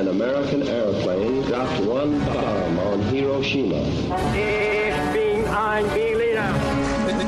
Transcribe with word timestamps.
an 0.00 0.08
American 0.08 0.66
airplane 0.66 1.42
dropped 1.42 1.78
one 1.84 2.18
bomb 2.20 2.78
on 2.78 3.02
Hiroshima. 3.02 3.76
Ich 4.34 5.12
bin 5.12 5.44
ein 5.46 5.84
Berliner. 5.88 6.54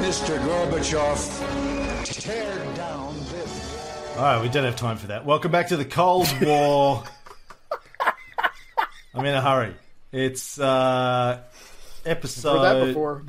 Mr. 0.00 0.38
Gorbachev, 0.38 2.02
tear 2.04 2.74
down 2.74 3.14
this. 3.30 4.16
All 4.16 4.22
right, 4.22 4.40
we 4.42 4.48
don't 4.48 4.64
have 4.64 4.76
time 4.76 4.96
for 4.96 5.08
that. 5.08 5.26
Welcome 5.26 5.52
back 5.52 5.68
to 5.68 5.76
the 5.76 5.84
Cold 5.84 6.28
War. 6.40 7.04
I'm 9.14 9.26
in 9.26 9.34
a 9.34 9.42
hurry. 9.42 9.74
It's 10.10 10.58
uh, 10.58 11.42
episode 12.06 12.58
Heard 12.58 12.80
that 12.80 12.86
before. 12.86 13.22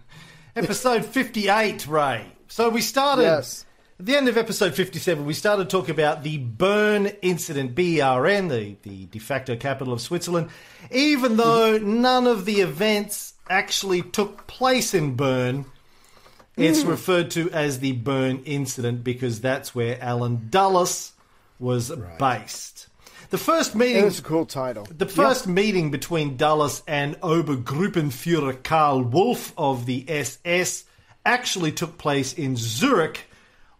episode 0.56 1.04
58, 1.04 1.86
Ray. 1.86 2.24
So 2.48 2.70
we 2.70 2.80
started 2.80 3.22
Yes. 3.24 3.66
At 4.00 4.06
the 4.06 4.16
end 4.16 4.28
of 4.28 4.36
episode 4.36 4.76
57. 4.76 5.26
We 5.26 5.34
started 5.34 5.68
talking 5.68 5.90
about 5.90 6.22
the 6.22 6.38
Bern 6.38 7.06
incident, 7.20 7.74
B-E-R-N, 7.74 8.46
the 8.46 8.76
the 8.82 9.06
de 9.06 9.18
facto 9.18 9.56
capital 9.56 9.92
of 9.92 10.00
Switzerland. 10.00 10.50
Even 10.92 11.36
though 11.36 11.78
none 11.78 12.28
of 12.28 12.44
the 12.44 12.60
events 12.60 13.34
actually 13.50 14.02
took 14.02 14.46
place 14.46 14.94
in 14.94 15.16
Bern, 15.16 15.64
it's 16.56 16.82
hmm. 16.82 16.90
referred 16.90 17.32
to 17.32 17.50
as 17.50 17.80
the 17.80 17.90
Bern 17.90 18.44
incident 18.44 19.02
because 19.02 19.40
that's 19.40 19.74
where 19.74 19.98
Allen 20.00 20.46
Dulles 20.48 21.12
was 21.58 21.90
based. 22.20 22.86
The 23.30 23.38
first 23.38 23.74
meeting 23.74 24.04
That's 24.04 24.20
a 24.20 24.22
cool 24.22 24.46
title. 24.46 24.86
the 24.96 25.06
first 25.06 25.48
meeting 25.48 25.90
between 25.90 26.36
Dulles 26.36 26.84
and 26.86 27.20
Obergruppenführer 27.20 28.62
Karl 28.62 29.02
Wolff 29.02 29.52
of 29.58 29.86
the 29.86 30.04
SS 30.08 30.84
actually 31.26 31.72
took 31.72 31.98
place 31.98 32.32
in 32.32 32.56
Zurich 32.56 33.27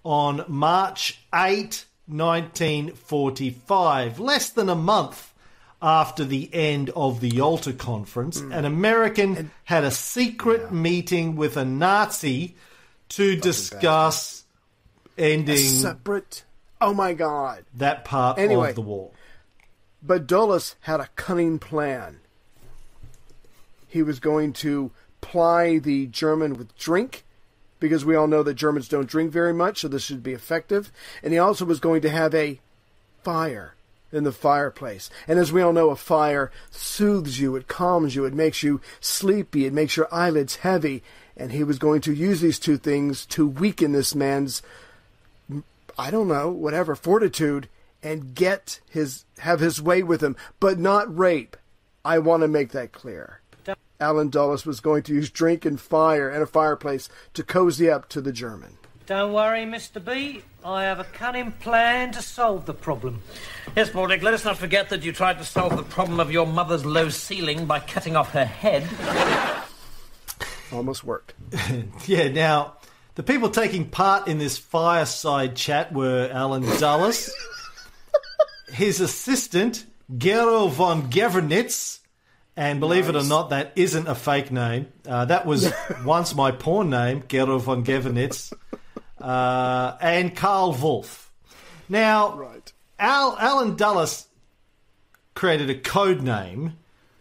on 0.04 0.44
March 0.48 1.18
8, 1.34 1.84
1945, 2.06 4.20
less 4.20 4.50
than 4.50 4.68
a 4.68 4.74
month 4.74 5.32
after 5.80 6.24
the 6.24 6.50
end 6.52 6.90
of 6.90 7.20
the 7.20 7.28
Yalta 7.28 7.72
Conference. 7.72 8.40
Hmm. 8.40 8.52
An 8.52 8.64
American 8.64 9.50
had 9.64 9.84
a 9.84 9.90
secret 9.90 10.72
meeting 10.72 11.36
with 11.36 11.56
a 11.56 11.64
Nazi 11.64 12.56
to 13.10 13.36
discuss 13.36 14.44
ending 15.16 15.56
Separate. 15.56 16.44
Oh 16.80 16.94
my 16.94 17.12
god. 17.14 17.64
that 17.74 18.04
part 18.04 18.38
Anyway. 18.38 18.70
of 18.70 18.74
the 18.74 18.80
war. 18.82 19.10
But 20.02 20.26
Dulles 20.26 20.76
had 20.82 21.00
a 21.00 21.08
cunning 21.16 21.58
plan. 21.58 22.20
He 23.88 24.02
was 24.02 24.20
going 24.20 24.52
to 24.54 24.90
ply 25.20 25.78
the 25.78 26.06
German 26.06 26.54
with 26.54 26.76
drink, 26.76 27.24
because 27.80 28.04
we 28.04 28.14
all 28.14 28.26
know 28.26 28.42
that 28.42 28.54
Germans 28.54 28.88
don't 28.88 29.08
drink 29.08 29.30
very 29.32 29.52
much, 29.52 29.80
so 29.80 29.88
this 29.88 30.02
should 30.02 30.22
be 30.22 30.32
effective. 30.32 30.92
And 31.22 31.32
he 31.32 31.38
also 31.38 31.64
was 31.64 31.80
going 31.80 32.02
to 32.02 32.10
have 32.10 32.34
a 32.34 32.60
fire 33.22 33.74
in 34.10 34.24
the 34.24 34.32
fireplace. 34.32 35.10
And 35.26 35.38
as 35.38 35.52
we 35.52 35.62
all 35.62 35.72
know, 35.72 35.90
a 35.90 35.96
fire 35.96 36.50
soothes 36.70 37.38
you, 37.38 37.56
it 37.56 37.68
calms 37.68 38.14
you, 38.14 38.24
it 38.24 38.34
makes 38.34 38.62
you 38.62 38.80
sleepy, 39.00 39.66
it 39.66 39.72
makes 39.72 39.96
your 39.96 40.08
eyelids 40.12 40.56
heavy. 40.56 41.02
And 41.36 41.52
he 41.52 41.62
was 41.62 41.78
going 41.78 42.00
to 42.02 42.12
use 42.12 42.40
these 42.40 42.58
two 42.58 42.78
things 42.78 43.24
to 43.26 43.46
weaken 43.46 43.92
this 43.92 44.14
man's 44.14 44.62
I 45.98 46.12
don't 46.12 46.28
know, 46.28 46.50
whatever, 46.50 46.94
fortitude 46.94 47.68
and 48.02 48.34
get 48.34 48.80
his 48.88 49.24
have 49.38 49.60
his 49.60 49.82
way 49.82 50.02
with 50.02 50.22
him, 50.22 50.36
but 50.60 50.78
not 50.78 51.16
rape. 51.16 51.56
I 52.04 52.20
want 52.20 52.42
to 52.42 52.48
make 52.48 52.70
that 52.70 52.92
clear. 52.92 53.40
Allen 54.00 54.28
Dulles 54.28 54.64
was 54.64 54.80
going 54.80 55.02
to 55.04 55.14
use 55.14 55.28
drink 55.30 55.64
and 55.64 55.80
fire 55.80 56.28
and 56.28 56.42
a 56.42 56.46
fireplace 56.46 57.08
to 57.34 57.42
cozy 57.42 57.90
up 57.90 58.08
to 58.10 58.20
the 58.20 58.32
German. 58.32 58.78
Don't 59.06 59.32
worry, 59.32 59.64
Mr. 59.64 60.04
B. 60.04 60.42
I 60.64 60.84
have 60.84 61.00
a 61.00 61.04
cunning 61.04 61.52
plan 61.52 62.12
to 62.12 62.22
solve 62.22 62.66
the 62.66 62.74
problem. 62.74 63.22
Yes, 63.74 63.88
Baldrick, 63.88 64.22
let 64.22 64.34
us 64.34 64.44
not 64.44 64.58
forget 64.58 64.90
that 64.90 65.02
you 65.02 65.12
tried 65.12 65.38
to 65.38 65.44
solve 65.44 65.76
the 65.76 65.82
problem 65.82 66.20
of 66.20 66.30
your 66.30 66.46
mother's 66.46 66.84
low 66.84 67.08
ceiling 67.08 67.64
by 67.66 67.80
cutting 67.80 68.16
off 68.16 68.32
her 68.32 68.44
head. 68.44 68.86
Almost 70.72 71.04
worked. 71.04 71.34
Yeah, 72.06 72.28
now, 72.28 72.76
the 73.14 73.22
people 73.22 73.50
taking 73.50 73.88
part 73.88 74.28
in 74.28 74.38
this 74.38 74.58
fireside 74.58 75.56
chat 75.56 75.92
were 75.92 76.28
Allen 76.32 76.62
Dulles, 76.78 77.34
his 78.72 79.00
assistant, 79.00 79.86
Gero 80.16 80.68
von 80.68 81.10
Gaevernitz, 81.10 82.00
and 82.58 82.80
believe 82.80 83.08
it 83.08 83.14
or 83.14 83.22
not, 83.22 83.50
that 83.50 83.72
isn't 83.76 84.08
a 84.08 84.16
fake 84.16 84.50
name. 84.50 84.88
Uh, 85.06 85.24
that 85.26 85.46
was 85.46 85.72
once 86.04 86.34
my 86.34 86.50
porn 86.50 86.90
name, 86.90 87.22
Gero 87.28 87.58
von 87.58 87.84
Gevenitz, 87.84 88.52
uh, 89.20 89.96
and 90.00 90.34
Karl 90.36 90.72
Wolff. 90.72 91.32
Now, 91.88 92.36
Right. 92.36 92.72
Al, 92.98 93.36
Allen 93.38 93.76
Dulles 93.76 94.26
created 95.34 95.70
a 95.70 95.78
code 95.78 96.20
name 96.20 96.76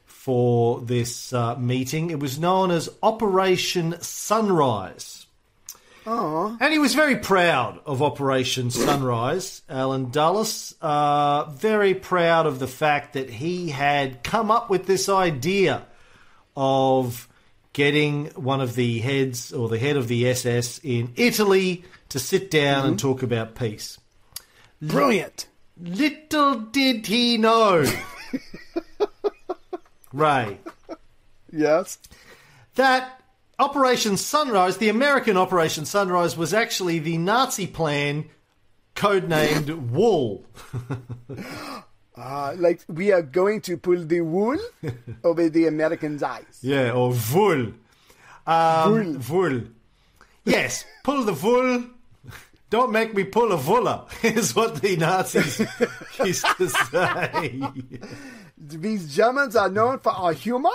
for 0.06 0.82
this 0.82 1.32
uh, 1.32 1.56
meeting. 1.56 2.10
It 2.10 2.20
was 2.20 2.40
known 2.40 2.72
as 2.72 2.90
Operation 3.04 3.96
Sunrise. 4.02 5.17
And 6.10 6.72
he 6.72 6.80
was 6.80 6.96
very 6.96 7.18
proud 7.18 7.80
of 7.86 8.02
Operation 8.02 8.72
Sunrise, 8.72 9.62
Allen 9.70 10.10
Dulles. 10.10 10.74
Uh, 10.82 11.46
very 11.52 11.94
proud 11.94 12.46
of 12.46 12.60
the 12.60 12.68
fact 12.68 13.14
that 13.14 13.30
he 13.30 13.70
had 13.70 14.24
come 14.24 14.50
up 14.50 14.70
with 14.70 14.86
this 14.86 15.10
idea 15.10 15.86
of 16.56 17.28
getting 17.74 18.28
one 18.36 18.62
of 18.62 18.76
the 18.76 19.00
heads 19.00 19.52
or 19.52 19.68
the 19.68 19.78
head 19.78 19.98
of 19.98 20.08
the 20.08 20.28
SS 20.30 20.80
in 20.82 21.12
Italy 21.18 21.84
to 22.10 22.20
sit 22.20 22.50
down 22.50 22.86
and 22.86 22.98
talk 22.98 23.22
about 23.22 23.54
peace. 23.56 24.00
Brilliant. 24.82 25.48
Little 25.80 26.56
did 26.56 27.06
he 27.06 27.38
know, 27.38 27.86
Ray, 30.14 30.60
Yes. 31.52 32.00
that 32.76 33.17
Operation 33.60 34.18
Sunrise, 34.18 34.78
the 34.78 34.90
American 34.90 35.36
Operation 35.38 35.86
Sunrise, 35.86 36.38
was 36.38 36.54
actually 36.54 37.00
the 37.00 37.18
Nazi 37.18 37.66
plan 37.68 38.26
codenamed 38.96 39.70
Wool. 39.92 40.46
Uh, 42.20 42.56
like 42.58 42.82
we 42.88 43.12
are 43.12 43.22
going 43.22 43.62
to 43.62 43.78
pull 43.78 44.04
the 44.04 44.22
wool 44.22 44.58
over 45.24 45.50
the 45.50 45.68
Americans' 45.68 46.24
eyes. 46.24 46.58
Yeah, 46.64 46.90
or 46.92 47.14
Wool. 47.32 47.74
Um, 48.48 49.22
wool. 49.30 49.62
Yes, 50.44 50.84
pull 51.04 51.26
the 51.26 51.34
wool. 51.34 51.84
Don't 52.72 52.92
make 52.92 53.14
me 53.14 53.24
pull 53.24 53.52
a 53.52 53.58
vulla, 53.58 54.08
is 54.24 54.56
what 54.56 54.82
the 54.82 54.98
Nazis 54.98 55.60
used 56.26 56.46
to 56.58 56.68
say. 56.70 57.62
These 58.58 59.16
Germans 59.16 59.56
are 59.56 59.70
known 59.70 60.00
for 60.00 60.12
our 60.12 60.34
humor. 60.34 60.72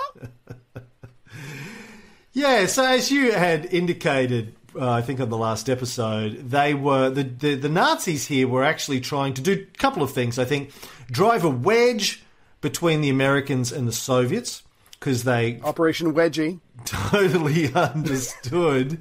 Yeah, 2.33 2.65
so 2.65 2.83
as 2.83 3.11
you 3.11 3.31
had 3.31 3.71
indicated, 3.71 4.55
uh, 4.75 4.89
I 4.89 5.01
think 5.03 5.19
on 5.19 5.29
the 5.29 5.37
last 5.37 5.69
episode, 5.69 6.49
they 6.49 6.73
were 6.73 7.11
the, 7.11 7.23
the 7.23 7.55
the 7.55 7.69
Nazis 7.69 8.25
here 8.25 8.47
were 8.47 8.63
actually 8.63 9.01
trying 9.01 9.35
to 9.35 9.41
do 9.41 9.53
a 9.53 9.77
couple 9.77 10.01
of 10.01 10.11
things. 10.11 10.39
I 10.39 10.45
think 10.45 10.71
drive 11.11 11.43
a 11.43 11.49
wedge 11.49 12.23
between 12.59 13.01
the 13.01 13.09
Americans 13.09 13.71
and 13.71 13.87
the 13.87 13.91
Soviets 13.91 14.63
because 14.99 15.23
they 15.25 15.59
Operation 15.63 16.13
Wedgie. 16.13 16.59
totally 16.85 17.71
understood 17.73 18.99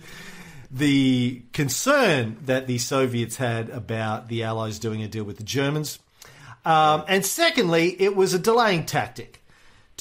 the 0.71 1.43
concern 1.55 2.37
that 2.45 2.67
the 2.67 2.79
Soviets 2.79 3.37
had 3.37 3.71
about 3.71 4.29
the 4.29 4.43
Allies 4.43 4.79
doing 4.79 5.03
a 5.03 5.09
deal 5.09 5.25
with 5.25 5.39
the 5.39 5.43
Germans. 5.43 5.99
Um, 6.65 7.05
and 7.09 7.25
secondly, 7.25 8.01
it 8.01 8.15
was 8.15 8.35
a 8.35 8.39
delaying 8.39 8.85
tactic 8.85 9.42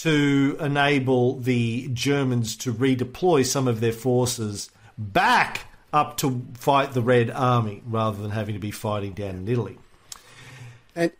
to 0.01 0.57
enable 0.59 1.37
the 1.37 1.87
Germans 1.93 2.55
to 2.55 2.73
redeploy 2.73 3.45
some 3.45 3.67
of 3.67 3.81
their 3.81 3.91
forces 3.91 4.71
back 4.97 5.67
up 5.93 6.17
to 6.17 6.43
fight 6.55 6.93
the 6.93 7.03
Red 7.03 7.29
Army 7.29 7.83
rather 7.85 8.19
than 8.19 8.31
having 8.31 8.55
to 8.55 8.59
be 8.59 8.71
fighting 8.71 9.13
down 9.13 9.35
in 9.35 9.47
Italy. 9.47 9.77
And 10.95 11.11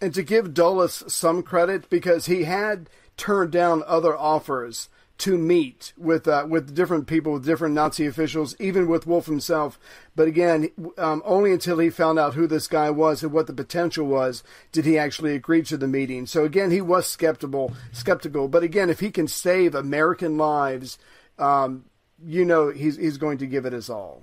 and 0.00 0.12
to 0.12 0.22
give 0.22 0.52
Dulles 0.52 1.10
some 1.10 1.42
credit 1.42 1.88
because 1.88 2.26
he 2.26 2.44
had 2.44 2.90
turned 3.16 3.50
down 3.50 3.82
other 3.86 4.16
offers 4.16 4.90
to 5.18 5.36
meet 5.36 5.92
with 5.96 6.28
uh, 6.28 6.46
with 6.48 6.74
different 6.74 7.08
people, 7.08 7.32
with 7.32 7.44
different 7.44 7.74
Nazi 7.74 8.06
officials, 8.06 8.54
even 8.60 8.88
with 8.88 9.06
Wolff 9.06 9.26
himself. 9.26 9.78
But 10.14 10.28
again, 10.28 10.70
um, 10.96 11.22
only 11.24 11.52
until 11.52 11.78
he 11.78 11.90
found 11.90 12.18
out 12.18 12.34
who 12.34 12.46
this 12.46 12.68
guy 12.68 12.90
was 12.90 13.22
and 13.22 13.32
what 13.32 13.48
the 13.48 13.52
potential 13.52 14.06
was, 14.06 14.44
did 14.70 14.84
he 14.84 14.96
actually 14.96 15.34
agree 15.34 15.62
to 15.62 15.76
the 15.76 15.88
meeting. 15.88 16.26
So 16.26 16.44
again, 16.44 16.70
he 16.70 16.80
was 16.80 17.06
skeptical. 17.06 17.74
Skeptical. 17.92 18.48
But 18.48 18.62
again, 18.62 18.90
if 18.90 19.00
he 19.00 19.10
can 19.10 19.26
save 19.26 19.74
American 19.74 20.38
lives, 20.38 20.98
um, 21.38 21.84
you 22.24 22.44
know, 22.44 22.70
he's 22.70 22.96
he's 22.96 23.18
going 23.18 23.38
to 23.38 23.46
give 23.46 23.66
it 23.66 23.72
his 23.72 23.90
all. 23.90 24.22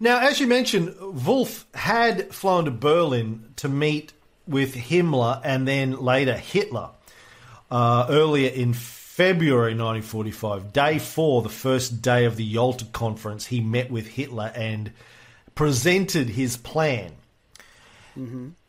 Now, 0.00 0.20
as 0.20 0.40
you 0.40 0.46
mentioned, 0.46 0.94
Wolf 1.00 1.66
had 1.74 2.32
flown 2.32 2.64
to 2.66 2.70
Berlin 2.70 3.52
to 3.56 3.68
meet 3.68 4.12
with 4.46 4.74
Himmler 4.74 5.40
and 5.44 5.68
then 5.68 5.92
later 5.92 6.36
Hitler 6.36 6.90
uh, 7.70 8.06
earlier 8.08 8.50
in 8.50 8.72
February 9.18 9.72
1945. 9.72 10.72
Day 10.72 11.00
four, 11.00 11.42
the 11.42 11.48
first 11.48 12.00
day 12.02 12.24
of 12.24 12.36
the 12.36 12.44
Yalta 12.44 12.84
Conference, 12.84 13.46
he 13.46 13.60
met 13.60 13.90
with 13.90 14.06
Hitler 14.06 14.52
and 14.54 14.92
presented 15.56 16.28
his 16.28 16.56
plan. 16.56 17.10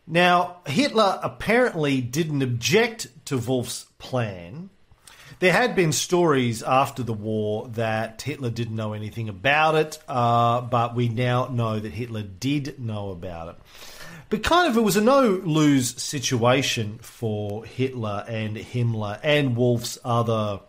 Now, 0.07 0.57
Hitler 0.65 1.19
apparently 1.21 2.01
didn't 2.01 2.41
object 2.41 3.09
to 3.25 3.37
Wolff's 3.37 3.85
plan. 3.99 4.71
There 5.37 5.53
had 5.53 5.75
been 5.75 5.91
stories 5.91 6.63
after 6.63 7.03
the 7.03 7.13
war 7.13 7.67
that 7.75 8.19
Hitler 8.23 8.49
didn't 8.49 8.75
know 8.75 8.93
anything 8.93 9.29
about 9.29 9.75
it, 9.75 9.99
uh, 10.07 10.61
but 10.61 10.95
we 10.95 11.09
now 11.09 11.45
know 11.45 11.79
that 11.79 11.91
Hitler 11.91 12.23
did 12.23 12.79
know 12.79 13.11
about 13.11 13.49
it. 13.49 13.55
But 14.29 14.43
kind 14.43 14.69
of, 14.69 14.77
it 14.77 14.81
was 14.81 14.95
a 14.95 15.01
no 15.01 15.41
lose 15.43 16.01
situation 16.01 16.99
for 16.99 17.65
Hitler 17.65 18.23
and 18.27 18.55
Himmler 18.57 19.19
and 19.23 19.55
Wolff's 19.57 19.97
other 20.05 20.59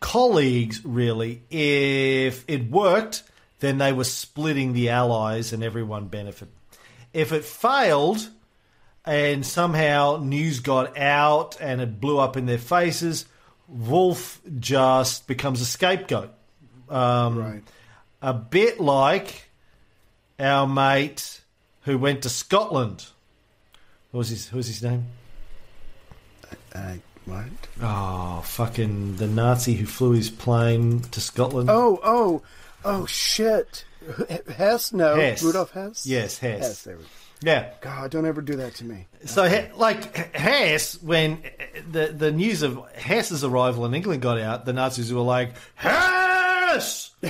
colleagues, 0.00 0.84
really. 0.84 1.42
If 1.50 2.44
it 2.48 2.70
worked, 2.70 3.22
then 3.60 3.78
they 3.78 3.92
were 3.92 4.04
splitting 4.04 4.72
the 4.74 4.90
Allies 4.90 5.52
and 5.52 5.64
everyone 5.64 6.08
benefited. 6.08 6.52
If 7.14 7.32
it 7.32 7.44
failed 7.44 8.28
and 9.06 9.44
somehow 9.44 10.20
news 10.22 10.60
got 10.60 10.98
out 10.98 11.56
and 11.60 11.80
it 11.80 12.00
blew 12.00 12.18
up 12.18 12.36
in 12.36 12.44
their 12.44 12.58
faces, 12.58 13.24
Wolff 13.68 14.40
just 14.58 15.26
becomes 15.26 15.60
a 15.60 15.66
scapegoat. 15.66 16.32
Um, 16.90 17.38
Right. 17.38 17.62
A 18.22 18.34
bit 18.34 18.80
like 18.80 19.48
our 20.38 20.66
mate 20.66 21.39
who 21.82 21.98
went 21.98 22.22
to 22.22 22.28
Scotland. 22.28 23.06
What 24.10 24.18
was 24.18 24.28
his, 24.30 24.52
what 24.52 24.58
was 24.58 24.66
his 24.68 24.82
name? 24.82 25.06
Uh, 26.74 26.78
uh 26.78 26.94
what? 27.26 27.44
Oh, 27.82 28.42
fucking 28.44 29.16
the 29.16 29.26
Nazi 29.26 29.74
who 29.74 29.86
flew 29.86 30.12
his 30.12 30.30
plane 30.30 31.00
to 31.00 31.20
Scotland. 31.20 31.70
Oh, 31.70 32.00
oh, 32.02 32.42
oh, 32.84 33.06
shit. 33.06 33.84
Hess? 34.56 34.92
No. 34.92 35.16
Hess. 35.16 35.42
Rudolf 35.42 35.70
Hess? 35.72 36.06
Yes, 36.06 36.38
Hess. 36.38 36.60
Hess, 36.60 36.82
there 36.82 36.96
we 36.96 37.02
go. 37.02 37.08
Yeah. 37.42 37.70
God, 37.80 38.10
don't 38.10 38.26
ever 38.26 38.42
do 38.42 38.56
that 38.56 38.74
to 38.76 38.84
me. 38.84 39.06
So, 39.24 39.44
He- 39.44 39.72
like 39.74 40.34
Hess, 40.34 41.00
when 41.02 41.42
uh, 41.44 41.80
the 41.90 42.06
the 42.08 42.30
news 42.32 42.62
of 42.62 42.80
Hess's 42.94 43.44
arrival 43.44 43.86
in 43.86 43.94
England 43.94 44.22
got 44.22 44.38
out, 44.38 44.64
the 44.66 44.72
Nazis 44.72 45.12
were 45.12 45.20
like 45.20 45.54
Hess, 45.74 47.10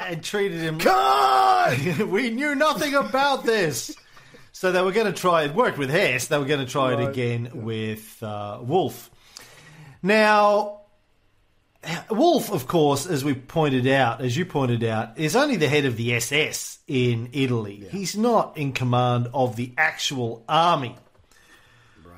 and 0.00 0.22
treated 0.24 0.60
him. 0.60 0.78
God! 0.78 1.78
we 2.08 2.30
knew 2.30 2.54
nothing 2.54 2.94
about 2.94 3.44
this. 3.44 3.94
So 4.52 4.72
they 4.72 4.82
were 4.82 4.92
going 4.92 5.06
to 5.12 5.18
try. 5.18 5.44
It 5.44 5.54
worked 5.54 5.78
with 5.78 5.90
Hess. 5.90 6.26
They 6.26 6.38
were 6.38 6.44
going 6.44 6.64
to 6.64 6.70
try 6.70 6.92
it 6.92 6.96
Right. 6.96 7.08
again 7.08 7.50
with 7.54 8.22
uh, 8.22 8.58
Wolff. 8.60 9.10
Now, 10.02 10.80
Wolff, 12.10 12.50
of 12.50 12.66
course, 12.66 13.06
as 13.06 13.24
we 13.24 13.34
pointed 13.34 13.86
out, 13.86 14.20
as 14.20 14.36
you 14.36 14.44
pointed 14.44 14.84
out, 14.84 15.18
is 15.18 15.36
only 15.36 15.56
the 15.56 15.68
head 15.68 15.84
of 15.86 15.96
the 15.96 16.14
SS 16.14 16.78
in 16.86 17.30
Italy. 17.32 17.86
He's 17.90 18.16
not 18.16 18.56
in 18.58 18.72
command 18.72 19.28
of 19.32 19.56
the 19.56 19.72
actual 19.78 20.44
army. 20.48 20.96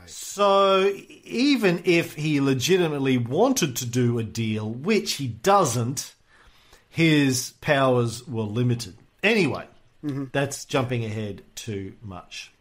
So 0.06 0.92
even 1.24 1.82
if 1.84 2.14
he 2.14 2.40
legitimately 2.40 3.18
wanted 3.18 3.76
to 3.76 3.86
do 3.86 4.18
a 4.18 4.22
deal, 4.24 4.68
which 4.70 5.14
he 5.14 5.26
doesn't, 5.28 6.14
his 6.92 7.54
powers 7.62 8.28
were 8.28 8.42
limited. 8.42 8.94
Anyway, 9.22 9.66
that's 10.32 10.66
jumping 10.66 11.04
ahead 11.06 11.42
too 11.54 11.94
much. 12.02 12.52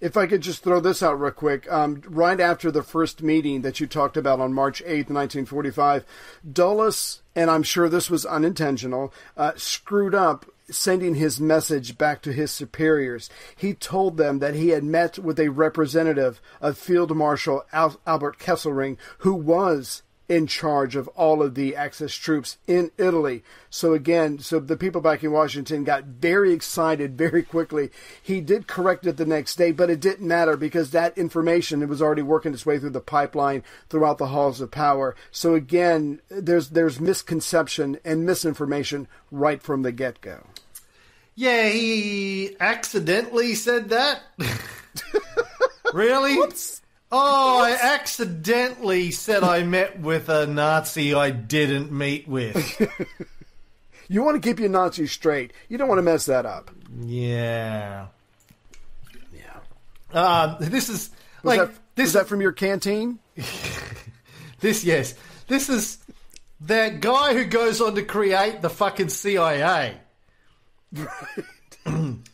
If 0.00 0.16
I 0.16 0.26
could 0.26 0.40
just 0.40 0.62
throw 0.62 0.80
this 0.80 1.02
out 1.02 1.20
real 1.20 1.32
quick, 1.32 1.70
um, 1.70 2.00
right 2.06 2.40
after 2.40 2.70
the 2.70 2.82
first 2.82 3.22
meeting 3.22 3.60
that 3.62 3.80
you 3.80 3.86
talked 3.86 4.16
about 4.16 4.40
on 4.40 4.54
March 4.54 4.80
8th, 4.82 5.10
1945, 5.10 6.04
Dulles, 6.50 7.20
and 7.36 7.50
I'm 7.50 7.64
sure 7.64 7.88
this 7.88 8.08
was 8.08 8.24
unintentional, 8.24 9.12
uh, 9.36 9.52
screwed 9.56 10.14
up 10.14 10.46
sending 10.70 11.16
his 11.16 11.38
message 11.38 11.98
back 11.98 12.22
to 12.22 12.32
his 12.32 12.50
superiors. 12.50 13.28
He 13.56 13.74
told 13.74 14.16
them 14.16 14.38
that 14.38 14.54
he 14.54 14.68
had 14.68 14.84
met 14.84 15.18
with 15.18 15.38
a 15.38 15.48
representative 15.48 16.40
of 16.60 16.78
Field 16.78 17.14
Marshal 17.14 17.64
Al- 17.72 18.00
Albert 18.06 18.38
Kesselring, 18.38 18.96
who 19.18 19.34
was 19.34 20.02
in 20.28 20.46
charge 20.46 20.94
of 20.94 21.08
all 21.08 21.42
of 21.42 21.54
the 21.54 21.74
Axis 21.74 22.14
troops 22.14 22.58
in 22.66 22.90
Italy. 22.98 23.42
So 23.70 23.94
again, 23.94 24.38
so 24.38 24.60
the 24.60 24.76
people 24.76 25.00
back 25.00 25.24
in 25.24 25.32
Washington 25.32 25.84
got 25.84 26.04
very 26.04 26.52
excited 26.52 27.16
very 27.16 27.42
quickly. 27.42 27.90
He 28.22 28.40
did 28.40 28.66
correct 28.66 29.06
it 29.06 29.16
the 29.16 29.24
next 29.24 29.56
day, 29.56 29.72
but 29.72 29.90
it 29.90 30.00
didn't 30.00 30.26
matter 30.26 30.56
because 30.56 30.90
that 30.90 31.16
information 31.16 31.82
it 31.82 31.88
was 31.88 32.02
already 32.02 32.22
working 32.22 32.52
its 32.52 32.66
way 32.66 32.78
through 32.78 32.90
the 32.90 33.00
pipeline 33.00 33.62
throughout 33.88 34.18
the 34.18 34.28
halls 34.28 34.60
of 34.60 34.70
power. 34.70 35.16
So 35.30 35.54
again, 35.54 36.20
there's 36.28 36.70
there's 36.70 37.00
misconception 37.00 37.98
and 38.04 38.26
misinformation 38.26 39.08
right 39.30 39.62
from 39.62 39.82
the 39.82 39.92
get 39.92 40.20
go. 40.20 40.46
Yeah, 41.34 41.68
he 41.68 42.56
accidentally 42.58 43.54
said 43.54 43.90
that. 43.90 44.22
really? 45.92 46.36
Oh, 47.10 47.62
I 47.62 47.72
accidentally 47.94 49.10
said 49.10 49.42
I 49.42 49.62
met 49.62 49.98
with 50.00 50.28
a 50.28 50.46
Nazi 50.46 51.14
I 51.14 51.30
didn't 51.30 51.90
meet 51.90 52.28
with. 52.28 52.56
You 54.10 54.22
want 54.22 54.42
to 54.42 54.48
keep 54.48 54.58
your 54.58 54.70
Nazis 54.70 55.12
straight. 55.12 55.52
You 55.68 55.76
don't 55.76 55.86
want 55.88 55.98
to 55.98 56.02
mess 56.02 56.24
that 56.26 56.46
up. 56.46 56.70
Yeah. 56.98 58.06
Yeah. 59.34 60.18
Um, 60.18 60.56
this 60.60 60.88
is 60.88 61.10
Was 61.42 61.58
like 61.58 61.60
that, 61.60 61.78
this. 61.94 62.06
was 62.06 62.12
that 62.14 62.26
from 62.26 62.40
your 62.40 62.52
canteen? 62.52 63.18
this 64.60 64.82
yes. 64.82 65.14
This 65.46 65.68
is 65.68 65.98
that 66.62 67.00
guy 67.00 67.34
who 67.34 67.44
goes 67.44 67.82
on 67.82 67.96
to 67.96 68.02
create 68.02 68.62
the 68.62 68.70
fucking 68.70 69.10
CIA. 69.10 69.98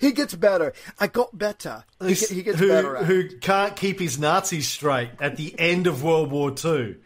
He 0.00 0.12
gets 0.12 0.34
better. 0.34 0.72
I 0.98 1.06
got 1.08 1.36
better. 1.36 1.84
He, 2.00 2.14
get- 2.14 2.28
he 2.30 2.42
gets 2.42 2.58
who, 2.58 2.68
better 2.68 2.96
at 2.96 3.02
it. 3.02 3.06
who 3.06 3.38
can't 3.38 3.74
keep 3.76 3.98
his 4.00 4.18
Nazis 4.18 4.68
straight 4.68 5.10
at 5.20 5.36
the 5.36 5.58
end 5.58 5.86
of 5.86 6.02
World 6.02 6.30
War 6.30 6.50
II. 6.50 6.96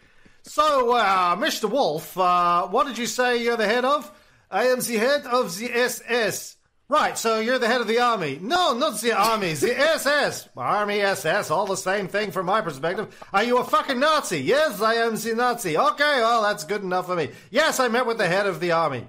So, 0.44 0.92
uh, 0.96 1.36
Mr. 1.36 1.70
Wolff, 1.70 2.18
uh, 2.18 2.66
what 2.66 2.86
did 2.86 2.98
you 2.98 3.06
say 3.06 3.42
you're 3.42 3.56
the 3.56 3.66
head 3.66 3.84
of? 3.84 4.10
I 4.50 4.64
am 4.68 4.80
the 4.80 4.96
head 4.98 5.24
of 5.26 5.56
the 5.56 5.72
SS. 5.72 6.56
Right, 6.88 7.16
so 7.16 7.38
you're 7.40 7.58
the 7.58 7.68
head 7.68 7.80
of 7.80 7.86
the 7.86 8.00
army. 8.00 8.38
No, 8.42 8.76
not 8.76 9.00
the 9.00 9.12
army, 9.12 9.54
the 9.54 9.78
SS. 9.94 10.48
Army, 10.54 11.00
SS, 11.00 11.50
all 11.50 11.64
the 11.64 11.76
same 11.76 12.06
thing 12.06 12.32
from 12.32 12.44
my 12.46 12.60
perspective. 12.60 13.16
Are 13.32 13.44
you 13.44 13.56
a 13.58 13.64
fucking 13.64 13.98
Nazi? 13.98 14.40
Yes, 14.40 14.82
I 14.82 14.94
am 14.96 15.16
the 15.16 15.34
Nazi. 15.34 15.78
Okay, 15.78 16.16
well, 16.20 16.42
that's 16.42 16.64
good 16.64 16.82
enough 16.82 17.06
for 17.06 17.16
me. 17.16 17.30
Yes, 17.50 17.80
I 17.80 17.88
met 17.88 18.04
with 18.04 18.18
the 18.18 18.28
head 18.28 18.46
of 18.46 18.60
the 18.60 18.72
army. 18.72 19.06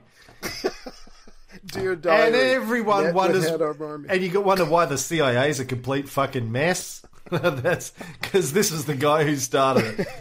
Dear 1.73 1.95
diary. 1.95 2.27
And 2.27 2.35
everyone 2.35 3.05
with 3.05 3.15
wonders, 3.15 3.47
head 3.49 3.61
of 3.61 3.81
army. 3.81 4.07
and 4.09 4.21
you 4.21 4.29
got 4.29 4.45
wonder 4.45 4.65
why 4.65 4.85
the 4.85 4.97
CIA 4.97 5.49
is 5.49 5.59
a 5.59 5.65
complete 5.65 6.07
fucking 6.09 6.51
mess. 6.51 7.01
That's 7.29 7.91
because 8.21 8.53
this 8.53 8.71
is 8.71 8.85
the 8.85 8.95
guy 8.95 9.23
who 9.23 9.35
started 9.37 9.99
it. 10.01 10.07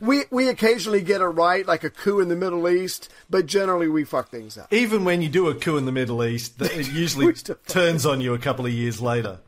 We 0.00 0.24
we 0.30 0.48
occasionally 0.48 1.02
get 1.02 1.20
it 1.20 1.26
right, 1.26 1.64
like 1.64 1.84
a 1.84 1.88
coup 1.88 2.18
in 2.18 2.28
the 2.28 2.34
Middle 2.34 2.68
East, 2.68 3.10
but 3.30 3.46
generally 3.46 3.86
we 3.86 4.02
fuck 4.04 4.28
things 4.28 4.58
up. 4.58 4.72
Even 4.72 5.04
when 5.04 5.22
you 5.22 5.28
do 5.28 5.46
a 5.48 5.54
coup 5.54 5.76
in 5.76 5.86
the 5.86 5.92
Middle 5.92 6.24
East, 6.24 6.60
it 6.60 6.88
usually 6.92 7.32
turns 7.68 8.04
on 8.04 8.20
you 8.20 8.34
a 8.34 8.38
couple 8.38 8.66
of 8.66 8.72
years 8.72 9.00
later. 9.00 9.38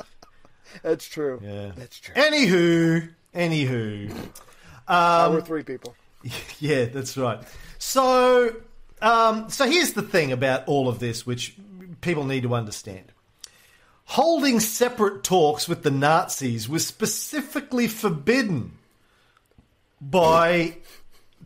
That's 0.83 1.07
true. 1.09 1.41
Yeah, 1.43 1.73
That's 1.75 1.99
true. 1.99 2.15
Anywho, 2.15 3.09
anywho, 3.35 4.17
uh, 4.87 5.29
We're 5.33 5.39
um, 5.41 5.45
three 5.45 5.63
people. 5.65 5.97
yeah, 6.61 6.85
that's 6.87 7.17
right. 7.17 7.41
So, 7.79 8.55
um, 9.03 9.51
so 9.51 9.67
here's 9.67 9.93
the 9.93 10.03
thing 10.03 10.33
about 10.33 10.67
all 10.67 10.89
of 10.89 10.99
this, 10.99 11.27
which 11.27 11.55
people 12.01 12.25
need 12.25 12.43
to 12.43 12.55
understand. 12.55 13.13
Holding 14.05 14.61
separate 14.61 15.25
talks 15.25 15.69
with 15.69 15.83
the 15.83 15.91
Nazis 15.91 16.69
was 16.69 16.87
specifically 16.87 17.89
forbidden 17.89 18.79
by 20.01 20.77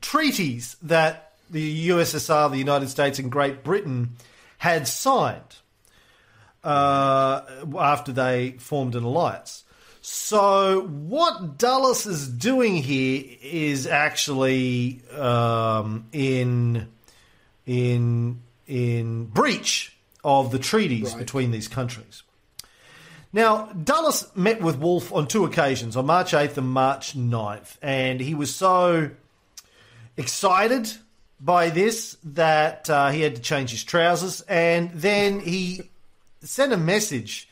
treaties 0.00 0.76
that 0.82 1.32
the 1.50 1.88
USSR, 1.88 2.50
the 2.50 2.58
United 2.58 2.90
States, 2.90 3.18
and 3.18 3.32
Great 3.32 3.64
Britain 3.64 4.16
had 4.58 4.86
signed 4.86 5.56
uh, 6.62 7.40
after 7.78 8.12
they 8.12 8.52
formed 8.58 8.94
an 8.94 9.04
alliance. 9.04 9.64
So, 10.02 10.82
what 10.82 11.58
Dulles 11.58 12.06
is 12.06 12.28
doing 12.28 12.76
here 12.76 13.24
is 13.42 13.86
actually 13.86 15.02
um, 15.16 16.06
in 16.12 16.88
in 17.66 18.42
in 18.66 19.24
breach 19.26 19.96
of 20.22 20.52
the 20.52 20.58
treaties 20.58 21.14
between 21.14 21.50
these 21.50 21.68
countries. 21.68 22.22
Now, 23.32 23.66
Dulles 23.66 24.26
met 24.34 24.60
with 24.60 24.78
Wolff 24.78 25.12
on 25.12 25.28
two 25.28 25.44
occasions, 25.44 25.96
on 25.96 26.06
March 26.06 26.32
8th 26.32 26.56
and 26.56 26.68
March 26.68 27.16
9th, 27.16 27.76
and 27.80 28.20
he 28.20 28.34
was 28.34 28.54
so 28.54 29.10
excited 30.16 30.92
by 31.40 31.70
this 31.70 32.16
that 32.24 32.90
uh, 32.90 33.10
he 33.10 33.22
had 33.22 33.36
to 33.36 33.42
change 33.42 33.70
his 33.70 33.84
trousers, 33.84 34.40
and 34.42 34.90
then 34.92 35.40
he 35.40 35.90
sent 36.42 36.72
a 36.72 36.76
message 36.76 37.48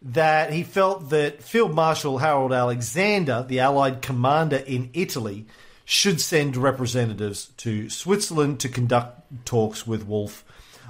that 0.00 0.52
he 0.52 0.62
felt 0.62 1.10
that 1.10 1.42
Field 1.42 1.74
Marshal 1.74 2.18
Harold 2.18 2.52
Alexander, 2.52 3.44
the 3.46 3.60
Allied 3.60 4.00
commander 4.00 4.56
in 4.56 4.90
Italy, 4.94 5.46
should 5.90 6.20
send 6.20 6.54
representatives 6.54 7.46
to 7.56 7.88
Switzerland 7.88 8.60
to 8.60 8.68
conduct 8.68 9.22
talks 9.46 9.86
with 9.86 10.06
Wolff 10.06 10.44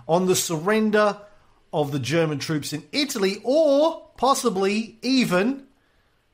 on 0.08 0.26
the 0.26 0.34
surrender 0.34 1.16
of 1.72 1.92
the 1.92 2.00
German 2.00 2.40
troops 2.40 2.72
in 2.72 2.82
Italy, 2.90 3.40
or 3.44 4.10
possibly 4.16 4.98
even 5.00 5.68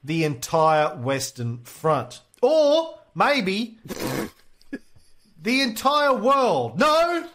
the 0.02 0.24
entire 0.24 0.96
Western 0.96 1.58
Front. 1.64 2.22
Or 2.40 2.98
maybe 3.14 3.76
the 5.42 5.60
entire 5.60 6.14
world. 6.14 6.78
No! 6.78 7.28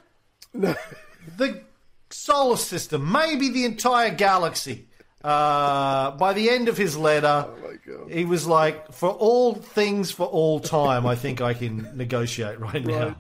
the 0.52 1.62
solar 2.10 2.58
system, 2.58 3.12
maybe 3.12 3.50
the 3.50 3.66
entire 3.66 4.10
galaxy. 4.10 4.88
Uh, 5.24 6.12
by 6.12 6.34
the 6.34 6.50
end 6.50 6.70
of 6.70 6.78
his 6.78 6.98
letter, 6.98 7.48
he 8.10 8.24
was 8.26 8.48
like, 8.48 8.94
"For 8.94 9.10
all 9.10 9.54
things, 9.54 10.12
for 10.12 10.26
all 10.26 10.60
time, 10.60 11.06
I 11.06 11.16
think 11.16 11.42
I 11.42 11.54
can 11.54 11.98
negotiate 11.98 12.60
right 12.60 12.86
now." 12.86 13.08
Right. 13.08 13.16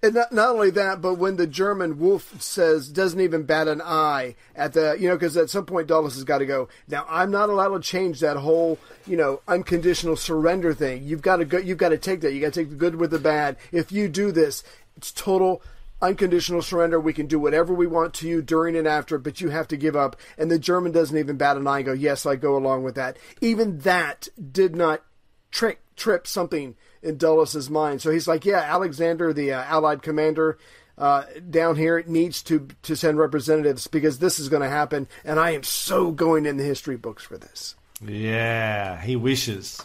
And 0.00 0.14
not, 0.14 0.32
not 0.32 0.50
only 0.50 0.70
that, 0.70 1.00
but 1.00 1.14
when 1.14 1.36
the 1.36 1.46
German 1.46 1.98
wolf 1.98 2.40
says, 2.40 2.88
doesn't 2.88 3.20
even 3.20 3.42
bat 3.42 3.66
an 3.66 3.82
eye 3.82 4.36
at 4.54 4.72
the, 4.72 4.96
you 4.98 5.08
know, 5.08 5.16
because 5.16 5.36
at 5.36 5.50
some 5.50 5.66
point 5.66 5.88
Dulles 5.88 6.14
has 6.14 6.22
got 6.22 6.38
to 6.38 6.46
go. 6.46 6.68
Now, 6.86 7.04
I'm 7.08 7.32
not 7.32 7.48
allowed 7.48 7.70
to 7.70 7.80
change 7.80 8.20
that 8.20 8.36
whole, 8.36 8.78
you 9.08 9.16
know, 9.16 9.40
unconditional 9.48 10.14
surrender 10.14 10.72
thing. 10.72 11.02
You've 11.02 11.22
got 11.22 11.38
to 11.38 11.44
go, 11.44 11.58
you've 11.58 11.78
got 11.78 11.88
to 11.88 11.98
take 11.98 12.20
that. 12.20 12.32
You 12.32 12.40
got 12.40 12.52
to 12.52 12.60
take 12.60 12.70
the 12.70 12.76
good 12.76 12.94
with 12.94 13.10
the 13.10 13.18
bad. 13.18 13.56
If 13.72 13.90
you 13.90 14.08
do 14.08 14.30
this, 14.30 14.62
it's 14.96 15.10
total 15.10 15.62
unconditional 16.00 16.62
surrender. 16.62 17.00
We 17.00 17.12
can 17.12 17.26
do 17.26 17.38
whatever 17.38 17.74
we 17.74 17.86
want 17.86 18.14
to 18.14 18.28
you 18.28 18.42
during 18.42 18.76
and 18.76 18.86
after, 18.86 19.18
but 19.18 19.40
you 19.40 19.50
have 19.50 19.68
to 19.68 19.76
give 19.76 19.96
up. 19.96 20.16
And 20.36 20.50
the 20.50 20.58
German 20.58 20.92
doesn't 20.92 21.16
even 21.16 21.36
bat 21.36 21.56
an 21.56 21.66
eye 21.66 21.78
and 21.78 21.86
go, 21.86 21.92
yes, 21.92 22.26
I 22.26 22.36
go 22.36 22.56
along 22.56 22.84
with 22.84 22.94
that. 22.96 23.16
Even 23.40 23.78
that 23.80 24.28
did 24.52 24.76
not 24.76 25.02
trick, 25.50 25.80
trip 25.96 26.26
something 26.26 26.76
in 27.02 27.16
Dulles' 27.16 27.70
mind. 27.70 28.02
So 28.02 28.10
he's 28.10 28.28
like, 28.28 28.44
yeah, 28.44 28.60
Alexander, 28.60 29.32
the 29.32 29.52
uh, 29.52 29.64
Allied 29.64 30.02
commander 30.02 30.58
uh, 30.96 31.24
down 31.48 31.76
here, 31.76 32.02
needs 32.06 32.42
to 32.42 32.68
to 32.82 32.96
send 32.96 33.18
representatives 33.18 33.86
because 33.86 34.18
this 34.18 34.40
is 34.40 34.48
going 34.48 34.62
to 34.62 34.68
happen, 34.68 35.06
and 35.24 35.38
I 35.38 35.50
am 35.50 35.62
so 35.62 36.10
going 36.10 36.44
in 36.44 36.56
the 36.56 36.64
history 36.64 36.96
books 36.96 37.22
for 37.22 37.38
this. 37.38 37.76
Yeah, 38.04 39.00
he 39.00 39.14
wishes. 39.14 39.80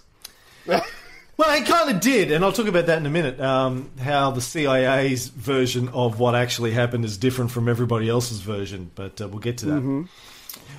well, 1.38 1.58
he 1.58 1.64
kind 1.66 1.90
of 1.96 2.00
did, 2.02 2.32
and 2.32 2.44
I'll 2.46 2.52
talk 2.52 2.68
about 2.68 2.86
that 2.86 2.98
in 3.00 3.06
a 3.06 3.10
minute. 3.10 3.40
Um, 3.40 3.90
how 4.00 4.32
the 4.32 4.42
CIA's 4.42 5.28
version 5.30 5.90
of 5.90 6.20
what 6.20 6.36
actually 6.36 6.72
happened 6.72 7.06
is 7.06 7.18
different 7.18 7.52
from 7.52 7.68
everybody 7.68 8.08
else's 8.10 8.42
version, 8.42 8.92
but 8.96 9.20
uh, 9.20 9.28
we'll 9.28 9.40
get 9.40 9.58
to 9.60 9.66
that. 9.68 10.08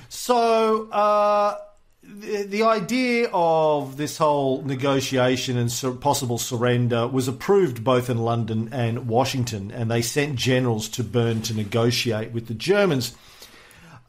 So, 0.09 0.89
uh, 0.91 1.57
the, 2.03 2.43
the 2.43 2.63
idea 2.63 3.29
of 3.33 3.97
this 3.97 4.17
whole 4.17 4.61
negotiation 4.61 5.57
and 5.57 5.71
sur- 5.71 5.91
possible 5.91 6.37
surrender 6.37 7.07
was 7.07 7.27
approved 7.27 7.83
both 7.83 8.09
in 8.09 8.19
London 8.19 8.69
and 8.71 9.07
Washington, 9.07 9.71
and 9.71 9.89
they 9.91 10.01
sent 10.01 10.35
generals 10.35 10.87
to 10.89 11.03
Bern 11.03 11.41
to 11.43 11.53
negotiate 11.53 12.31
with 12.31 12.47
the 12.47 12.53
Germans. 12.53 13.15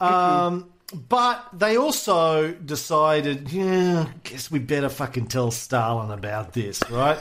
Um, 0.01 0.71
but 0.93 1.49
they 1.53 1.77
also 1.77 2.53
decided, 2.53 3.51
yeah, 3.51 4.09
guess 4.23 4.51
we 4.51 4.59
better 4.59 4.89
fucking 4.89 5.27
tell 5.27 5.51
Stalin 5.51 6.11
about 6.11 6.53
this, 6.53 6.81
right? 6.91 7.19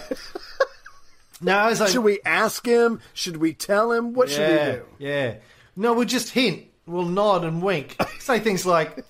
now, 1.41 1.67
as 1.69 1.81
I 1.81 1.89
Should 1.89 2.03
we 2.03 2.19
ask 2.25 2.65
him? 2.65 3.01
Should 3.13 3.37
we 3.37 3.53
tell 3.53 3.91
him? 3.91 4.13
What 4.13 4.29
should 4.29 4.49
we 4.49 4.71
do? 4.73 4.85
Yeah. 4.99 5.35
No, 5.75 5.93
we'll 5.93 6.05
just 6.05 6.29
hint. 6.29 6.65
We'll 6.85 7.05
nod 7.05 7.43
and 7.43 7.61
wink. 7.61 7.95
Say 8.19 8.39
things 8.39 8.65
like, 8.65 9.03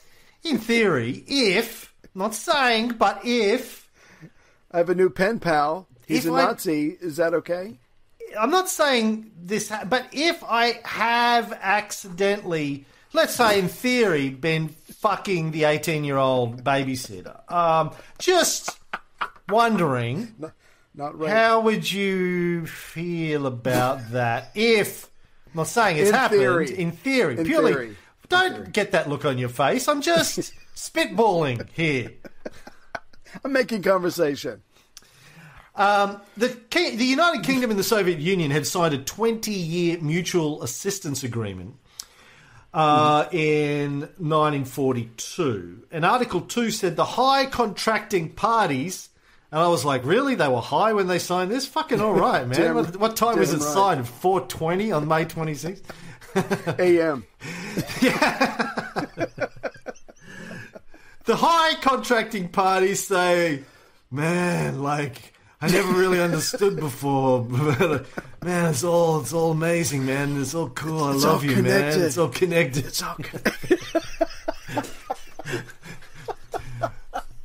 in 0.43 0.57
theory, 0.57 1.24
if, 1.27 1.93
not 2.13 2.33
saying, 2.33 2.89
but 2.97 3.21
if, 3.25 3.89
I 4.71 4.77
have 4.77 4.89
a 4.89 4.95
new 4.95 5.09
pen 5.09 5.39
pal. 5.39 5.88
He's 6.07 6.25
a 6.25 6.31
I- 6.31 6.45
Nazi. 6.45 6.97
Is 7.01 7.17
that 7.17 7.33
okay? 7.33 7.77
I'm 8.39 8.51
not 8.51 8.69
saying 8.69 9.31
this, 9.38 9.71
but 9.88 10.07
if 10.12 10.43
I 10.43 10.79
have 10.83 11.57
accidentally, 11.62 12.85
let's 13.15 13.36
say 13.36 13.60
in 13.60 13.67
theory, 13.67 14.29
been 14.29 14.69
fucking 14.69 15.51
the 15.51 15.63
18 15.65 16.03
year 16.03 16.17
old 16.17 16.63
babysitter, 16.63 17.50
um, 17.51 17.91
just 18.19 18.77
wondering. 19.50 20.34
Not 20.98 21.17
right. 21.19 21.29
How 21.29 21.60
would 21.60 21.91
you 21.91 22.65
feel 22.67 23.48
about 23.48 24.12
that 24.12 24.51
if, 24.55 25.10
I'm 25.48 25.57
not 25.57 25.67
saying 25.67 25.98
it's 25.98 26.07
In 26.07 26.15
happened, 26.15 26.39
theory. 26.39 26.79
in 26.79 26.91
theory, 26.93 27.38
In 27.38 27.45
purely, 27.45 27.74
theory. 27.74 27.98
don't 28.29 28.72
get 28.72 28.91
that 28.93 29.10
look 29.10 29.25
on 29.25 29.38
your 29.38 29.50
face. 29.50 29.89
I'm 29.89 30.01
just 30.01 30.53
spitballing 30.75 31.67
here. 31.74 32.12
I'm 33.43 33.51
making 33.51 33.81
conversation. 33.81 34.62
Um, 35.75 36.22
the, 36.38 36.57
the 36.72 37.03
United 37.03 37.43
Kingdom 37.43 37.72
and 37.72 37.77
the 37.77 37.84
Soviet 37.84 38.19
Union 38.19 38.50
had 38.50 38.65
signed 38.65 38.93
a 38.93 38.98
20 38.98 39.51
year 39.51 39.98
mutual 40.00 40.63
assistance 40.63 41.25
agreement 41.25 41.75
uh, 42.75 43.27
in 43.32 44.01
1942. 44.01 45.88
And 45.91 46.05
Article 46.05 46.41
2 46.41 46.72
said 46.72 46.98
the 46.98 47.05
high 47.05 47.46
contracting 47.46 48.29
parties. 48.29 49.08
And 49.50 49.62
I 49.62 49.70
was 49.70 49.86
like, 49.86 50.03
really? 50.03 50.36
They 50.36 50.50
were 50.50 50.60
high 50.60 50.91
when 50.91 51.08
they 51.08 51.20
signed 51.20 51.50
this? 51.50 51.65
Fucking 51.65 52.01
all 52.01 52.13
right, 52.13 52.46
man. 52.48 52.60
Damn- 52.60 52.75
what, 52.75 52.98
what 52.98 53.15
time 53.15 53.39
was 53.39 53.53
it 53.53 53.62
right. 53.62 53.74
signed? 53.74 54.08
420 54.08 54.91
on 54.91 55.08
May 55.08 55.24
26th? 55.24 55.84
A.M. 56.77 57.25
yeah. 58.01 59.05
the 61.24 61.38
high 61.38 61.75
contracting 61.79 62.50
parties 62.50 63.08
say, 63.08 63.63
man, 64.12 64.84
like 64.84 65.32
I 65.62 65.69
never 65.69 65.93
really 65.93 66.19
understood 66.21 66.75
before. 66.77 67.43
man, 68.43 68.69
it's 68.69 68.83
all 68.83 69.21
it's 69.21 69.33
all 69.33 69.51
amazing, 69.51 70.05
man. 70.05 70.39
It's 70.39 70.53
all 70.53 70.69
cool. 70.69 71.03
I 71.03 71.13
It's 71.13 71.24
love 71.24 71.43
all 71.43 71.50
you, 71.50 71.63
man. 71.63 72.01
It's 72.01 72.17
all 72.17 72.29
connected. 72.29 72.85
It's 72.85 73.01
all. 73.01 73.15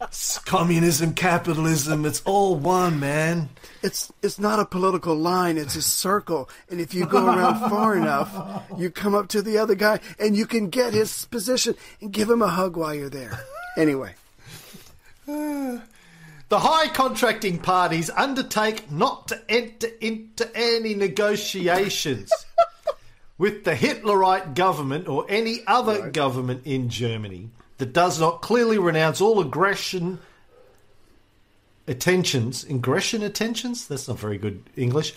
It's 0.00 0.38
communism, 0.44 1.14
capitalism. 1.14 2.04
It's 2.04 2.20
all 2.24 2.56
one, 2.56 2.98
man. 2.98 3.48
It's 3.82 4.12
it's 4.22 4.38
not 4.38 4.58
a 4.60 4.64
political 4.66 5.14
line. 5.14 5.56
It's 5.56 5.76
a 5.76 5.82
circle, 5.82 6.50
and 6.68 6.80
if 6.80 6.92
you 6.92 7.06
go 7.06 7.24
around 7.26 7.70
far 7.70 7.96
enough, 7.96 8.64
you 8.76 8.90
come 8.90 9.14
up 9.14 9.28
to 9.28 9.40
the 9.40 9.56
other 9.56 9.74
guy, 9.74 10.00
and 10.18 10.36
you 10.36 10.46
can 10.46 10.68
get 10.68 10.92
his 10.92 11.24
position 11.26 11.74
and 12.00 12.12
give 12.12 12.28
him 12.28 12.42
a 12.42 12.48
hug 12.48 12.76
while 12.76 12.94
you're 12.94 13.08
there. 13.08 13.40
Anyway, 13.78 14.14
The 16.50 16.58
high 16.58 16.88
contracting 16.88 17.60
parties 17.60 18.10
undertake 18.10 18.90
not 18.90 19.28
to 19.28 19.40
enter 19.48 19.86
into 20.00 20.50
any 20.52 20.94
negotiations 20.94 22.32
with 23.38 23.62
the 23.62 23.76
Hitlerite 23.76 24.56
government 24.56 25.06
or 25.06 25.26
any 25.28 25.60
other 25.68 26.10
government 26.10 26.62
in 26.66 26.88
Germany 26.88 27.50
that 27.78 27.92
does 27.92 28.18
not 28.18 28.42
clearly 28.42 28.78
renounce 28.78 29.20
all 29.20 29.38
aggression 29.38 30.18
attentions. 31.90 32.64
Aggression 32.64 33.22
attentions? 33.22 33.88
That's 33.88 34.08
not 34.08 34.18
very 34.18 34.38
good 34.38 34.62
English. 34.76 35.12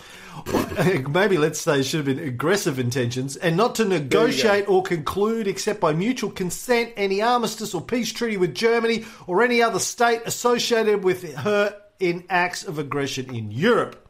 Maybe 1.08 1.38
let's 1.38 1.60
say 1.60 1.80
it 1.80 1.84
should 1.84 2.06
have 2.06 2.16
been 2.16 2.26
aggressive 2.26 2.78
intentions 2.78 3.36
and 3.36 3.56
not 3.56 3.76
to 3.76 3.84
negotiate 3.84 4.68
or 4.68 4.82
conclude 4.82 5.46
except 5.46 5.80
by 5.80 5.92
mutual 5.92 6.30
consent 6.30 6.92
any 6.96 7.22
armistice 7.22 7.74
or 7.74 7.80
peace 7.80 8.12
treaty 8.12 8.36
with 8.36 8.54
Germany 8.54 9.04
or 9.26 9.42
any 9.42 9.62
other 9.62 9.78
state 9.78 10.22
associated 10.26 11.04
with 11.04 11.34
her 11.36 11.80
in 12.00 12.24
acts 12.28 12.64
of 12.64 12.78
aggression 12.78 13.34
in 13.34 13.50
Europe. 13.52 14.06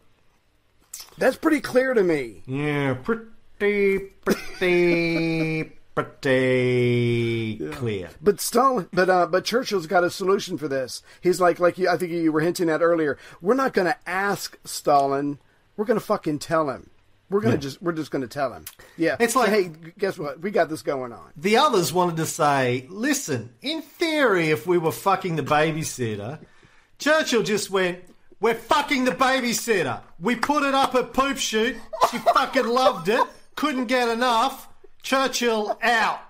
that's 1.19 1.37
pretty 1.37 1.61
clear 1.61 1.93
to 1.95 2.03
me. 2.03 2.43
Yeah, 2.47 2.95
pretty, 2.95 4.11
pretty, 4.25 5.73
pretty 5.95 7.59
clear. 7.73 8.11
But 8.21 8.41
Stalin, 8.41 8.89
but 8.93 9.09
uh, 9.11 9.27
but 9.27 9.45
Churchill's 9.45 9.87
got 9.87 10.05
a 10.05 10.11
solution 10.11 10.59
for 10.59 10.69
this. 10.69 11.03
He's 11.21 11.41
like, 11.41 11.59
like 11.61 11.79
you, 11.79 11.89
I 11.89 11.97
think 11.97 12.13
you 12.13 12.33
were 12.33 12.41
hinting 12.41 12.71
at 12.71 12.83
earlier. 12.83 13.19
We're 13.41 13.55
not 13.55 13.73
going 13.75 13.87
to 13.87 13.97
ask 14.07 14.59
Stalin. 14.65 15.39
We're 15.77 15.85
going 15.85 15.99
to 15.99 16.05
fucking 16.05 16.39
tell 16.41 16.71
him. 16.71 16.91
We're 17.31 17.41
going 17.41 17.53
to 17.55 17.59
just, 17.61 17.83
we're 17.83 17.93
just 17.93 18.11
going 18.11 18.23
to 18.23 18.29
tell 18.29 18.53
him. 18.53 18.65
Yeah, 18.97 19.17
It's 19.19 19.35
like- 19.35 19.49
hey, 19.49 19.71
guess 19.99 20.19
what? 20.19 20.41
We 20.41 20.51
got 20.51 20.69
this 20.69 20.83
going 20.83 21.13
on. 21.13 21.33
The 21.37 21.57
others 21.57 21.93
wanted 21.93 22.17
to 22.19 22.27
say, 22.27 22.87
listen, 22.91 23.55
in 23.63 23.83
theory, 23.83 24.51
if 24.51 24.67
we 24.67 24.79
were 24.79 24.93
fucking 24.93 25.35
the 25.37 25.43
babysitter, 25.43 26.39
Churchill 26.99 27.43
just 27.43 27.71
went, 27.71 27.99
we're 28.41 28.55
fucking 28.55 29.05
the 29.05 29.11
babysitter. 29.13 30.01
We 30.21 30.37
put 30.37 30.63
it 30.65 30.75
up 30.75 30.95
at 30.95 31.13
Poop 31.15 31.39
Shoot. 31.39 31.77
She 32.11 32.19
fucking 32.19 32.67
loved 32.69 33.09
it. 33.09 33.27
Couldn't 33.57 33.87
get 33.87 34.09
enough. 34.11 34.69
Churchill 35.05 35.79
out. 35.83 36.21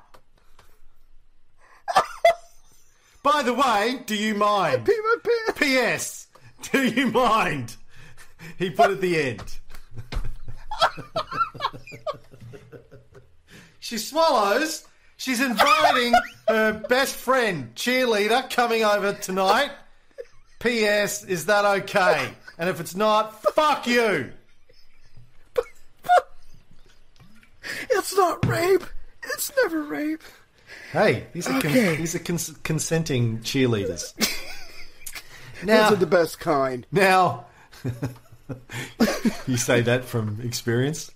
By 3.23 3.43
the 3.43 3.55
way, 3.55 4.01
do 4.05 4.17
you 4.17 4.35
mind? 4.35 4.85
Pee 4.85 4.99
my 5.01 5.17
pants. 5.23 5.59
P.S. 5.59 6.27
Do 6.73 6.85
you 6.85 7.07
mind? 7.07 7.77
He 8.59 8.71
put 8.71 8.91
at 8.91 9.01
the 9.01 9.17
end. 9.19 9.59
she 13.79 13.97
swallows. 13.97 14.85
She's 15.17 15.41
inviting 15.41 16.13
her 16.49 16.73
best 16.89 17.15
friend, 17.15 17.73
cheerleader, 17.77 18.51
coming 18.51 18.83
over 18.83 19.13
tonight. 19.15 19.71
P.S. 20.59 21.23
Is 21.25 21.47
that 21.47 21.65
okay? 21.65 22.29
And 22.59 22.69
if 22.69 22.81
it's 22.81 22.97
not, 22.97 23.41
fuck 23.55 23.87
you. 23.87 24.33
It's 27.91 28.15
not 28.17 28.45
rape. 28.47 28.85
it's 29.25 29.53
never 29.63 29.83
rape. 29.83 30.23
Hey, 30.93 31.27
these 31.33 31.47
are, 31.49 31.61
con- 31.61 31.71
Okay. 31.71 31.97
these 31.97 32.15
are 32.15 32.19
cons- 32.21 32.55
consenting 32.63 33.39
cheerleaders. 33.41 34.13
Those 35.63 35.93
are 35.93 35.97
the 35.97 36.07
best 36.07 36.41
kind. 36.41 36.87
now, 36.93 37.47
you 39.47 39.57
say 39.57 39.81
that 39.83 40.05
from 40.05 40.41
experience. 40.43 41.11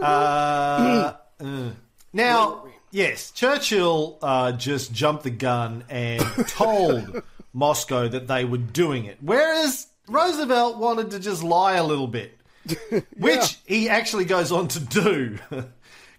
Uh, 0.00 1.14
uh. 1.40 1.70
now, 2.12 2.66
yes, 2.92 3.30
Churchill 3.32 4.18
uh, 4.22 4.52
just 4.52 4.92
jumped 4.92 5.24
the 5.24 5.30
gun 5.30 5.84
and 5.88 6.22
told 6.48 7.22
Moscow 7.52 8.06
that 8.08 8.28
they 8.28 8.44
were 8.44 8.58
doing 8.58 9.06
it, 9.06 9.18
whereas 9.20 9.88
Roosevelt 10.06 10.76
wanted 10.78 11.10
to 11.10 11.18
just 11.18 11.42
lie 11.42 11.74
a 11.74 11.84
little 11.84 12.06
bit, 12.06 12.37
which 13.16 13.58
he 13.66 13.88
actually 13.88 14.24
goes 14.24 14.52
on 14.52 14.68
to 14.68 14.80
do. 14.80 15.38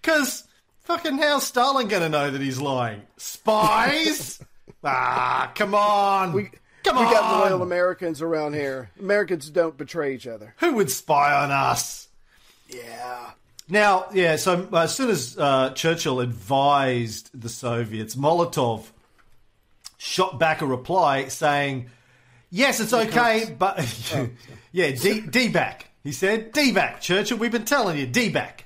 Because 0.01 0.46
fucking 0.86 1.18
how's 1.18 1.46
Stalin 1.46 1.89
going 1.89 2.01
to 2.01 2.08
know 2.08 2.32
that 2.32 2.39
he's 2.39 2.58
lying? 2.58 3.01
Spies? 3.18 4.39
ah, 4.84 5.51
come 5.56 5.75
on. 5.75 6.32
We, 6.32 6.51
come 6.86 6.96
we 6.98 7.03
on. 7.03 7.12
got 7.12 7.50
loyal 7.50 7.62
Americans 7.62 8.22
around 8.22 8.53
here. 8.53 8.91
Americans 8.98 9.50
don't 9.50 9.75
betray 9.75 10.15
each 10.15 10.25
other. 10.25 10.56
Who 10.60 10.75
would 10.75 10.89
spy 10.89 11.34
on 11.44 11.51
us? 11.51 12.08
Yeah. 12.70 13.32
Now, 13.68 14.06
yeah, 14.13 14.38
so 14.38 14.70
uh, 14.72 14.84
as 14.84 14.96
soon 14.96 15.10
as 15.10 15.38
uh, 15.38 15.72
Churchill 15.72 16.22
advised 16.22 17.29
the 17.39 17.50
Soviets, 17.50 18.15
Molotov 18.15 18.86
shot 19.98 20.39
back 20.39 20.62
a 20.62 20.65
reply 20.65 21.27
saying, 21.27 21.89
Yes, 22.51 22.79
it's 22.79 22.94
okay, 22.94 23.53
but. 23.60 23.77
yeah, 24.72 24.91
D- 24.91 25.22
D-back. 25.22 25.88
He 26.03 26.12
said, 26.12 26.51
D-back, 26.53 27.01
Churchill, 27.01 27.38
we've 27.38 27.51
been 27.51 27.65
telling 27.65 27.98
you, 27.98 28.08
D-back. 28.08 28.65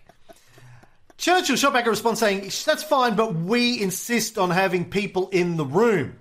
Churchill 1.18 1.56
shot 1.56 1.74
back 1.74 1.86
a 1.86 1.90
response 1.90 2.20
saying, 2.20 2.42
That's 2.66 2.84
fine, 2.84 3.16
but 3.16 3.34
we 3.36 3.82
insist 3.82 4.38
on 4.38 4.50
having 4.50 4.90
people 4.90 5.30
in 5.30 5.58
the 5.58 5.66
room. 5.66 6.18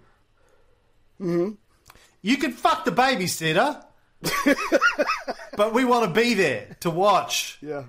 Mm-hmm. 1.20 1.54
You 2.20 2.36
can 2.36 2.52
fuck 2.52 2.84
the 2.84 2.92
babysitter, 2.92 3.84
but 5.56 5.72
we 5.72 5.84
want 5.84 6.06
to 6.06 6.20
be 6.20 6.34
there 6.34 6.76
to 6.80 6.90
watch. 6.90 7.58
Yeah. 7.60 7.84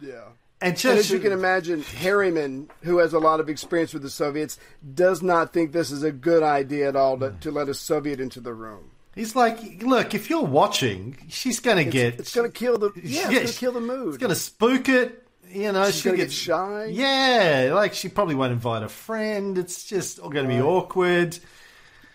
Yeah. 0.00 0.24
And 0.60 0.74
And 0.84 0.98
as 0.98 1.10
you 1.10 1.20
can 1.20 1.30
imagine, 1.30 1.82
Harriman, 1.82 2.68
who 2.82 2.98
has 2.98 3.12
a 3.12 3.20
lot 3.20 3.38
of 3.38 3.48
experience 3.48 3.92
with 3.92 4.02
the 4.02 4.10
Soviets, 4.10 4.58
does 4.94 5.22
not 5.22 5.52
think 5.52 5.70
this 5.70 5.92
is 5.92 6.02
a 6.02 6.10
good 6.10 6.42
idea 6.42 6.88
at 6.88 6.96
all 6.96 7.16
to, 7.18 7.30
to 7.40 7.52
let 7.52 7.68
a 7.68 7.74
Soviet 7.74 8.18
into 8.18 8.40
the 8.40 8.52
room. 8.52 8.90
He's 9.18 9.34
like, 9.36 9.82
look, 9.82 10.14
if 10.14 10.30
you're 10.30 10.44
watching, 10.44 11.16
she's 11.28 11.60
going 11.60 11.76
to 11.84 11.90
get. 11.90 12.18
It's 12.18 12.34
going 12.34 12.50
to 12.50 12.56
kill 12.56 12.78
the 12.78 12.90
yeah, 13.02 13.28
it's 13.30 13.30
going 13.34 13.46
to 13.46 13.52
kill 13.52 13.72
the 13.72 13.80
mood. 13.80 14.08
It's 14.08 14.18
going 14.18 14.30
to 14.30 14.34
spook 14.36 14.88
it. 14.88 15.24
You 15.50 15.72
know, 15.72 15.86
She's 15.90 16.02
gonna 16.02 16.18
get 16.18 16.30
shy. 16.30 16.86
Yeah, 16.92 17.70
like 17.74 17.94
she 17.94 18.10
probably 18.10 18.34
won't 18.34 18.52
invite 18.52 18.82
a 18.82 18.88
friend. 18.88 19.56
It's 19.56 19.84
just 19.84 20.18
all 20.18 20.28
going 20.28 20.46
to 20.46 20.54
be 20.54 20.60
awkward. 20.60 21.38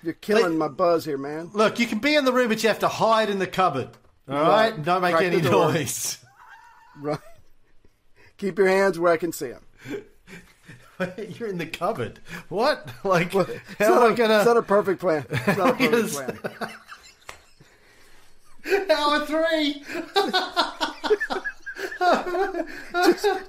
You're 0.04 0.14
killing 0.14 0.44
Like- 0.44 0.54
my 0.54 0.68
buzz 0.68 1.04
here, 1.04 1.18
man. 1.18 1.50
Look, 1.54 1.80
you 1.80 1.88
can 1.88 1.98
be 1.98 2.14
in 2.16 2.26
the 2.26 2.32
room, 2.34 2.50
but 2.50 2.62
you 2.62 2.70
have 2.70 2.80
to 2.80 2.88
hide 2.88 3.30
in 3.32 3.40
the 3.40 3.48
cupboard. 3.48 3.90
All 4.30 4.36
right, 4.36 4.72
Right. 4.76 4.84
don't 4.84 5.02
make 5.02 5.16
any 5.20 5.42
noise. 5.42 6.20
Right. 7.02 7.18
Keep 8.38 8.60
your 8.60 8.68
hands 8.68 9.00
where 9.00 9.12
I 9.12 9.18
can 9.18 9.32
see 9.32 9.48
them. 9.52 9.64
You're 11.40 11.50
in 11.50 11.58
the 11.58 11.66
cupboard. 11.66 12.20
What? 12.50 12.88
Like, 13.04 13.34
It's 13.34 13.50
how 13.80 13.96
not, 13.96 14.12
a, 14.12 14.14
gonna? 14.14 14.38
it's 14.38 14.46
not 14.46 14.58
a 14.58 14.62
perfect 14.62 15.02
plan. 15.02 15.26
It's 15.30 15.58
not 15.58 15.72
a 15.72 15.74
perfect 15.90 16.44
plan. 16.44 16.70
Hour 19.04 19.26
three. 19.26 19.84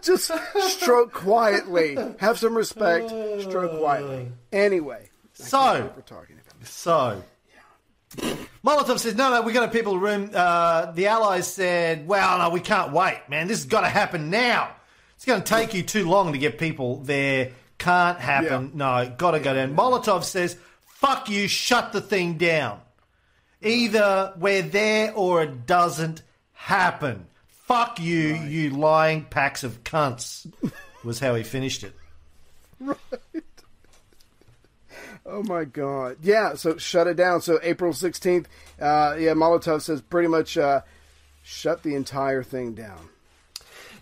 Just 0.03 0.31
stroke 0.79 1.13
quietly. 1.13 1.97
Have 2.19 2.39
some 2.39 2.57
respect. 2.57 3.09
Stroke 3.43 3.79
quietly. 3.79 4.33
Anyway, 4.53 5.11
So, 5.33 5.93
we're 5.95 6.03
talking 6.03 6.37
about. 6.37 6.67
So, 6.67 7.23
Molotov 8.65 8.99
says, 8.99 9.15
no, 9.15 9.31
no, 9.31 9.43
we 9.43 9.53
got 9.53 9.67
to 9.67 9.73
people 9.73 9.99
room. 9.99 10.31
Uh, 10.35 10.93
the 10.93 11.07
Allies 11.09 11.47
said, 11.53 12.07
well, 12.07 12.39
no, 12.39 12.51
we 12.51 12.61
can't 12.61 12.93
wait, 12.93 13.21
man. 13.29 13.47
This 13.49 13.59
has 13.59 13.67
got 13.67 13.83
to 13.83 13.89
happen 13.89 14.31
now. 14.31 14.71
It's 15.17 15.25
going 15.25 15.43
to 15.43 15.47
take 15.49 15.75
you 15.75 15.83
too 15.83 16.09
long 16.09 16.33
to 16.33 16.39
get 16.39 16.59
people 16.59 16.97
there. 16.99 17.53
Can't 17.79 18.19
happen. 18.19 18.73
No, 18.75 19.13
got 19.17 19.33
to 19.33 19.41
go 19.41 19.55
down. 19.55 19.77
Molotov 19.77 20.25
says, 20.25 20.57
fuck 20.87 21.29
you, 21.29 21.49
shut 21.49 21.93
the 21.93 22.01
thing 22.01 22.39
down. 22.39 22.81
Either 23.65 24.35
we're 24.39 24.63
there 24.63 25.13
or 25.15 25.43
it 25.43 25.67
doesn't 25.67 26.23
happen. 26.53 27.27
Fuck 27.49 27.99
you, 27.99 28.35
you 28.35 28.71
lying 28.71 29.25
packs 29.25 29.65
of 29.65 29.83
cunts, 29.85 30.47
was 31.03 31.19
how 31.19 31.35
he 31.35 31.43
finished 31.43 31.85
it. 31.85 31.95
Right. 32.81 32.99
Oh 35.27 35.43
my 35.43 35.65
God! 35.65 36.19
Yeah, 36.23 36.55
so 36.55 36.77
shut 36.77 37.07
it 37.07 37.15
down. 37.17 37.41
So 37.41 37.59
April 37.63 37.95
sixteenth, 37.95 38.47
uh, 38.79 39.17
yeah, 39.19 39.33
Molotov 39.33 39.81
says 39.81 40.03
pretty 40.03 40.29
much 40.29 40.59
uh, 40.59 40.83
shut 41.43 41.83
the 41.83 41.95
entire 41.95 42.43
thing 42.43 42.75
down. 42.75 43.09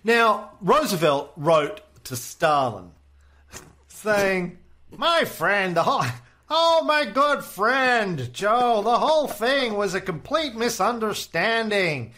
Now, 0.03 0.51
Roosevelt 0.61 1.33
wrote 1.37 1.81
to 2.05 2.17
Stalin 2.17 2.91
saying, 3.89 4.59
My 4.97 5.25
friend, 5.25 5.77
the 5.77 5.85
whole. 5.85 6.05
Oh, 6.55 6.85
my 6.85 7.07
good 7.07 7.43
friend, 7.43 8.31
Joe, 8.35 8.83
the 8.83 8.99
whole 8.99 9.27
thing 9.27 9.73
was 9.73 9.95
a 9.95 10.03
complete 10.03 10.55
misunderstanding. 10.55 12.13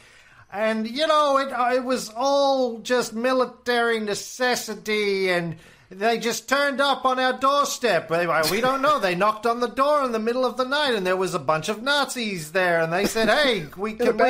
And, 0.53 0.89
you 0.89 1.07
know, 1.07 1.37
it, 1.39 1.53
uh, 1.53 1.71
it 1.75 1.85
was 1.85 2.09
all 2.17 2.81
just 2.81 3.13
military 3.13 4.01
necessity, 4.01 5.31
and 5.31 5.55
they 5.89 6.19
just 6.19 6.49
turned 6.49 6.81
up 6.81 7.05
on 7.05 7.21
our 7.21 7.39
doorstep. 7.39 8.11
We 8.51 8.61
don't 8.61 8.83
know. 8.83 8.99
They 8.99 9.15
knocked 9.15 9.47
on 9.47 9.61
the 9.61 9.69
door 9.69 10.05
in 10.05 10.11
the 10.11 10.19
middle 10.19 10.45
of 10.45 10.57
the 10.57 10.65
night, 10.65 10.97
and 10.97 11.07
there 11.07 11.17
was 11.17 11.35
a 11.37 11.39
bunch 11.39 11.69
of 11.69 11.85
Nazis 11.85 12.51
there, 12.51 12.81
and 12.81 12.93
they 12.93 13.07
said, 13.07 13.29
Hey, 13.29 13.67
we 13.77 13.93
can 13.93 14.17
we, 14.17 14.23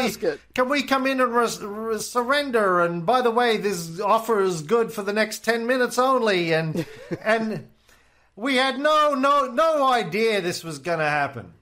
can 0.54 0.68
we 0.68 0.82
come 0.82 1.06
in 1.06 1.22
and 1.22 1.32
res- 1.32 1.62
res- 1.62 2.10
surrender? 2.10 2.82
And 2.82 3.06
by 3.06 3.22
the 3.22 3.30
way, 3.30 3.56
this 3.56 3.98
offer 4.00 4.42
is 4.42 4.60
good 4.60 4.92
for 4.92 5.02
the 5.02 5.14
next 5.14 5.46
ten 5.46 5.66
minutes 5.66 5.98
only. 5.98 6.52
And 6.52 6.84
and 7.24 7.68
we 8.36 8.56
had 8.56 8.78
no 8.78 9.14
no 9.14 9.46
no 9.46 9.86
idea 9.86 10.40
this 10.40 10.64
was 10.64 10.78
to 10.98 11.04
happen. 11.04 11.54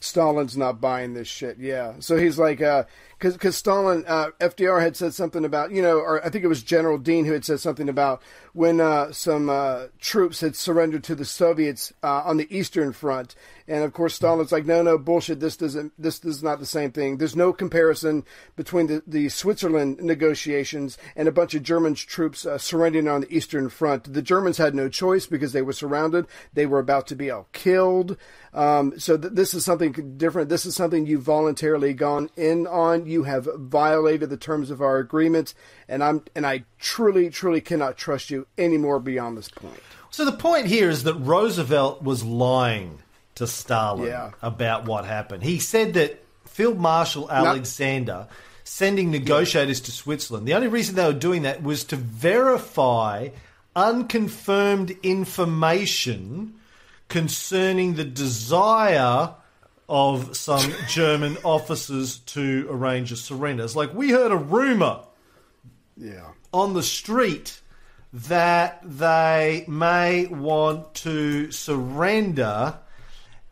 Stalin's 0.00 0.56
not 0.56 0.80
buying 0.80 1.14
this 1.14 1.28
shit. 1.28 1.58
Yeah, 1.58 1.94
so 2.00 2.16
he's 2.16 2.38
like, 2.38 2.60
uh, 2.60 2.84
because 3.22 3.34
because 3.34 3.56
Stalin, 3.56 4.04
uh, 4.08 4.30
FDR 4.40 4.80
had 4.80 4.96
said 4.96 5.14
something 5.14 5.44
about 5.44 5.70
you 5.70 5.80
know, 5.80 5.98
or 5.98 6.24
I 6.26 6.28
think 6.28 6.42
it 6.42 6.48
was 6.48 6.64
General 6.64 6.98
Deane 6.98 7.24
who 7.24 7.32
had 7.32 7.44
said 7.44 7.60
something 7.60 7.88
about 7.88 8.20
when 8.52 8.80
uh, 8.80 9.12
some 9.12 9.48
uh, 9.48 9.86
troops 10.00 10.40
had 10.40 10.56
surrendered 10.56 11.04
to 11.04 11.14
the 11.14 11.24
Soviets 11.24 11.92
uh, 12.02 12.22
on 12.24 12.36
the 12.36 12.48
Eastern 12.54 12.92
Front, 12.92 13.36
and 13.68 13.84
of 13.84 13.92
course 13.92 14.14
Stalin's 14.14 14.50
like, 14.50 14.66
no, 14.66 14.82
no, 14.82 14.98
bullshit. 14.98 15.38
This 15.38 15.56
doesn't. 15.56 15.92
This, 15.96 16.18
this 16.18 16.34
is 16.34 16.42
not 16.42 16.58
the 16.58 16.66
same 16.66 16.90
thing. 16.90 17.18
There's 17.18 17.36
no 17.36 17.52
comparison 17.52 18.24
between 18.56 18.88
the 18.88 19.04
the 19.06 19.28
Switzerland 19.28 20.00
negotiations 20.02 20.98
and 21.14 21.28
a 21.28 21.32
bunch 21.32 21.54
of 21.54 21.62
German 21.62 21.94
troops 21.94 22.44
uh, 22.44 22.58
surrendering 22.58 23.06
on 23.06 23.20
the 23.20 23.32
Eastern 23.32 23.68
Front. 23.68 24.12
The 24.12 24.22
Germans 24.22 24.58
had 24.58 24.74
no 24.74 24.88
choice 24.88 25.26
because 25.26 25.52
they 25.52 25.62
were 25.62 25.72
surrounded. 25.72 26.26
They 26.54 26.66
were 26.66 26.80
about 26.80 27.06
to 27.06 27.14
be 27.14 27.30
all 27.30 27.46
killed. 27.52 28.16
Um, 28.52 28.98
so 28.98 29.16
th- 29.16 29.32
this 29.32 29.54
is 29.54 29.64
something 29.64 30.16
different. 30.18 30.48
This 30.48 30.66
is 30.66 30.74
something 30.74 31.06
you've 31.06 31.22
voluntarily 31.22 31.94
gone 31.94 32.28
in 32.36 32.66
on. 32.66 33.06
You 33.12 33.24
have 33.24 33.48
violated 33.56 34.30
the 34.30 34.36
terms 34.36 34.70
of 34.70 34.80
our 34.80 34.98
agreement, 34.98 35.54
and 35.88 36.02
I'm 36.02 36.22
and 36.34 36.46
I 36.46 36.64
truly, 36.78 37.30
truly 37.30 37.60
cannot 37.60 37.96
trust 37.96 38.30
you 38.30 38.46
anymore 38.56 38.98
beyond 38.98 39.36
this 39.36 39.48
point. 39.48 39.78
So 40.10 40.24
the 40.24 40.32
point 40.32 40.66
here 40.66 40.90
is 40.90 41.04
that 41.04 41.14
Roosevelt 41.14 42.02
was 42.02 42.24
lying 42.24 42.98
to 43.34 43.46
Stalin 43.46 44.06
Yeah. 44.06 44.30
about 44.42 44.84
what 44.84 45.04
happened. 45.04 45.42
He 45.42 45.58
said 45.58 45.94
that 45.94 46.22
Field 46.46 46.78
Marshal 46.78 47.30
Alexander 47.30 48.28
sending 48.64 49.10
negotiators 49.10 49.80
to 49.82 49.90
Switzerland. 49.92 50.46
The 50.46 50.54
only 50.54 50.68
reason 50.68 50.94
they 50.94 51.06
were 51.06 51.12
doing 51.12 51.42
that 51.42 51.62
was 51.62 51.84
to 51.84 51.96
verify 51.96 53.28
unconfirmed 53.74 54.96
information 55.02 56.54
concerning 57.08 57.94
the 57.94 58.04
desire 58.04 59.34
of 59.94 60.34
some 60.34 60.72
German 60.88 61.36
officers 61.44 62.20
to 62.20 62.66
arrange 62.70 63.12
a 63.12 63.16
surrender. 63.16 63.62
It's 63.62 63.76
like 63.76 63.92
we 63.92 64.08
heard 64.10 64.32
a 64.32 64.36
rumor 64.36 65.00
Yeah. 65.98 66.28
on 66.50 66.72
the 66.72 66.82
street 66.82 67.60
that 68.14 68.80
they 68.82 69.66
may 69.68 70.26
want 70.28 70.94
to 70.94 71.50
surrender 71.52 72.78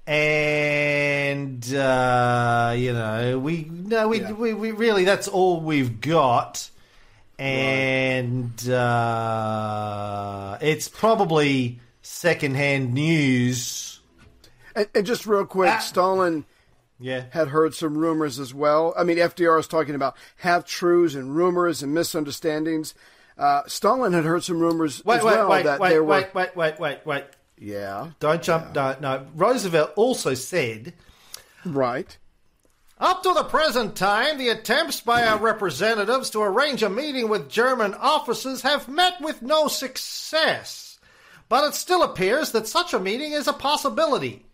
and 0.06 1.74
uh, 1.74 2.74
you 2.76 2.92
know 2.94 3.38
we 3.38 3.64
no 3.70 4.08
we, 4.08 4.20
Yeah. 4.20 4.32
we, 4.32 4.54
we 4.54 4.70
really 4.72 5.04
that's 5.04 5.28
all 5.28 5.60
we've 5.60 6.00
got 6.00 6.68
and 7.38 8.68
uh, 8.68 10.58
it's 10.60 10.88
probably 10.88 11.80
secondhand 12.02 12.92
news 12.94 13.89
And, 14.80 14.88
and 14.94 15.06
just 15.06 15.26
real 15.26 15.44
quick, 15.44 15.70
Ah. 15.70 15.78
Stalin 15.78 16.44
yeah 16.98 17.24
had 17.30 17.48
heard 17.48 17.74
some 17.74 17.96
rumors 17.98 18.38
as 18.38 18.52
well. 18.54 18.94
I 18.96 19.04
mean, 19.04 19.18
FDR 19.18 19.58
is 19.58 19.66
talking 19.66 19.94
about 19.94 20.16
half 20.36 20.64
truths 20.64 21.14
and 21.14 21.34
rumors 21.36 21.82
and 21.82 21.92
misunderstandings. 21.94 22.94
Uh, 23.38 23.62
Stalin 23.66 24.12
had 24.12 24.24
heard 24.24 24.44
some 24.44 24.58
rumors 24.60 25.02
Wait, 25.04 25.18
as 25.18 25.22
wait, 25.24 25.32
well 25.34 25.48
wait, 25.50 25.64
that 25.64 25.80
wait, 25.80 25.88
there 25.90 26.02
were. 26.04 26.10
wait, 26.10 26.34
wait, 26.34 26.56
wait, 26.56 26.78
wait, 26.80 26.98
wait. 27.06 27.24
Yeah, 27.58 28.10
Don't 28.20 28.42
jump. 28.42 28.74
No, 28.74 28.96
no. 29.00 29.26
Roosevelt 29.34 29.92
also 29.96 30.32
said. 30.34 30.94
right. 31.64 32.16
Up 32.98 33.22
to 33.22 33.32
the 33.32 33.44
present 33.44 33.96
time, 33.96 34.36
the 34.36 34.50
attempts 34.50 35.00
by 35.00 35.24
our 35.24 35.38
representatives 35.38 36.28
to 36.30 36.40
arrange 36.42 36.82
a 36.82 36.90
meeting 36.90 37.28
with 37.30 37.48
German 37.48 37.94
officers 37.94 38.60
have 38.62 38.88
met 38.88 39.20
with 39.22 39.40
no 39.42 39.68
success. 39.68 40.98
But 41.48 41.64
it 41.64 41.74
still 41.74 42.02
appears 42.02 42.52
that 42.52 42.66
such 42.68 42.92
a 42.92 42.98
meeting 43.00 43.32
is 43.32 43.48
a 43.48 43.52
possibility. 43.54 44.44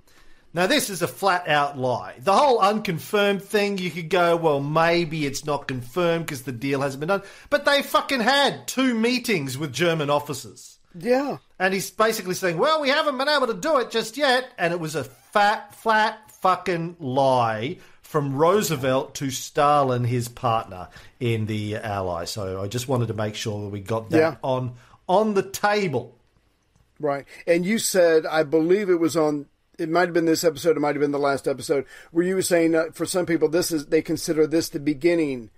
Now, 0.56 0.66
this 0.66 0.88
is 0.88 1.02
a 1.02 1.06
flat 1.06 1.48
out 1.48 1.76
lie. 1.76 2.14
The 2.18 2.32
whole 2.34 2.58
unconfirmed 2.60 3.42
thing, 3.42 3.76
you 3.76 3.90
could 3.90 4.08
go, 4.08 4.36
well, 4.36 4.58
maybe 4.60 5.26
it's 5.26 5.44
not 5.44 5.68
confirmed 5.68 6.24
because 6.24 6.44
the 6.44 6.50
deal 6.52 6.80
hasn't 6.80 7.00
been 7.00 7.08
done. 7.08 7.22
But 7.50 7.66
they 7.66 7.82
fucking 7.82 8.20
had 8.20 8.66
two 8.66 8.94
meetings 8.94 9.58
with 9.58 9.70
German 9.70 10.08
officers. 10.08 10.78
Yeah. 10.98 11.36
And 11.58 11.74
he's 11.74 11.90
basically 11.90 12.34
saying, 12.34 12.56
well, 12.56 12.80
we 12.80 12.88
haven't 12.88 13.18
been 13.18 13.28
able 13.28 13.48
to 13.48 13.54
do 13.54 13.76
it 13.80 13.90
just 13.90 14.16
yet. 14.16 14.48
And 14.56 14.72
it 14.72 14.80
was 14.80 14.94
a 14.94 15.04
fat, 15.04 15.74
flat 15.74 16.30
fucking 16.40 16.96
lie 17.00 17.76
from 18.00 18.34
Roosevelt 18.34 19.14
to 19.16 19.28
Stalin, 19.30 20.04
his 20.04 20.28
partner 20.28 20.88
in 21.20 21.44
the 21.44 21.76
Allies. 21.76 22.30
So 22.30 22.62
I 22.62 22.66
just 22.66 22.88
wanted 22.88 23.08
to 23.08 23.14
make 23.14 23.34
sure 23.34 23.60
that 23.60 23.68
we 23.68 23.80
got 23.80 24.08
that 24.08 24.18
Yeah. 24.18 24.36
on 24.42 24.72
on 25.06 25.34
the 25.34 25.42
table. 25.42 26.16
Right. 26.98 27.26
And 27.46 27.66
you 27.66 27.78
said, 27.78 28.24
I 28.24 28.42
believe 28.42 28.88
it 28.88 28.98
was 28.98 29.18
on, 29.18 29.46
it 29.78 29.88
might 29.88 30.08
have 30.08 30.14
been 30.14 30.24
this 30.24 30.44
episode, 30.44 30.76
it 30.76 30.80
might 30.80 30.94
have 30.94 31.00
been 31.00 31.12
the 31.12 31.18
last 31.18 31.46
episode, 31.46 31.84
where 32.10 32.24
you 32.24 32.34
were 32.34 32.42
saying 32.42 32.74
uh, 32.74 32.86
for 32.92 33.06
some 33.06 33.26
people, 33.26 33.48
this 33.48 33.70
is, 33.70 33.86
they 33.86 34.02
consider 34.02 34.46
this 34.46 34.68
the 34.68 34.80
beginning 34.80 35.50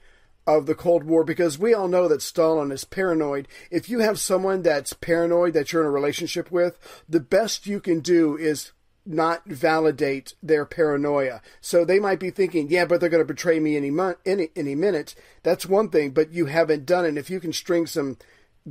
of 0.46 0.66
the 0.66 0.74
Cold 0.74 1.04
War 1.04 1.24
because 1.24 1.58
we 1.58 1.74
all 1.74 1.88
know 1.88 2.08
that 2.08 2.22
Stalin 2.22 2.72
is 2.72 2.84
paranoid. 2.84 3.46
If 3.70 3.90
you 3.90 3.98
have 3.98 4.18
someone 4.18 4.62
that's 4.62 4.94
paranoid 4.94 5.52
that 5.52 5.72
you're 5.72 5.82
in 5.82 5.88
a 5.88 5.90
relationship 5.90 6.50
with, 6.50 6.78
the 7.08 7.20
best 7.20 7.66
you 7.66 7.80
can 7.80 8.00
do 8.00 8.36
is 8.36 8.72
not 9.04 9.44
validate 9.46 10.34
their 10.42 10.64
paranoia. 10.64 11.40
So 11.60 11.84
they 11.84 11.98
might 11.98 12.20
be 12.20 12.30
thinking, 12.30 12.68
yeah, 12.70 12.84
but 12.84 13.00
they're 13.00 13.08
going 13.08 13.22
to 13.22 13.32
betray 13.32 13.58
me 13.58 13.76
any 13.76 13.90
any 14.26 14.50
any 14.54 14.74
minute. 14.74 15.14
That's 15.42 15.66
one 15.66 15.88
thing, 15.88 16.10
but 16.10 16.32
you 16.32 16.46
haven't 16.46 16.86
done 16.86 17.04
it. 17.04 17.16
If 17.16 17.30
you 17.30 17.40
can 17.40 17.52
string 17.52 17.86
some 17.86 18.18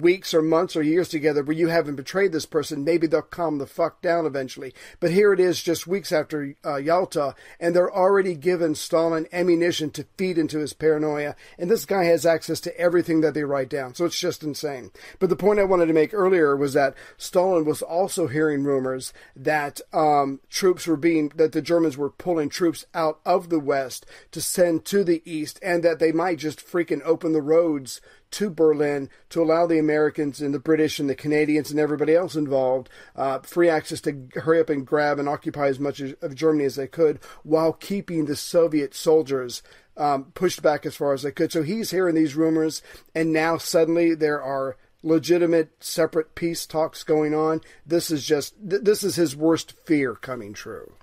weeks 0.01 0.33
or 0.33 0.41
months 0.41 0.75
or 0.75 0.81
years 0.81 1.09
together 1.09 1.43
where 1.43 1.55
you 1.55 1.67
haven't 1.67 1.95
betrayed 1.95 2.31
this 2.31 2.45
person, 2.45 2.83
maybe 2.83 3.07
they'll 3.07 3.21
calm 3.21 3.57
the 3.57 3.67
fuck 3.67 4.01
down 4.01 4.25
eventually. 4.25 4.73
But 4.99 5.11
here 5.11 5.33
it 5.33 5.39
is, 5.39 5.61
just 5.61 5.87
weeks 5.87 6.11
after 6.11 6.55
uh, 6.65 6.77
Yalta, 6.77 7.35
and 7.59 7.75
they're 7.75 7.93
already 7.93 8.35
given 8.35 8.75
Stalin 8.75 9.27
ammunition 9.31 9.89
to 9.91 10.05
feed 10.17 10.37
into 10.37 10.59
his 10.59 10.73
paranoia. 10.73 11.35
And 11.57 11.69
this 11.69 11.85
guy 11.85 12.05
has 12.05 12.25
access 12.25 12.59
to 12.61 12.77
everything 12.79 13.21
that 13.21 13.33
they 13.33 13.43
write 13.43 13.69
down, 13.69 13.95
so 13.95 14.05
it's 14.05 14.19
just 14.19 14.43
insane. 14.43 14.91
But 15.19 15.29
the 15.29 15.35
point 15.35 15.59
I 15.59 15.63
wanted 15.63 15.87
to 15.87 15.93
make 15.93 16.13
earlier 16.13 16.55
was 16.55 16.73
that 16.73 16.95
Stalin 17.17 17.65
was 17.65 17.81
also 17.81 18.27
hearing 18.27 18.63
rumors 18.63 19.13
that 19.35 19.81
um, 19.93 20.39
troops 20.49 20.87
were 20.87 20.97
being 20.97 21.31
that 21.35 21.51
the 21.51 21.61
Germans 21.61 21.97
were 21.97 22.09
pulling 22.09 22.49
troops 22.49 22.85
out 22.93 23.19
of 23.25 23.49
the 23.49 23.59
west 23.59 24.05
to 24.31 24.41
send 24.41 24.85
to 24.85 25.03
the 25.03 25.21
east, 25.25 25.59
and 25.61 25.83
that 25.83 25.99
they 25.99 26.11
might 26.11 26.37
just 26.37 26.65
freaking 26.65 27.01
open 27.03 27.33
the 27.33 27.41
roads 27.41 28.01
to 28.31 28.49
Berlin 28.49 29.09
to 29.29 29.41
allow 29.41 29.65
the 29.65 29.79
Americans 29.79 30.41
and 30.41 30.53
the 30.53 30.59
British 30.59 30.99
and 30.99 31.09
the 31.09 31.15
Canadians 31.15 31.71
and 31.71 31.79
everybody 31.79 32.15
else 32.15 32.35
involved 32.35 32.89
uh, 33.15 33.39
free 33.39 33.69
access 33.69 34.01
to 34.01 34.27
hurry 34.35 34.59
up 34.59 34.69
and 34.69 34.85
grab 34.85 35.19
and 35.19 35.29
occupy 35.29 35.67
as 35.67 35.79
much 35.79 35.99
of 35.99 36.35
Germany 36.35 36.65
as 36.65 36.75
they 36.75 36.87
could 36.87 37.19
while 37.43 37.73
keeping 37.73 38.25
the 38.25 38.35
Soviet 38.35 38.93
soldiers 38.93 39.61
um, 39.97 40.25
pushed 40.33 40.61
back 40.61 40.85
as 40.85 40.95
far 40.95 41.13
as 41.13 41.23
they 41.23 41.31
could. 41.31 41.51
So 41.51 41.63
he's 41.63 41.91
hearing 41.91 42.15
these 42.15 42.35
rumors, 42.35 42.81
and 43.15 43.33
now 43.33 43.57
suddenly 43.57 44.13
there 44.13 44.41
are 44.41 44.77
legitimate 45.03 45.71
separate 45.79 46.35
peace 46.35 46.65
talks 46.65 47.03
going 47.03 47.33
on. 47.33 47.61
This 47.85 48.11
is 48.11 48.25
just 48.25 48.55
th- 48.69 48.83
this 48.83 49.03
is 49.03 49.15
his 49.15 49.35
worst 49.35 49.73
fear 49.85 50.15
coming 50.15 50.53
true. 50.53 50.93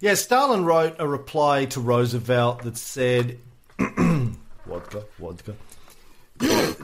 Yeah, 0.00 0.14
Stalin 0.14 0.64
wrote 0.64 0.96
a 0.98 1.08
reply 1.08 1.64
to 1.66 1.80
Roosevelt 1.80 2.62
that 2.62 2.76
said, 2.76 3.38
"Vodka, 3.78 5.04
vodka." 5.18 5.54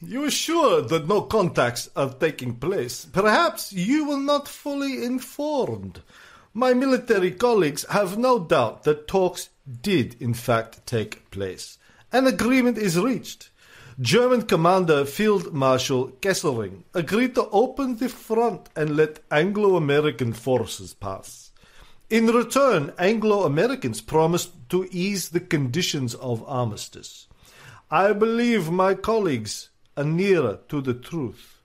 You 0.00 0.24
are 0.24 0.30
sure 0.30 0.80
that 0.80 1.08
no 1.08 1.22
contacts 1.22 1.90
are 1.96 2.10
taking 2.10 2.54
place. 2.54 3.04
Perhaps 3.04 3.72
you 3.72 4.08
were 4.08 4.16
not 4.20 4.46
fully 4.46 5.04
informed. 5.04 6.02
My 6.54 6.72
military 6.72 7.32
colleagues 7.32 7.84
have 7.90 8.16
no 8.16 8.38
doubt 8.38 8.84
that 8.84 9.08
talks 9.08 9.48
did 9.82 10.16
in 10.20 10.34
fact 10.34 10.86
take 10.86 11.30
place. 11.30 11.78
An 12.12 12.26
agreement 12.26 12.78
is 12.78 12.98
reached. 12.98 13.50
German 14.00 14.42
commander 14.42 15.04
Field 15.04 15.52
Marshal 15.52 16.08
Kesselring 16.22 16.84
agreed 16.94 17.34
to 17.34 17.48
open 17.50 17.96
the 17.96 18.08
front 18.08 18.68
and 18.76 18.96
let 18.96 19.18
Anglo-American 19.30 20.32
forces 20.32 20.94
pass. 20.94 21.50
In 22.08 22.26
return, 22.26 22.92
Anglo 22.98 23.44
Americans 23.44 24.00
promised 24.00 24.52
to 24.70 24.88
ease 24.90 25.28
the 25.28 25.40
conditions 25.40 26.14
of 26.14 26.42
armistice. 26.48 27.27
I 27.90 28.12
believe 28.12 28.70
my 28.70 28.94
colleagues 28.94 29.70
are 29.96 30.04
nearer 30.04 30.58
to 30.68 30.82
the 30.82 30.92
truth. 30.92 31.62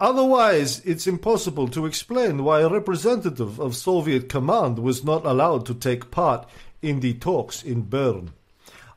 Otherwise, 0.00 0.80
it's 0.86 1.06
impossible 1.06 1.68
to 1.68 1.84
explain 1.84 2.42
why 2.42 2.62
a 2.62 2.70
representative 2.70 3.58
of 3.58 3.76
Soviet 3.76 4.30
command 4.30 4.78
was 4.78 5.04
not 5.04 5.26
allowed 5.26 5.66
to 5.66 5.74
take 5.74 6.10
part 6.10 6.48
in 6.80 7.00
the 7.00 7.12
talks 7.12 7.62
in 7.62 7.82
Bern. 7.82 8.32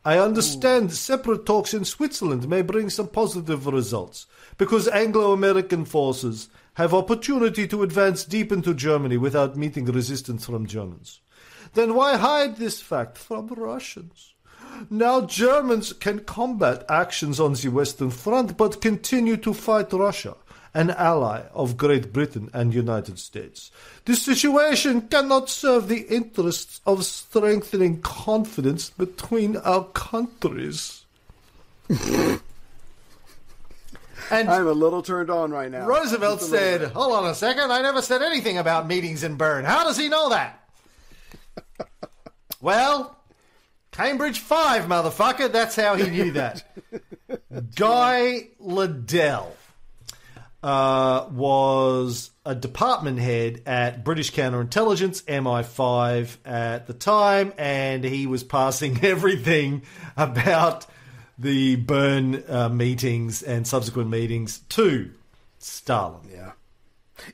I 0.06 0.18
understand 0.18 0.94
separate 0.94 1.46
talks 1.46 1.74
in 1.74 1.84
Switzerland 1.84 2.48
may 2.48 2.62
bring 2.62 2.90
some 2.90 3.10
positive 3.10 3.68
results 3.68 4.26
because 4.58 4.88
Anglo 4.88 5.34
American 5.34 5.84
forces 5.84 6.48
have 6.76 6.94
opportunity 6.94 7.68
to 7.68 7.84
advance 7.84 8.24
deep 8.24 8.50
into 8.50 8.74
Germany 8.74 9.18
without 9.18 9.58
meeting 9.58 9.86
resistance 9.86 10.46
from 10.46 10.66
Germans. 10.66 11.20
Then 11.74 11.96
why 11.96 12.16
hide 12.16 12.56
this 12.56 12.80
fact 12.80 13.18
from 13.18 13.48
Russians? 13.48 14.31
Now 14.90 15.22
Germans 15.22 15.94
can 15.94 16.20
combat 16.20 16.86
actions 16.90 17.40
on 17.40 17.54
the 17.54 17.70
Western 17.70 18.10
Front 18.10 18.58
but 18.58 18.82
continue 18.82 19.38
to 19.38 19.54
fight 19.54 19.94
Russia, 19.94 20.36
an 20.74 20.90
ally 20.92 21.44
of 21.54 21.78
Great 21.78 22.12
Britain 22.14 22.50
and 22.54 22.74
United 22.74 23.20
States. 23.20 23.72
This 24.06 24.22
situation 24.22 25.04
cannot 25.04 25.50
serve 25.50 25.88
the 25.88 26.02
interests 26.08 26.82
of 26.86 27.06
strengthening 27.06 28.02
confidence 28.02 28.90
between 28.90 29.58
our 29.58 29.86
countries. 29.86 31.06
and 31.90 32.40
I'm 34.32 34.68
a 34.68 34.72
little 34.72 35.02
turned 35.02 35.30
on 35.30 35.52
right 35.52 35.70
now. 35.70 35.86
Roosevelt 35.86 36.40
Just 36.40 36.52
a 36.52 36.54
little 36.54 36.68
said, 36.70 36.82
bit. 36.82 36.92
Hold 36.92 37.14
on 37.14 37.26
a 37.28 37.36
second, 37.36 37.72
I 37.72 37.82
never 37.82 38.02
said 38.02 38.22
anything 38.22 38.58
about 38.58 38.88
meetings 38.88 39.24
in 39.24 39.36
Bern. 39.36 39.66
How 39.66 39.84
does 39.84 39.98
he 39.98 40.10
know 40.10 40.30
that? 40.30 40.68
well, 42.62 43.21
Cambridge 43.92 44.40
5, 44.40 44.86
motherfucker. 44.86 45.52
That's 45.52 45.76
how 45.76 45.96
he 45.96 46.10
knew 46.10 46.32
that. 46.32 46.64
Guy 47.76 48.48
Liddell 48.60 49.56
uh, 50.64 51.28
was 51.32 52.32
a 52.46 52.56
department 52.56 53.20
head 53.20 53.62
at 53.66 54.04
British 54.04 54.32
Counterintelligence, 54.32 55.24
MI5, 55.24 56.38
at 56.46 56.88
the 56.88 56.94
time, 56.94 57.54
and 57.58 58.04
he 58.04 58.28
was 58.28 58.44
passing 58.44 59.00
everything 59.04 59.84
about 60.16 60.86
the 61.38 61.76
Bern 61.76 62.44
uh, 62.48 62.70
meetings 62.70 63.44
and 63.44 63.68
subsequent 63.68 64.10
meetings 64.10 64.60
to 64.70 65.12
Stalin. 65.60 66.22
Yeah. 66.32 66.52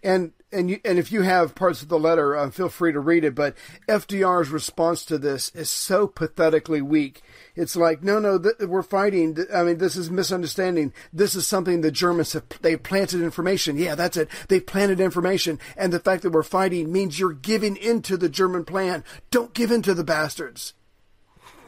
And 0.04 0.34
and 0.52 0.70
you, 0.70 0.80
and 0.86 0.98
if 0.98 1.12
you 1.12 1.24
have 1.24 1.56
parts 1.56 1.82
of 1.82 1.90
the 1.90 2.00
letter, 2.00 2.36
uh, 2.36 2.50
feel 2.50 2.70
free 2.70 2.94
to 2.94 3.00
read 3.00 3.26
it. 3.26 3.36
But 3.36 3.56
FDR's 3.88 4.50
response 4.50 5.04
to 5.06 5.18
this 5.18 5.50
is 5.50 5.70
so 5.70 6.08
pathetically 6.08 6.82
weak. 6.82 7.22
It's 7.56 7.76
like, 7.76 8.02
no, 8.02 8.20
no, 8.20 8.40
th- 8.40 8.56
we're 8.60 8.84
fighting. 8.84 9.38
I 9.54 9.64
mean, 9.64 9.78
this 9.78 9.96
is 9.96 10.10
misunderstanding. 10.10 10.94
This 11.12 11.36
is 11.36 11.46
something 11.46 11.82
the 11.82 11.92
Germans 11.92 12.34
have. 12.34 12.46
They 12.62 12.78
planted 12.78 13.22
information. 13.22 13.78
Yeah, 13.78 13.96
that's 13.96 14.16
it. 14.16 14.30
They 14.48 14.60
planted 14.60 15.00
information, 15.00 15.60
and 15.76 15.92
the 15.92 16.00
fact 16.00 16.24
that 16.24 16.32
we're 16.32 16.44
fighting 16.44 16.92
means 16.92 17.20
you're 17.20 17.34
giving 17.34 17.76
into 17.76 18.16
the 18.16 18.30
German 18.30 18.64
plan. 18.64 19.04
Don't 19.32 19.54
give 19.54 19.72
in 19.72 19.82
to 19.82 19.94
the 19.94 20.04
bastards. 20.04 20.74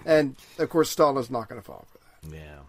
And 0.06 0.38
of 0.58 0.70
course, 0.70 0.90
Stalin's 0.90 1.30
not 1.30 1.50
going 1.50 1.60
to 1.60 1.66
fall 1.66 1.86
for 1.92 1.98
that. 1.98 2.36
Yeah. 2.36 2.60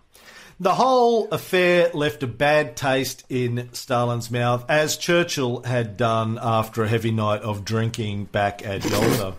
The 0.60 0.74
whole 0.74 1.26
affair 1.30 1.90
left 1.94 2.22
a 2.22 2.26
bad 2.26 2.76
taste 2.76 3.24
in 3.30 3.70
Stalin's 3.72 4.30
mouth, 4.30 4.66
as 4.68 4.98
Churchill 4.98 5.62
had 5.62 5.96
done 5.96 6.38
after 6.40 6.82
a 6.82 6.88
heavy 6.88 7.10
night 7.10 7.40
of 7.40 7.64
drinking 7.64 8.26
back 8.26 8.64
at 8.66 8.84
Yalta. 8.84 9.36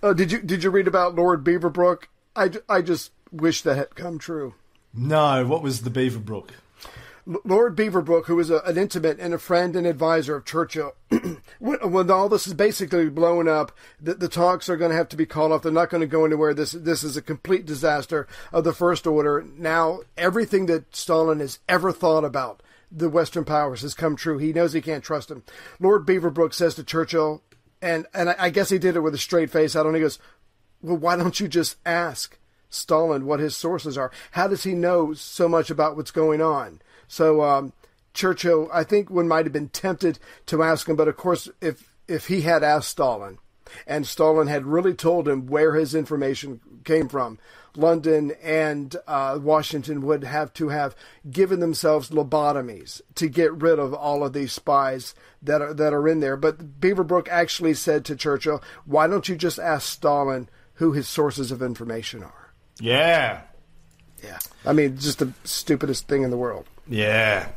Oh, 0.00 0.14
did 0.14 0.30
you 0.30 0.38
did 0.40 0.62
you 0.62 0.70
read 0.70 0.86
about 0.86 1.16
Lord 1.16 1.42
Beaverbrook? 1.42 2.04
I, 2.36 2.52
I 2.68 2.82
just 2.82 3.10
wish 3.32 3.62
that 3.62 3.76
had 3.76 3.96
come 3.96 4.20
true. 4.20 4.54
no, 4.94 5.44
what 5.44 5.62
was 5.62 5.82
the 5.82 5.90
Beaverbrook? 5.90 6.50
Lord 7.44 7.76
Beaverbrook, 7.76 8.24
who 8.24 8.36
was 8.36 8.48
a, 8.48 8.60
an 8.60 8.78
intimate 8.78 9.20
and 9.20 9.34
a 9.34 9.38
friend 9.38 9.76
and 9.76 9.86
advisor 9.86 10.36
of 10.36 10.46
Churchill, 10.46 10.94
when, 11.58 11.78
when 11.92 12.10
all 12.10 12.30
this 12.30 12.46
is 12.46 12.54
basically 12.54 13.10
blowing 13.10 13.46
up, 13.46 13.70
the, 14.00 14.14
the 14.14 14.28
talks 14.28 14.70
are 14.70 14.78
going 14.78 14.90
to 14.90 14.96
have 14.96 15.10
to 15.10 15.16
be 15.16 15.26
called 15.26 15.52
off. 15.52 15.62
They're 15.62 15.70
not 15.70 15.90
going 15.90 16.00
to 16.00 16.06
go 16.06 16.24
anywhere. 16.24 16.54
This 16.54 16.72
this 16.72 17.04
is 17.04 17.18
a 17.18 17.22
complete 17.22 17.66
disaster 17.66 18.26
of 18.50 18.64
the 18.64 18.72
First 18.72 19.06
Order. 19.06 19.44
Now 19.58 20.00
everything 20.16 20.66
that 20.66 20.96
Stalin 20.96 21.40
has 21.40 21.58
ever 21.68 21.92
thought 21.92 22.24
about 22.24 22.62
the 22.90 23.10
Western 23.10 23.44
powers 23.44 23.82
has 23.82 23.92
come 23.92 24.16
true. 24.16 24.38
He 24.38 24.54
knows 24.54 24.72
he 24.72 24.80
can't 24.80 25.04
trust 25.04 25.30
him. 25.30 25.42
Lord 25.78 26.06
Beaverbrook 26.06 26.54
says 26.54 26.74
to 26.76 26.84
Churchill, 26.84 27.42
and 27.82 28.06
and 28.14 28.30
I, 28.30 28.36
I 28.38 28.50
guess 28.50 28.70
he 28.70 28.78
did 28.78 28.96
it 28.96 29.00
with 29.00 29.14
a 29.14 29.18
straight 29.18 29.50
face. 29.50 29.76
I 29.76 29.82
don't. 29.82 29.94
He 29.94 30.00
goes, 30.00 30.18
"Well, 30.80 30.96
why 30.96 31.16
don't 31.16 31.38
you 31.38 31.46
just 31.46 31.76
ask 31.84 32.38
Stalin 32.70 33.26
what 33.26 33.40
his 33.40 33.54
sources 33.54 33.98
are? 33.98 34.10
How 34.30 34.48
does 34.48 34.64
he 34.64 34.72
know 34.72 35.12
so 35.12 35.46
much 35.46 35.68
about 35.68 35.94
what's 35.94 36.10
going 36.10 36.40
on?" 36.40 36.80
So 37.08 37.42
um, 37.42 37.72
Churchill, 38.14 38.68
I 38.72 38.84
think, 38.84 39.10
one 39.10 39.26
might 39.26 39.46
have 39.46 39.52
been 39.52 39.70
tempted 39.70 40.18
to 40.46 40.62
ask 40.62 40.88
him, 40.88 40.96
but 40.96 41.08
of 41.08 41.16
course, 41.16 41.48
if 41.60 41.90
if 42.06 42.28
he 42.28 42.42
had 42.42 42.62
asked 42.62 42.88
Stalin, 42.88 43.38
and 43.86 44.06
Stalin 44.06 44.46
had 44.46 44.66
really 44.66 44.94
told 44.94 45.28
him 45.28 45.46
where 45.46 45.74
his 45.74 45.94
information 45.94 46.60
came 46.84 47.08
from, 47.08 47.38
London 47.76 48.32
and 48.42 48.96
uh, 49.06 49.38
Washington 49.40 50.02
would 50.02 50.24
have 50.24 50.52
to 50.54 50.68
have 50.68 50.96
given 51.30 51.60
themselves 51.60 52.10
lobotomies 52.10 53.00
to 53.14 53.28
get 53.28 53.52
rid 53.52 53.78
of 53.78 53.94
all 53.94 54.24
of 54.24 54.32
these 54.32 54.52
spies 54.52 55.14
that 55.42 55.62
are 55.62 55.74
that 55.74 55.92
are 55.92 56.08
in 56.08 56.20
there. 56.20 56.36
But 56.36 56.80
Beaverbrook 56.80 57.28
actually 57.28 57.74
said 57.74 58.04
to 58.06 58.16
Churchill, 58.16 58.62
"Why 58.84 59.06
don't 59.06 59.28
you 59.28 59.36
just 59.36 59.58
ask 59.58 59.86
Stalin 59.86 60.48
who 60.74 60.92
his 60.92 61.08
sources 61.08 61.50
of 61.50 61.62
information 61.62 62.22
are?" 62.22 62.52
Yeah. 62.80 63.42
Yeah, 64.22 64.38
I 64.66 64.72
mean, 64.72 64.98
just 64.98 65.20
the 65.20 65.32
stupidest 65.44 66.08
thing 66.08 66.24
in 66.24 66.30
the 66.30 66.36
world. 66.36 66.66
Yeah. 66.88 67.48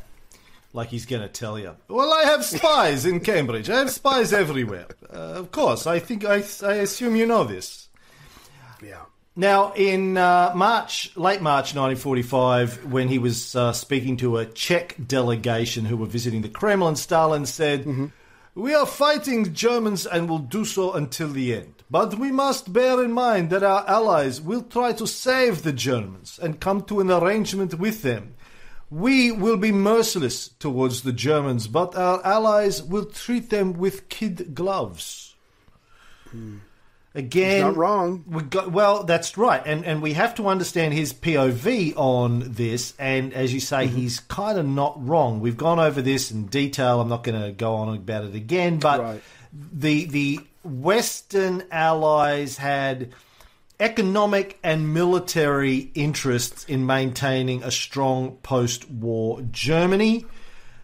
Like 0.72 0.88
he's 0.88 1.06
going 1.06 1.22
to 1.22 1.28
tell 1.28 1.58
you. 1.58 1.76
Well, 1.88 2.12
I 2.12 2.24
have 2.24 2.44
spies 2.44 3.04
in 3.04 3.20
Cambridge. 3.20 3.68
I 3.68 3.78
have 3.78 3.90
spies 3.90 4.32
everywhere. 4.32 4.86
Uh, 5.12 5.16
of 5.16 5.50
course, 5.50 5.86
I 5.86 5.98
think 5.98 6.24
I, 6.24 6.42
I 6.62 6.74
assume 6.74 7.16
you 7.16 7.26
know 7.26 7.44
this. 7.44 7.88
Yeah. 8.82 9.02
Now, 9.34 9.72
in 9.72 10.18
uh, 10.18 10.52
March, 10.54 11.16
late 11.16 11.40
March 11.40 11.74
1945, 11.74 12.92
when 12.92 13.08
he 13.08 13.18
was 13.18 13.56
uh, 13.56 13.72
speaking 13.72 14.18
to 14.18 14.36
a 14.36 14.44
Czech 14.44 14.96
delegation 15.06 15.86
who 15.86 15.96
were 15.96 16.06
visiting 16.06 16.42
the 16.42 16.50
Kremlin, 16.50 16.96
Stalin 16.96 17.46
said, 17.46 18.10
We 18.54 18.74
are 18.74 18.84
fighting 18.84 19.54
Germans 19.54 20.06
and 20.06 20.28
will 20.28 20.38
do 20.38 20.66
so 20.66 20.92
until 20.92 21.28
the 21.28 21.54
end. 21.54 21.82
But 21.90 22.18
we 22.18 22.30
must 22.30 22.74
bear 22.74 23.02
in 23.02 23.12
mind 23.12 23.48
that 23.50 23.62
our 23.62 23.88
allies 23.88 24.40
will 24.40 24.62
try 24.62 24.92
to 24.92 25.06
save 25.06 25.62
the 25.62 25.72
Germans 25.72 26.38
and 26.42 26.60
come 26.60 26.82
to 26.84 27.00
an 27.00 27.10
arrangement 27.10 27.78
with 27.78 28.02
them. 28.02 28.34
We 28.92 29.32
will 29.32 29.56
be 29.56 29.72
merciless 29.72 30.48
towards 30.58 31.00
the 31.02 31.12
Germans, 31.14 31.66
but 31.66 31.96
our 31.96 32.20
allies 32.26 32.82
will 32.82 33.06
treat 33.06 33.48
them 33.48 33.72
with 33.72 34.10
kid 34.10 34.54
gloves. 34.54 35.34
Again, 37.14 37.54
He's 37.56 37.62
not 37.62 37.76
wrong. 37.76 38.24
We 38.26 38.42
got, 38.42 38.72
well, 38.72 39.04
that's 39.04 39.36
right, 39.36 39.62
and 39.66 39.84
and 39.84 40.00
we 40.00 40.14
have 40.14 40.34
to 40.36 40.48
understand 40.48 40.94
his 40.94 41.12
POV 41.12 41.92
on 41.96 42.52
this. 42.54 42.94
And 42.98 43.34
as 43.34 43.52
you 43.52 43.60
say, 43.60 43.86
Mm-hmm. 43.86 43.96
he's 43.96 44.20
kind 44.20 44.58
of 44.58 44.66
not 44.66 44.94
wrong. 45.06 45.40
We've 45.40 45.56
gone 45.56 45.78
over 45.78 46.00
this 46.00 46.30
in 46.30 46.46
detail. 46.46 47.00
I'm 47.02 47.10
not 47.10 47.22
going 47.22 47.40
to 47.42 47.52
go 47.52 47.74
on 47.74 47.94
about 47.94 48.24
it 48.24 48.34
again, 48.34 48.78
but 48.78 49.00
Right. 49.00 49.22
the 49.52 50.06
the 50.06 50.40
Western 50.64 51.64
allies 51.70 52.56
had 52.56 53.10
economic 53.82 54.58
and 54.62 54.94
military 54.94 55.90
interests 55.94 56.64
in 56.64 56.86
maintaining 56.86 57.64
a 57.64 57.70
strong 57.70 58.36
post-war 58.44 59.42
Germany. 59.50 60.24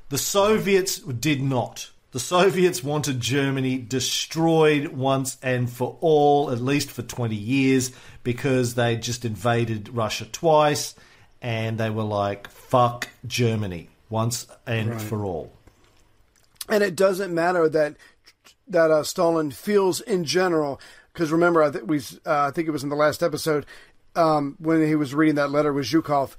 The 0.09 0.19
Soviets 0.19 0.99
did 0.99 1.41
not. 1.41 1.91
The 2.11 2.19
Soviets 2.19 2.83
wanted 2.83 3.21
Germany 3.21 3.79
destroyed 3.79 4.89
once 4.89 5.39
and 5.43 5.71
for 5.71 5.97
all, 6.01 6.51
at 6.51 6.61
least 6.61 6.91
for 6.91 7.03
20 7.03 7.37
years, 7.37 7.93
because 8.25 8.75
they 8.75 8.97
just 8.97 9.25
invaded 9.25 9.91
Russia 9.91 10.25
twice 10.25 10.97
and 11.41 11.79
they 11.79 11.91
were 11.91 12.03
like, 12.03 12.51
fuck 12.51 13.09
Germany 13.27 13.91
once 14.11 14.49
and 14.67 15.01
for 15.01 15.25
all. 15.25 15.53
and 16.69 16.83
it 16.83 16.97
doesn't 16.97 17.33
matter 17.33 17.69
that 17.69 17.95
that 18.67 18.91
uh, 18.91 19.03
Stalin 19.03 19.51
feels 19.51 20.01
in 20.01 20.25
general. 20.25 20.81
Because 21.19 21.33
remember, 21.33 21.65
I 21.65 21.71
think 21.73 21.89
we, 21.89 21.99
uh, 21.99 22.47
I 22.47 22.53
think 22.53 22.69
it 22.69 22.71
was 22.71 22.85
in 22.85 22.91
the 22.91 22.95
last 22.95 23.25
episode 23.25 23.67
um, 24.15 24.55
when 24.61 24.87
he 24.87 24.95
was 24.95 25.17
reading 25.17 25.35
that 25.35 25.51
letter 25.51 25.73
with 25.73 25.87
Zhukov. 25.87 26.37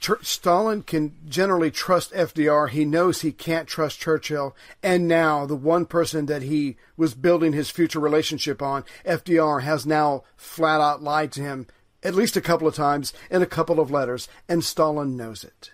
Ch- 0.00 0.22
Stalin 0.22 0.84
can 0.84 1.14
generally 1.28 1.70
trust 1.70 2.14
FDR. 2.14 2.70
He 2.70 2.86
knows 2.86 3.20
he 3.20 3.30
can't 3.30 3.68
trust 3.68 4.00
Churchill. 4.00 4.56
And 4.82 5.06
now 5.06 5.44
the 5.44 5.54
one 5.54 5.84
person 5.84 6.24
that 6.26 6.40
he 6.40 6.78
was 6.96 7.12
building 7.12 7.52
his 7.52 7.68
future 7.68 8.00
relationship 8.00 8.62
on, 8.62 8.84
FDR, 9.04 9.60
has 9.64 9.84
now 9.84 10.24
flat 10.34 10.80
out 10.80 11.02
lied 11.02 11.30
to 11.32 11.42
him 11.42 11.66
at 12.02 12.14
least 12.14 12.34
a 12.34 12.40
couple 12.40 12.66
of 12.66 12.74
times 12.74 13.12
in 13.30 13.42
a 13.42 13.46
couple 13.46 13.80
of 13.80 13.90
letters, 13.90 14.30
and 14.48 14.64
Stalin 14.64 15.14
knows 15.14 15.44
it. 15.44 15.72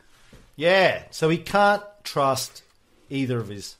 Yeah, 0.56 1.04
so 1.12 1.28
he 1.28 1.38
can't 1.38 1.84
trust 2.02 2.64
either 3.08 3.38
of 3.38 3.50
his 3.50 3.76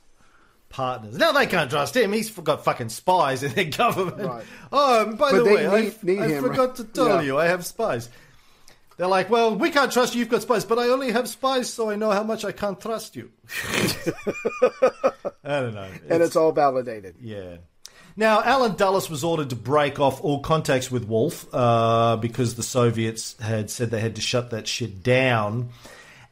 partners. 0.69 1.17
Now 1.17 1.33
they 1.33 1.47
can't 1.47 1.71
trust 1.71 1.97
him. 1.97 2.13
He's 2.13 2.31
got 2.31 2.65
fucking 2.65 2.89
spies 2.91 3.43
in 3.43 3.53
their 3.55 3.65
government. 3.71 4.19
Right. 4.29 4.45
Oh, 4.73 5.03
and 5.07 5.17
by 5.19 5.31
But 5.33 5.45
the 5.45 5.45
way, 5.55 5.67
I, 5.67 5.81
need- 5.83 6.03
need 6.03 6.19
I 6.21 6.29
him, 6.29 6.43
forgot 6.45 6.69
right? 6.69 6.77
to 6.77 6.85
tell 6.85 7.09
Yeah. 7.09 7.21
you, 7.23 7.39
I 7.39 7.47
have 7.47 7.65
spies. 7.67 8.09
They're 8.97 9.07
like, 9.07 9.31
well, 9.31 9.55
we 9.55 9.71
can't 9.71 9.93
trust 9.93 10.15
you. 10.15 10.19
You've 10.19 10.29
got 10.29 10.43
spies, 10.43 10.65
but 10.65 10.77
I 10.79 10.89
only 10.89 11.13
have 11.13 11.29
spies, 11.29 11.73
so 11.73 11.89
I 11.89 11.95
know 11.95 12.11
how 12.11 12.25
much 12.25 12.45
I 12.45 12.51
can't 12.51 12.81
trust 12.81 13.15
you. 13.15 13.31
I 15.45 15.61
don't 15.61 15.75
know. 15.75 15.89
And 16.09 16.23
it's 16.23 16.37
all 16.37 16.53
validated. 16.53 17.17
Yeah. 17.21 17.59
Now, 18.17 18.43
Allen 18.43 18.75
Dulles 18.75 19.09
was 19.09 19.23
ordered 19.23 19.51
to 19.51 19.57
break 19.57 20.01
off 20.01 20.21
all 20.25 20.41
contacts 20.41 20.91
with 20.91 21.05
Wolff 21.05 21.47
uh, 21.55 22.17
because 22.17 22.57
the 22.57 22.65
Soviets 22.65 23.37
had 23.41 23.71
said 23.71 23.91
they 23.93 24.01
had 24.01 24.17
to 24.17 24.21
shut 24.21 24.51
that 24.51 24.67
shit 24.67 25.05
down. 25.05 25.69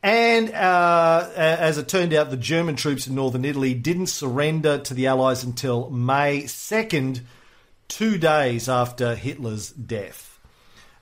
And 0.02 0.52
uh, 0.52 1.28
as 1.34 1.78
it 1.78 1.88
turned 1.88 2.14
out, 2.14 2.30
the 2.30 2.36
German 2.36 2.76
troops 2.76 3.06
in 3.06 3.14
northern 3.14 3.44
Italy 3.44 3.74
didn't 3.74 4.06
surrender 4.06 4.78
to 4.78 4.94
the 4.94 5.08
Allies 5.08 5.42
until 5.42 5.90
May 5.90 6.42
2nd, 6.42 7.22
two 7.88 8.18
days 8.18 8.68
after 8.68 9.14
Hitler's 9.14 9.70
death. 9.70 10.38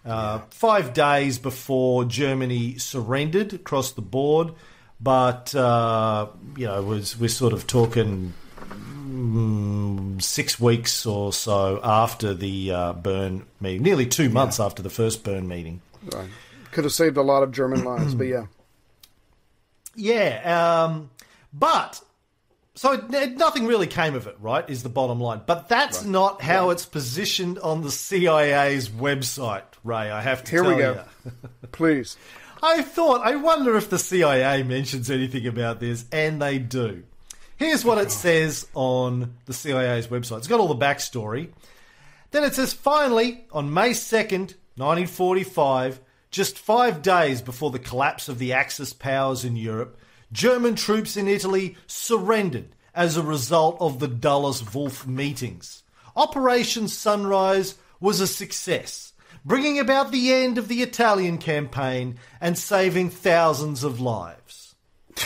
Uh, 0.04 0.40
Five 0.50 0.92
days 0.92 1.38
before 1.38 2.04
Germany 2.04 2.76
surrendered 2.76 3.54
across 3.54 3.92
the 3.92 4.02
board, 4.02 4.52
but 5.00 5.54
uh, 5.54 6.26
you 6.56 6.66
know, 6.66 6.82
was 6.82 7.18
we're 7.18 7.28
sort 7.28 7.54
of 7.54 7.66
talking 7.66 8.34
mm, 8.60 10.20
six 10.22 10.60
weeks 10.60 11.06
or 11.06 11.32
so 11.32 11.80
after 11.82 12.34
the 12.34 12.70
uh, 12.70 12.92
Bern 12.92 13.46
meeting, 13.60 13.82
nearly 13.82 14.06
two 14.06 14.28
months 14.28 14.60
after 14.60 14.82
the 14.82 14.90
first 14.90 15.24
Bern 15.24 15.48
meeting. 15.48 15.80
Right. 16.12 16.28
Could 16.72 16.84
have 16.84 16.92
saved 16.92 17.16
a 17.16 17.22
lot 17.22 17.42
of 17.42 17.52
German 17.52 17.84
lives, 17.84 18.14
but 18.14 18.26
yeah. 18.26 18.44
Yeah, 19.96 20.84
um, 20.84 21.10
but 21.52 22.00
so 22.74 22.96
nothing 22.96 23.66
really 23.66 23.86
came 23.86 24.14
of 24.14 24.26
it, 24.26 24.36
right? 24.40 24.68
Is 24.68 24.82
the 24.82 24.88
bottom 24.88 25.20
line. 25.20 25.42
But 25.46 25.68
that's 25.68 26.04
not 26.04 26.42
how 26.42 26.70
it's 26.70 26.84
positioned 26.84 27.58
on 27.60 27.82
the 27.82 27.90
CIA's 27.90 28.88
website, 28.88 29.62
Ray. 29.84 30.10
I 30.10 30.20
have 30.20 30.42
to 30.44 30.50
Here 30.50 30.62
tell 30.62 30.74
we 30.74 30.82
go. 30.82 31.04
Please. 31.72 32.16
I 32.62 32.82
thought, 32.82 33.20
I 33.22 33.36
wonder 33.36 33.76
if 33.76 33.90
the 33.90 33.98
CIA 33.98 34.62
mentions 34.62 35.10
anything 35.10 35.46
about 35.46 35.80
this, 35.80 36.04
and 36.10 36.40
they 36.40 36.58
do. 36.58 37.04
Here's 37.56 37.84
what 37.84 37.98
it 37.98 38.10
says 38.10 38.66
on 38.74 39.34
the 39.44 39.52
CIA's 39.52 40.08
website. 40.08 40.38
It's 40.38 40.48
got 40.48 40.60
all 40.60 40.74
the 40.74 40.84
backstory. 40.84 41.50
Then 42.32 42.42
it 42.42 42.54
says, 42.54 42.72
finally, 42.72 43.44
on 43.52 43.72
May 43.72 43.90
2nd, 43.90 44.54
1945, 44.76 46.00
just 46.34 46.58
five 46.58 47.00
days 47.00 47.40
before 47.40 47.70
the 47.70 47.78
collapse 47.78 48.28
of 48.28 48.40
the 48.40 48.52
Axis 48.52 48.92
powers 48.92 49.44
in 49.44 49.54
Europe, 49.54 49.96
German 50.32 50.74
troops 50.74 51.16
in 51.16 51.28
Italy 51.28 51.76
surrendered 51.86 52.74
as 52.92 53.16
a 53.16 53.22
result 53.22 53.76
of 53.78 54.00
the 54.00 54.08
Dulles 54.08 54.74
Wolff 54.74 55.06
meetings. 55.06 55.84
Operation 56.16 56.88
Sunrise 56.88 57.76
was 58.00 58.18
a 58.18 58.26
success, 58.26 59.12
bringing 59.44 59.78
about 59.78 60.10
the 60.10 60.32
end 60.32 60.58
of 60.58 60.66
the 60.66 60.82
Italian 60.82 61.38
campaign 61.38 62.18
and 62.40 62.58
saving 62.58 63.10
thousands 63.10 63.84
of 63.84 64.00
lives. 64.00 64.74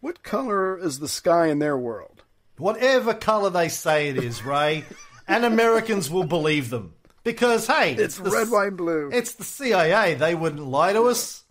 What 0.00 0.22
color 0.22 0.76
is 0.76 0.98
the 0.98 1.08
sky 1.08 1.46
in 1.46 1.60
their 1.60 1.78
world? 1.78 2.24
Whatever 2.58 3.14
colour 3.14 3.48
they 3.48 3.70
say 3.70 4.10
it 4.10 4.18
is, 4.18 4.44
Ray, 4.44 4.84
and 5.26 5.46
Americans 5.46 6.10
will 6.10 6.24
believe 6.24 6.68
them. 6.68 6.92
Because, 7.24 7.66
hey, 7.66 7.94
It's 7.94 8.16
the- 8.18 8.30
red, 8.30 8.48
and 8.48 8.76
blue. 8.76 9.10
It's 9.12 9.32
the 9.32 9.44
CIA. 9.44 10.14
They 10.14 10.34
wouldn't 10.34 10.64
lie 10.64 10.92
to 10.92 11.04
us. 11.04 11.42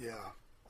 Yeah. 0.00 0.10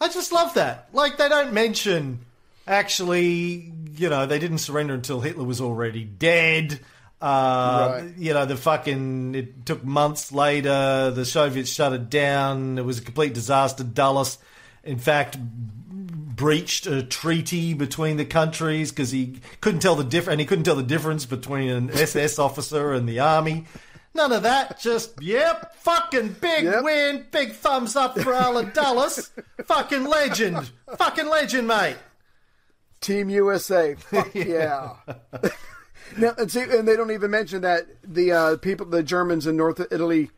I 0.01 0.09
just 0.09 0.31
love 0.33 0.55
that. 0.55 0.89
Like, 0.93 1.17
they 1.17 1.29
don't 1.29 1.53
mention, 1.53 2.21
actually, 2.67 3.73
you 3.97 4.09
know, 4.09 4.27
they 4.27 4.39
didn't 4.39 4.59
surrender 4.59 4.95
until 4.95 5.21
Hitler 5.21 5.45
was 5.45 5.61
already 5.61 6.05
dead. 6.05 6.81
Uh, 7.21 7.89
Right. 8.03 8.15
You 8.17 8.33
know, 8.35 8.45
the 8.47 8.57
fucking. 8.57 9.35
It 9.35 9.67
took 9.67 9.83
months 9.83 10.31
later. 10.31 11.11
The 11.11 11.25
Soviets 11.25 11.71
shut 11.71 11.93
it 11.93 12.11
down. 12.11 12.79
It 12.79 12.85
was 12.85 12.99
a 12.99 13.03
complete 13.03 13.35
disaster. 13.35 13.83
Dulles, 13.83 14.39
in 14.85 14.99
fact, 14.99 15.37
breached 15.41 16.87
a 16.87 17.03
treaty 17.03 17.75
between 17.75 18.17
the 18.19 18.25
countries 18.25 18.91
because 18.91 19.11
he 19.11 19.41
couldn't 19.61 19.81
tell 19.81 19.97
the 19.97 20.05
diff- 20.05 20.29
and 20.29 20.39
he 20.39 20.47
couldn't 20.47 20.63
tell 20.65 20.77
the 20.77 20.83
difference 20.85 21.27
between 21.27 21.69
an 21.71 21.91
SS 21.91 22.39
officer 22.39 22.93
and 22.93 23.09
the 23.09 23.19
army. 23.19 23.65
None 24.15 24.33
of 24.33 24.43
that. 24.43 24.81
Just 24.81 25.23
yep, 25.23 25.75
fucking 25.77 26.37
big 26.41 26.65
Yep. 26.65 26.83
win, 26.85 27.27
big 27.31 27.53
thumbs 27.53 27.95
up 27.97 28.19
for 28.19 28.33
Allen 28.35 28.71
Dulles. 28.75 29.31
fucking 29.65 30.05
legend, 30.05 30.71
fucking 30.97 31.29
legend, 31.29 31.69
mate. 31.69 31.97
Team 33.01 33.29
USA. 33.29 33.95
Fuck 33.95 34.31
yeah. 34.35 34.95
now, 36.17 36.33
and, 36.37 36.51
see, 36.51 36.63
and 36.63 36.89
they 36.89 36.97
don't 36.97 37.11
even 37.13 37.31
mention 37.31 37.63
that 37.63 37.87
the 38.03 38.33
uh, 38.33 38.57
people, 38.57 38.87
the 38.87 39.03
Germans 39.05 39.47
in 39.47 39.57
North 39.57 39.81
Italy, 39.93 40.31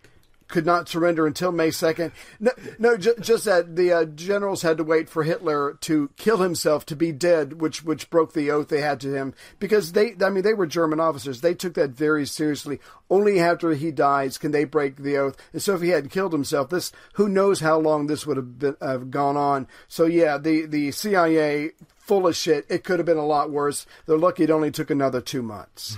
could 0.50 0.66
not 0.66 0.88
surrender 0.88 1.26
until 1.26 1.52
May 1.52 1.70
second. 1.70 2.12
No, 2.38 2.50
no, 2.78 2.96
ju- 2.96 3.14
just 3.20 3.44
that 3.44 3.76
the 3.76 3.92
uh, 3.92 4.04
generals 4.04 4.62
had 4.62 4.76
to 4.76 4.84
wait 4.84 5.08
for 5.08 5.22
Hitler 5.22 5.78
to 5.82 6.10
kill 6.16 6.38
himself 6.38 6.84
to 6.86 6.96
be 6.96 7.12
dead, 7.12 7.60
which 7.60 7.84
which 7.84 8.10
broke 8.10 8.32
the 8.32 8.50
oath 8.50 8.68
they 8.68 8.80
had 8.80 9.00
to 9.00 9.14
him 9.14 9.34
because 9.58 9.92
they, 9.92 10.14
I 10.20 10.30
mean, 10.30 10.42
they 10.42 10.54
were 10.54 10.66
German 10.66 11.00
officers. 11.00 11.40
They 11.40 11.54
took 11.54 11.74
that 11.74 11.90
very 11.90 12.26
seriously. 12.26 12.80
Only 13.08 13.40
after 13.40 13.72
he 13.72 13.90
dies 13.90 14.38
can 14.38 14.50
they 14.52 14.64
break 14.64 14.96
the 14.96 15.16
oath. 15.16 15.36
And 15.52 15.62
so, 15.62 15.74
if 15.74 15.80
he 15.80 15.88
hadn't 15.90 16.10
killed 16.10 16.32
himself, 16.32 16.70
this 16.70 16.92
who 17.14 17.28
knows 17.28 17.60
how 17.60 17.78
long 17.78 18.06
this 18.06 18.26
would 18.26 18.36
have 18.36 18.58
been 18.58 18.76
uh, 18.80 18.98
gone 18.98 19.36
on. 19.36 19.66
So 19.88 20.06
yeah, 20.06 20.38
the 20.38 20.66
the 20.66 20.92
CIA 20.92 21.70
full 21.98 22.26
of 22.26 22.34
shit. 22.36 22.66
It 22.68 22.82
could 22.82 22.98
have 22.98 23.06
been 23.06 23.16
a 23.16 23.24
lot 23.26 23.50
worse. 23.50 23.86
They're 24.06 24.18
lucky 24.18 24.42
it 24.42 24.50
only 24.50 24.72
took 24.72 24.90
another 24.90 25.20
two 25.20 25.42
months. 25.42 25.96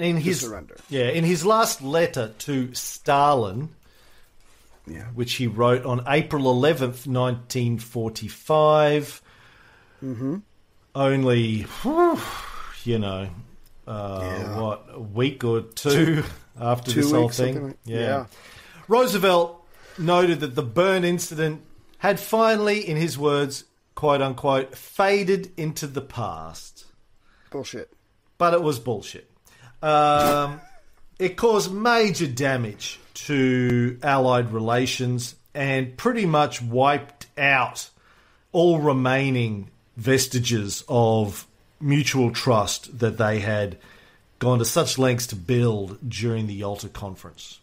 In 0.00 0.16
his 0.16 0.40
surrender. 0.40 0.76
Yeah, 0.88 1.08
in 1.08 1.24
his 1.24 1.44
last 1.44 1.82
letter 1.82 2.32
to 2.40 2.74
Stalin, 2.74 3.68
Yeah. 4.86 5.04
which 5.14 5.34
he 5.34 5.46
wrote 5.46 5.84
on 5.84 6.02
April 6.08 6.50
eleventh, 6.50 7.06
nineteen 7.06 7.78
forty-five. 7.78 9.20
Mm-hmm. 10.02 10.36
Only, 10.94 11.62
whew, 11.82 12.18
you 12.84 12.98
know, 12.98 13.28
uh, 13.86 14.20
Yeah. 14.22 14.60
what 14.60 14.86
a 14.92 15.00
week 15.00 15.44
or 15.44 15.60
two 15.60 16.24
after 16.58 16.90
Two 16.92 17.02
this 17.02 17.10
whole 17.12 17.22
weeks, 17.24 17.36
thing. 17.36 17.66
like- 17.68 17.76
yeah. 17.84 17.98
yeah. 18.00 18.26
Roosevelt 18.88 19.64
noted 19.98 20.40
that 20.40 20.54
the 20.56 20.62
Bern 20.62 21.04
incident 21.04 21.62
had 21.98 22.18
finally, 22.18 22.80
in 22.88 22.96
his 22.96 23.16
words, 23.18 23.64
quote 23.94 24.20
unquote, 24.22 24.76
faded 24.76 25.52
into 25.56 25.86
the 25.86 26.00
past 26.00 26.86
Bullshit. 27.50 27.92
but 28.38 28.54
it 28.54 28.62
was 28.62 28.78
bullshit. 28.80 29.29
Um, 29.82 30.60
it 31.18 31.36
caused 31.36 31.72
major 31.72 32.26
damage 32.26 32.98
to 33.14 33.98
Allied 34.02 34.52
relations 34.52 35.34
and 35.54 35.96
pretty 35.96 36.26
much 36.26 36.62
wiped 36.62 37.26
out 37.38 37.90
all 38.52 38.78
remaining 38.78 39.70
vestiges 39.96 40.84
of 40.88 41.46
mutual 41.80 42.30
trust 42.30 42.98
that 42.98 43.18
they 43.18 43.40
had 43.40 43.78
gone 44.38 44.58
to 44.58 44.64
such 44.64 44.98
lengths 44.98 45.26
to 45.28 45.36
build 45.36 45.98
during 46.08 46.46
the 46.46 46.54
Yalta 46.54 46.88
Conference. 46.88 47.60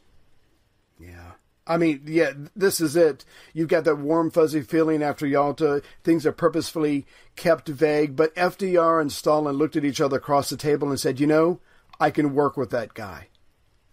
Yeah. 1.00 1.32
I 1.66 1.78
mean, 1.78 2.02
yeah, 2.06 2.32
this 2.56 2.80
is 2.80 2.96
it. 2.96 3.26
You've 3.54 3.68
got 3.68 3.84
that 3.84 3.98
warm, 3.98 4.32
fuzzy 4.32 4.62
feeling 4.62 5.04
after 5.04 5.28
Yalta. 5.28 5.82
Things 6.04 6.26
are 6.26 6.32
purposefully 6.32 7.06
kept 7.36 7.68
vague, 7.68 8.16
but 8.16 8.34
FDR 8.36 9.02
and 9.02 9.12
Stalin 9.12 9.58
looked 9.58 9.76
at 9.76 9.84
each 9.84 10.00
other 10.00 10.18
across 10.18 10.50
the 10.50 10.58
table 10.58 10.90
and 10.90 11.00
said, 11.00 11.20
you 11.20 11.28
know, 11.28 11.60
I 12.00 12.12
can 12.12 12.34
work 12.34 12.58
with 12.58 12.70
that 12.72 12.94
guy. 12.94 13.28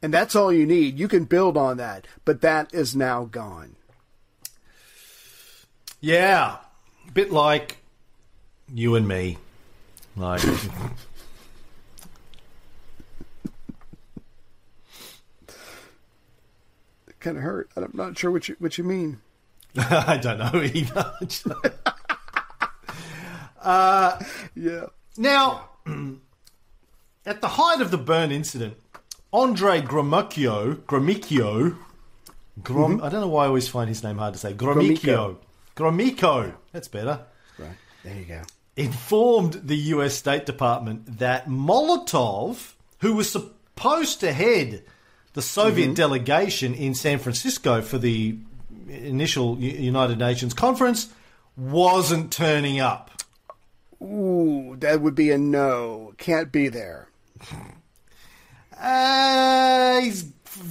And 0.03 0.12
that's 0.12 0.37
all 0.37 0.53
you 0.53 0.67
need. 0.67 0.99
You 0.99 1.09
can 1.09 1.25
build 1.25 1.57
on 1.57 1.79
that, 1.79 2.07
but 2.25 2.43
that 2.43 2.75
is 2.75 2.95
now 2.95 3.25
gone. 3.25 3.77
Yeah, 6.01 6.59
a 7.09 7.12
bit 7.12 7.33
like 7.33 7.79
you 8.73 8.95
and 8.97 9.09
me. 9.09 9.38
Like, 10.17 10.45
It 17.07 17.19
kind 17.21 17.37
of 17.37 17.43
hurt. 17.43 17.71
I'm 17.77 17.90
not 17.95 18.19
sure 18.19 18.31
what 18.31 18.49
you 18.49 18.57
what 18.59 18.77
you 18.77 18.85
mean. 18.85 19.21
I 19.77 20.19
don't 20.19 20.38
know 20.38 20.62
either. 20.62 21.12
Uh, 23.64 24.23
yeah. 24.55 24.85
Now, 25.17 25.71
at 27.27 27.41
the 27.41 27.49
height 27.49 27.81
of 27.81 27.91
the 27.91 27.99
Bern 27.99 28.31
incident, 28.31 28.77
Andre 29.33 29.81
Gromyko, 29.81 30.85
Grom, 32.63 32.97
mm-hmm. 32.97 33.05
I 33.05 33.09
don't 33.09 33.21
know 33.21 33.29
why 33.29 33.45
I 33.45 33.47
always 33.49 33.69
find 33.69 33.89
his 33.89 34.03
name 34.03 34.19
hard 34.19 34.35
to 34.35 34.41
say. 34.41 34.55
Gromyko. 34.55 35.37
Gromyko. 35.77 36.55
That's 36.73 36.89
better. 36.89 37.21
Right. 37.59 37.77
There 38.05 38.17
you 38.17 38.25
go. 38.25 38.43
Informed 38.77 39.63
the 39.65 39.77
US 39.77 40.15
State 40.15 40.47
Department 40.47 41.19
that 41.19 41.49
Molotov, 41.49 42.75
who 43.01 43.15
was 43.15 43.31
supposed 43.31 44.21
to 44.21 44.33
head 44.33 44.85
the 45.33 45.43
Soviet 45.43 45.87
mm-hmm. 45.87 45.95
delegation 45.95 46.75
in 46.75 46.95
San 46.95 47.19
Francisco 47.19 47.83
for 47.83 47.99
the 47.99 48.39
initial 48.89 49.59
United 49.59 50.19
Nations 50.19 50.55
conference, 50.55 51.09
wasn't 51.57 52.33
turning 52.33 52.79
up. 52.79 53.11
Ooh, 54.01 54.77
that 54.79 55.01
would 55.01 55.15
be 55.15 55.31
a 55.31 55.39
no. 55.39 56.15
Can't 56.19 56.53
be 56.53 56.69
there. 56.69 57.04
Uh, 58.79 60.01
he's 60.01 60.23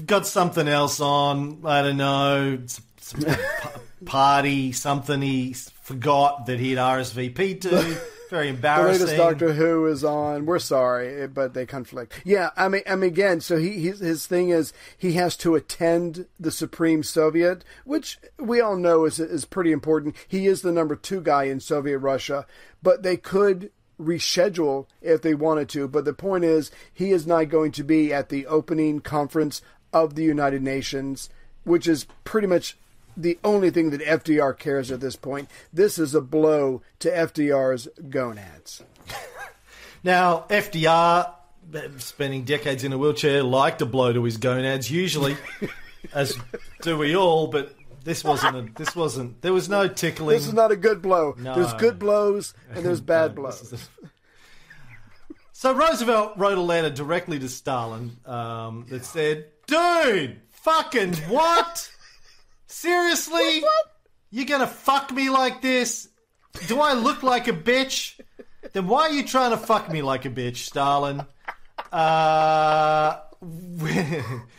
got 0.05 0.27
something 0.27 0.67
else 0.67 0.99
on. 0.99 1.61
I 1.65 1.81
don't 1.81 1.97
know. 1.97 2.59
It's, 2.61 2.81
it's 2.97 3.13
a 3.13 3.17
p- 3.17 4.05
party, 4.05 4.71
something 4.71 5.21
he 5.21 5.53
forgot 5.53 6.45
that 6.47 6.59
he'd 6.59 6.77
RSVP 6.77 7.61
to. 7.61 8.01
Very 8.29 8.49
embarrassing. 8.49 9.05
The 9.05 9.11
latest 9.11 9.17
Doctor 9.17 9.53
Who 9.53 9.85
is 9.85 10.03
on. 10.03 10.47
We're 10.47 10.57
sorry, 10.57 11.27
but 11.27 11.53
they 11.53 11.67
conflict. 11.67 12.19
Yeah, 12.25 12.49
I 12.57 12.67
mean, 12.67 12.81
I 12.87 12.95
mean, 12.95 13.09
again, 13.11 13.41
so 13.41 13.57
he 13.57 13.73
his, 13.87 13.99
his 13.99 14.25
thing 14.25 14.49
is 14.49 14.73
he 14.97 15.13
has 15.13 15.37
to 15.37 15.53
attend 15.53 16.25
the 16.39 16.49
Supreme 16.49 17.03
Soviet, 17.03 17.63
which 17.85 18.17
we 18.39 18.59
all 18.59 18.75
know 18.75 19.05
is 19.05 19.19
is 19.19 19.45
pretty 19.45 19.71
important. 19.71 20.15
He 20.27 20.47
is 20.47 20.63
the 20.63 20.71
number 20.71 20.95
two 20.95 21.21
guy 21.21 21.43
in 21.43 21.59
Soviet 21.59 21.99
Russia, 21.99 22.47
but 22.81 23.03
they 23.03 23.17
could 23.17 23.69
reschedule 23.99 24.87
if 25.01 25.21
they 25.21 25.33
wanted 25.33 25.69
to. 25.69 25.87
But 25.87 26.05
the 26.05 26.13
point 26.13 26.43
is, 26.43 26.71
he 26.93 27.11
is 27.11 27.27
not 27.27 27.49
going 27.49 27.71
to 27.73 27.83
be 27.83 28.13
at 28.13 28.29
the 28.29 28.45
opening 28.47 28.99
conference 29.01 29.61
of 29.91 30.15
the 30.15 30.23
United 30.23 30.61
Nations, 30.61 31.29
which 31.63 31.87
is 31.87 32.07
pretty 32.23 32.47
much 32.47 32.77
the 33.15 33.37
only 33.43 33.69
thing 33.69 33.91
that 33.91 34.01
FDR 34.01 34.57
cares 34.57 34.91
at 34.91 34.99
this 34.99 35.15
point. 35.15 35.49
This 35.71 35.99
is 35.99 36.15
a 36.15 36.21
blow 36.21 36.81
to 36.99 37.11
FDR's 37.11 37.87
gonads. 38.09 38.83
Now, 40.03 40.45
FDR, 40.49 41.33
spending 41.99 42.43
decades 42.43 42.83
in 42.83 42.91
a 42.91 42.97
wheelchair, 42.97 43.41
liked 43.41 43.81
a 43.81 43.85
blow 43.85 44.11
to 44.11 44.23
his 44.25 44.35
gonads, 44.35 44.91
usually, 44.91 45.37
as 46.13 46.37
do 46.81 46.97
we 46.97 47.15
all, 47.15 47.47
but 47.47 47.73
this 48.03 48.23
wasn't, 48.23 48.55
a, 48.57 48.73
this 48.75 48.95
wasn't, 48.95 49.41
there 49.41 49.53
was 49.53 49.69
no 49.69 49.87
tickling. 49.87 50.35
This 50.37 50.47
is 50.47 50.53
not 50.53 50.71
a 50.71 50.75
good 50.75 51.01
blow. 51.01 51.35
No. 51.37 51.55
There's 51.55 51.73
good 51.75 51.97
blows 51.99 52.53
and 52.69 52.85
there's 52.85 53.01
bad 53.15 53.31
No, 53.35 53.41
blows. 53.43 53.73
a- 53.73 53.77
So 55.53 55.73
Roosevelt 55.73 56.33
wrote 56.37 56.57
a 56.57 56.61
letter 56.61 56.89
directly 56.89 57.39
to 57.39 57.47
Stalin 57.47 58.17
um, 58.25 58.85
that 58.89 59.05
said, 59.05 59.45
"Dude, 59.67 60.41
fucking 60.51 61.13
what? 61.29 61.89
Seriously? 62.67 63.63
you're 64.31 64.45
gonna 64.45 64.67
fuck 64.67 65.11
me 65.11 65.29
like 65.29 65.61
this? 65.61 66.09
Do 66.67 66.81
I 66.81 66.93
look 66.93 67.23
like 67.23 67.47
a 67.47 67.53
bitch? 67.53 68.19
Then 68.73 68.87
why 68.87 69.03
are 69.03 69.11
you 69.11 69.23
trying 69.25 69.51
to 69.51 69.57
fuck 69.57 69.89
me 69.91 70.01
like 70.01 70.25
a 70.25 70.29
bitch, 70.29 70.57
Stalin? 70.57 71.25
Uh, 71.91 73.19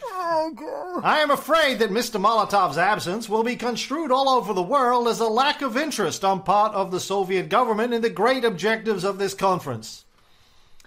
I 0.07 1.21
am 1.21 1.31
afraid 1.31 1.79
that 1.79 1.91
Mr. 1.91 2.21
Molotov's 2.21 2.79
absence 2.79 3.29
will 3.29 3.43
be 3.43 3.57
construed 3.57 4.11
all 4.13 4.29
over 4.29 4.53
the 4.53 4.63
world 4.63 5.09
as 5.09 5.21
a 5.21 5.27
lack 5.27 5.63
of 5.63 5.77
interest 5.77 6.25
on 6.25 6.43
part 6.43 6.75
of 6.75 6.91
the 6.91 7.01
Soviet 7.01 7.49
government 7.49 7.95
in 7.95 8.03
the 8.03 8.11
great 8.11 8.45
objectives 8.45 9.05
of 9.05 9.19
this 9.19 9.35
conference. 9.35 10.05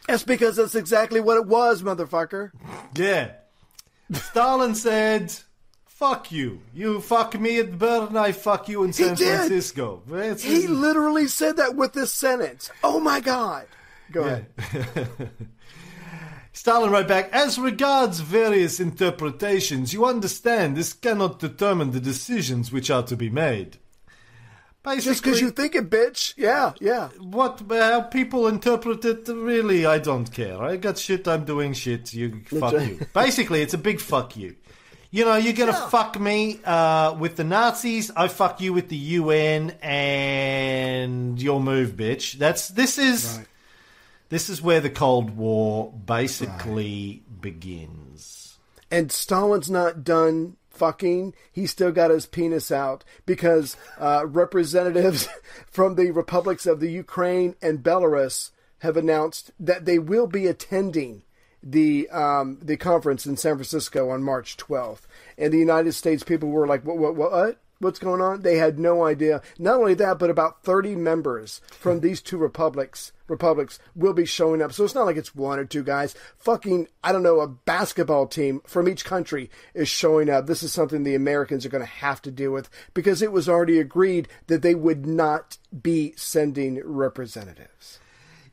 That's 0.07 0.23
because 0.23 0.55
that's 0.55 0.75
exactly 0.75 1.19
what 1.19 1.37
it 1.37 1.47
was, 1.47 1.81
motherfucker. 1.83 2.51
Yeah. 2.95 3.31
Stalin 4.11 4.73
said, 4.75 5.33
fuck 5.85 6.31
you. 6.31 6.61
You 6.73 7.01
fuck 7.01 7.37
me 7.39 7.59
at 7.59 7.77
Bern, 7.77 8.15
I 8.15 8.31
fuck 8.31 8.69
you 8.69 8.83
in 8.83 8.93
San 8.93 9.15
did. 9.15 9.35
Francisco. 9.37 10.01
It's- 10.09 10.43
He 10.43 10.67
literally 10.67 11.27
said 11.27 11.57
that 11.57 11.75
with 11.75 11.93
this 11.93 12.13
sentence. 12.13 12.69
Oh 12.83 12.99
my 12.99 13.19
god. 13.19 13.65
Go 14.11 14.23
ahead. 14.23 14.45
Stalin 16.57 16.89
wrote 16.89 17.07
back, 17.07 17.29
as 17.31 17.59
regards 17.59 18.19
various 18.19 18.79
interpretations, 18.79 19.93
you 19.93 20.05
understand 20.05 20.75
this 20.75 20.91
cannot 20.91 21.37
determine 21.37 21.91
the 21.91 21.99
decisions 21.99 22.71
which 22.71 22.89
are 22.89 23.03
to 23.03 23.15
be 23.15 23.29
made. 23.29 23.77
Basically, 24.81 25.11
Just 25.11 25.23
because 25.23 25.39
you 25.39 25.51
think 25.51 25.75
it, 25.75 25.87
bitch. 25.87 26.33
Yeah, 26.35 26.73
yeah. 26.79 27.09
what 27.19 27.61
how 27.69 28.01
people 28.01 28.47
interpret 28.47 29.05
it, 29.05 29.27
really, 29.27 29.85
I 29.85 29.99
don't 29.99 30.31
care. 30.33 30.59
I 30.63 30.77
got 30.77 30.97
shit. 30.97 31.27
I'm 31.27 31.45
doing 31.45 31.73
shit. 31.73 32.11
You 32.15 32.41
fuck 32.45 32.73
you. 32.73 33.05
Basically, 33.13 33.61
it's 33.61 33.75
a 33.75 33.77
big 33.77 33.99
fuck 33.99 34.35
you. 34.35 34.55
You 35.11 35.25
know, 35.25 35.35
you're 35.35 35.53
gonna 35.53 35.89
fuck 35.91 36.19
me 36.19 36.59
uh, 36.65 37.15
with 37.19 37.35
the 37.35 37.43
Nazis. 37.43 38.09
I 38.15 38.29
fuck 38.29 38.61
you 38.61 38.73
with 38.73 38.89
the 38.89 38.97
UN 39.19 39.75
and 39.83 41.39
your 41.39 41.61
move, 41.61 41.91
bitch. 41.91 42.33
That's 42.33 42.69
this 42.69 42.97
is 42.97 43.37
Right. 43.37 43.47
This 44.29 44.49
is 44.49 44.61
where 44.61 44.81
the 44.81 44.89
Cold 44.89 45.37
War 45.37 45.91
basically 45.91 47.23
begins. 47.41 48.57
And 48.89 49.11
Stalin's 49.11 49.69
not 49.69 50.03
done 50.03 50.57
fucking. 50.69 51.33
He's 51.51 51.71
still 51.71 51.91
got 51.91 52.11
his 52.11 52.25
penis 52.25 52.71
out 52.71 53.03
because 53.25 53.75
uh, 53.99 54.25
representatives 54.27 55.27
from 55.71 55.95
the 55.95 56.11
republics 56.11 56.65
of 56.65 56.79
the 56.79 56.91
Ukraine 56.91 57.55
and 57.61 57.83
Belarus 57.83 58.51
have 58.79 58.95
announced 58.95 59.51
that 59.59 59.85
they 59.85 59.99
will 59.99 60.27
be 60.27 60.47
attending 60.47 61.23
the 61.63 62.07
um, 62.09 62.59
the 62.61 62.77
conference 62.77 63.25
in 63.25 63.35
San 63.35 63.55
Francisco 63.55 64.09
on 64.09 64.23
March 64.23 64.55
12th. 64.57 65.01
And 65.37 65.51
the 65.51 65.57
United 65.57 65.93
States 65.93 66.23
people 66.23 66.49
were 66.49 66.67
like, 66.67 66.85
"What? 66.85 66.97
What? 66.97 67.15
What?" 67.15 67.59
What's 67.79 67.99
going 67.99 68.21
on? 68.21 68.41
They 68.41 68.57
had 68.57 68.79
no 68.79 69.05
idea. 69.05 69.43
Not 69.59 69.79
only 69.79 69.93
that, 69.95 70.17
but 70.17 70.31
about 70.31 70.63
30 70.63 70.95
members 70.95 71.61
from 71.69 71.99
these 71.99 72.21
two 72.21 72.37
republics 72.37 73.11
republics 73.27 73.79
will 73.95 74.13
be 74.13 74.25
showing 74.25 74.61
up. 74.61 74.73
So 74.73 74.83
it's 74.83 74.95
not 74.95 75.05
like 75.05 75.17
it's 75.17 75.35
one 75.35 75.59
or 75.59 75.65
two 75.65 75.83
guys. 75.83 76.15
Fucking, 76.37 76.87
I 77.03 77.11
don't 77.11 77.23
know, 77.23 77.39
a 77.39 77.47
basketball 77.47 78.27
team 78.27 78.61
from 78.65 78.87
each 78.87 79.05
country 79.05 79.49
is 79.73 79.89
showing 79.89 80.29
up. 80.29 80.47
This 80.47 80.63
is 80.63 80.71
something 80.71 81.03
the 81.03 81.15
Americans 81.15 81.65
are 81.65 81.69
going 81.69 81.83
to 81.83 81.89
have 81.89 82.21
to 82.23 82.31
deal 82.31 82.51
with 82.51 82.69
because 82.93 83.21
it 83.21 83.31
was 83.31 83.49
already 83.49 83.79
agreed 83.79 84.27
that 84.47 84.61
they 84.61 84.75
would 84.75 85.05
not 85.05 85.57
be 85.81 86.13
sending 86.15 86.81
representatives. 86.83 87.99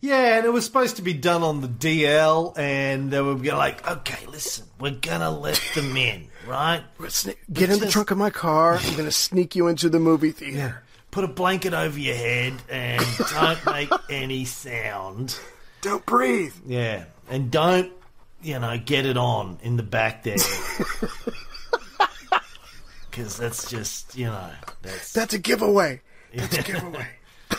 Yeah, 0.00 0.36
and 0.36 0.44
it 0.44 0.52
was 0.52 0.66
supposed 0.66 0.96
to 0.96 1.02
be 1.02 1.14
done 1.14 1.42
on 1.42 1.62
the 1.62 1.68
DL, 1.68 2.52
and 2.58 3.10
they 3.10 3.22
were 3.22 3.36
like, 3.36 3.88
"Okay, 3.88 4.26
listen, 4.26 4.66
we're 4.78 4.90
gonna 4.90 5.30
let 5.30 5.58
them 5.74 5.96
in, 5.96 6.28
right? 6.46 6.82
Get 7.50 7.70
in 7.70 7.80
the 7.80 7.86
trunk 7.90 8.10
of 8.10 8.18
my 8.18 8.28
car. 8.28 8.76
I'm 8.76 8.92
going 8.92 9.06
to 9.06 9.10
sneak 9.10 9.56
you 9.56 9.66
into 9.66 9.88
the 9.88 9.98
movie 9.98 10.30
theater. 10.30 10.82
Put 11.14 11.22
a 11.22 11.28
blanket 11.28 11.74
over 11.74 11.96
your 11.96 12.16
head 12.16 12.54
and 12.68 13.00
don't 13.30 13.66
make 13.66 13.88
any 14.10 14.44
sound. 14.44 15.38
Don't 15.80 16.04
breathe. 16.04 16.52
Yeah, 16.66 17.04
and 17.30 17.52
don't, 17.52 17.92
you 18.42 18.58
know, 18.58 18.76
get 18.84 19.06
it 19.06 19.16
on 19.16 19.58
in 19.62 19.76
the 19.76 19.84
back 19.84 20.24
there. 20.24 20.36
Because 23.10 23.36
that's 23.36 23.70
just, 23.70 24.16
you 24.18 24.24
know, 24.24 24.50
that's. 24.82 25.12
That's 25.12 25.34
a 25.34 25.38
giveaway. 25.38 26.00
That's 26.34 26.58
a 26.58 26.62
giveaway. 26.62 27.06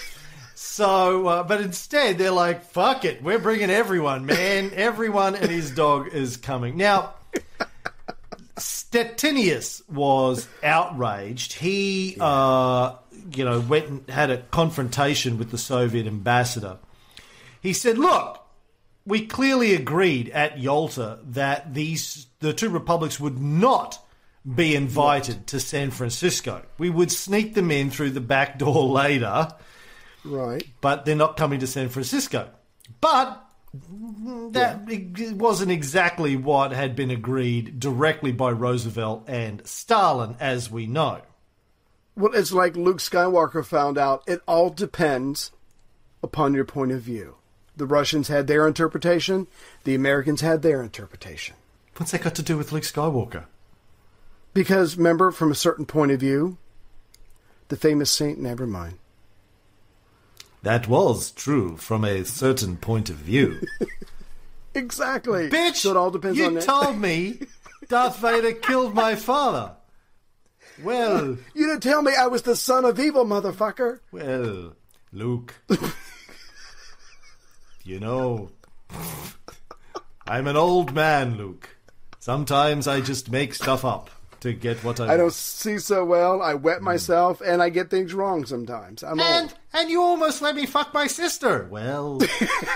So, 0.58 1.28
uh, 1.28 1.44
but 1.44 1.62
instead, 1.62 2.18
they're 2.18 2.32
like, 2.32 2.66
fuck 2.66 3.06
it, 3.06 3.24
we're 3.24 3.40
bringing 3.40 3.70
everyone, 3.70 4.26
man. 4.26 4.72
everyone 4.76 5.36
and 5.36 5.50
his 5.50 5.72
dog 5.72 6.14
is 6.14 6.36
coming. 6.36 6.76
Now, 6.76 7.14
Stettinius 8.58 9.88
was 9.90 10.50
outraged. 10.64 11.54
He, 11.54 12.18
uh, 12.20 12.96
you 13.34 13.46
know, 13.46 13.60
went 13.60 13.88
and 13.88 14.10
had 14.10 14.30
a 14.30 14.38
confrontation 14.38 15.38
with 15.38 15.52
the 15.52 15.58
Soviet 15.58 16.08
ambassador. 16.08 16.78
He 17.62 17.74
said, 17.74 17.98
look, 17.98 18.46
we 19.06 19.26
clearly 19.26 19.74
agreed 19.74 20.30
at 20.30 20.60
Yalta 20.60 21.20
that 21.24 21.74
these 21.74 22.28
the 22.40 22.54
two 22.54 22.70
republics 22.70 23.20
would 23.20 23.40
not 23.40 24.00
be 24.54 24.76
invited 24.76 25.48
to 25.48 25.60
San 25.60 25.90
Francisco. 25.92 26.64
We 26.78 26.90
would 26.90 27.12
sneak 27.12 27.56
them 27.56 27.72
in 27.72 27.90
through 27.90 28.12
the 28.12 28.22
back 28.22 28.60
door 28.60 28.86
later 28.88 29.48
right. 30.26 30.64
but 30.82 31.06
they're 31.06 31.16
not 31.16 31.38
coming 31.38 31.60
to 31.60 31.68
San 31.68 31.90
Francisco. 31.90 32.50
But 33.02 33.42
that 34.52 34.84
it 34.88 35.36
wasn't 35.36 35.72
exactly 35.72 36.36
what 36.36 36.72
had 36.72 36.96
been 36.96 37.12
agreed 37.12 37.80
directly 37.80 38.32
by 38.32 38.52
Roosevelt 38.52 39.26
and 39.28 39.66
Stalin, 39.68 40.38
as 40.40 40.72
we 40.72 40.88
know. 40.88 41.22
Well, 42.16 42.34
it's 42.34 42.52
like 42.52 42.76
Luke 42.76 43.00
Skywalker 43.00 43.66
found 43.66 43.98
out. 43.98 44.24
It 44.28 44.42
all 44.48 44.70
depends 44.70 45.52
upon 46.24 46.54
your 46.54 46.66
point 46.66 46.92
of 46.92 47.02
view. 47.02 47.36
The 47.76 47.86
Russians 47.86 48.30
had 48.30 48.48
their 48.48 48.68
interpretation. 48.68 49.48
The 49.84 49.96
Americans 49.96 50.42
had 50.42 50.62
their 50.62 50.82
interpretation. 50.82 51.56
What's 51.98 52.12
that 52.12 52.22
got 52.22 52.36
to 52.36 52.42
do 52.42 52.58
with 52.58 52.72
Luke 52.72 52.84
Skywalker? 52.84 53.46
Because, 54.54 54.96
remember, 54.96 55.32
from 55.32 55.52
a 55.52 55.56
certain 55.56 55.86
point 55.86 56.12
of 56.12 56.20
view, 56.22 56.58
the 57.68 57.76
famous 57.76 58.10
Saint 58.10 58.40
Never 58.40 58.66
mind. 58.66 58.98
That 60.64 60.88
was 60.88 61.32
true 61.32 61.76
from 61.76 62.06
a 62.06 62.24
certain 62.24 62.78
point 62.78 63.10
of 63.10 63.18
view. 63.18 63.60
Exactly. 64.76 65.50
Bitch, 65.50 65.78
So 65.78 65.92
it 65.92 65.98
all 65.98 66.12
depends 66.12 66.38
you 66.38 66.46
on 66.48 66.60
told 66.60 67.00
me 67.00 67.40
Darth 67.88 68.18
Vader 68.20 68.52
killed 68.52 68.94
my 68.94 69.16
father. 69.16 69.72
Well, 70.84 71.38
You 71.54 71.68
didn't 71.68 71.84
tell 71.84 72.02
me 72.02 72.14
I 72.18 72.28
was 72.28 72.42
the 72.44 72.56
son 72.56 72.86
of 72.86 73.00
evil, 73.00 73.26
motherfucker. 73.26 74.00
well, 74.12 74.76
Luke. 75.14 75.56
you 77.84 78.00
know, 78.00 78.50
I'm 80.28 80.48
an 80.48 80.58
old 80.58 80.94
man, 80.94 81.38
Luke. 81.38 81.70
Sometimes 82.20 82.88
I 82.88 83.02
just 83.02 83.32
make 83.32 83.54
stuff 83.54 83.86
up 83.86 84.10
to 84.40 84.52
get 84.52 84.84
what 84.84 85.00
I, 85.00 85.06
I 85.14 85.18
don't 85.18 85.26
want. 85.26 85.34
see 85.34 85.78
so 85.78 86.04
well. 86.04 86.42
I 86.42 86.56
wet 86.56 86.80
hmm. 86.80 86.86
myself, 86.86 87.42
and 87.42 87.62
I 87.62 87.70
get 87.70 87.90
things 87.90 88.14
wrong 88.14 88.46
sometimes. 88.46 89.04
I'm 89.04 89.20
And 89.20 89.52
old. 89.52 89.60
and 89.74 89.90
you 89.90 90.02
almost 90.02 90.42
let 90.42 90.56
me 90.56 90.66
fuck 90.66 90.94
my 90.94 91.08
sister. 91.08 91.68
Well, 91.70 92.20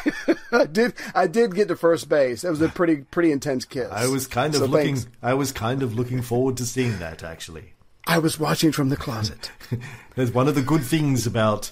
I 0.52 0.66
did. 0.66 0.93
I 1.16 1.28
did 1.28 1.56
get 1.56 1.68
to 1.70 1.76
first 1.76 2.08
base. 2.08 2.41
That 2.43 2.52
was 2.52 2.62
a 2.62 2.70
pretty 2.70 2.97
pretty 2.97 3.32
intense 3.32 3.66
kiss. 3.66 3.89
I 3.91 4.08
was 4.08 4.28
kind 4.28 4.54
of 4.54 4.60
So 4.62 4.66
looking. 4.68 4.95
thanks. 4.97 5.08
I 5.22 5.34
was 5.34 5.52
kind 5.52 5.82
of 5.84 5.95
looking 5.95 6.22
forward 6.22 6.58
to 6.58 6.66
seeing 6.66 7.00
that. 7.00 7.24
Actually, 7.24 7.74
I 8.10 8.18
was 8.18 8.39
watching 8.39 8.72
from 8.72 8.89
the 8.89 8.97
closet. 8.97 9.51
that's 10.16 10.34
one 10.34 10.47
of 10.47 10.55
the 10.55 10.64
good 10.64 10.82
things 10.82 11.28
about 11.28 11.70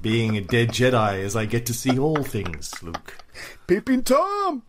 being 0.00 0.36
a 0.36 0.40
dead 0.40 0.68
Jedi 0.68 1.18
is 1.18 1.34
I 1.34 1.46
get 1.46 1.66
to 1.66 1.74
see 1.74 1.98
all 1.98 2.22
things, 2.22 2.72
Luke. 2.80 3.18
Peeping 3.66 4.04
Tom. 4.04 4.62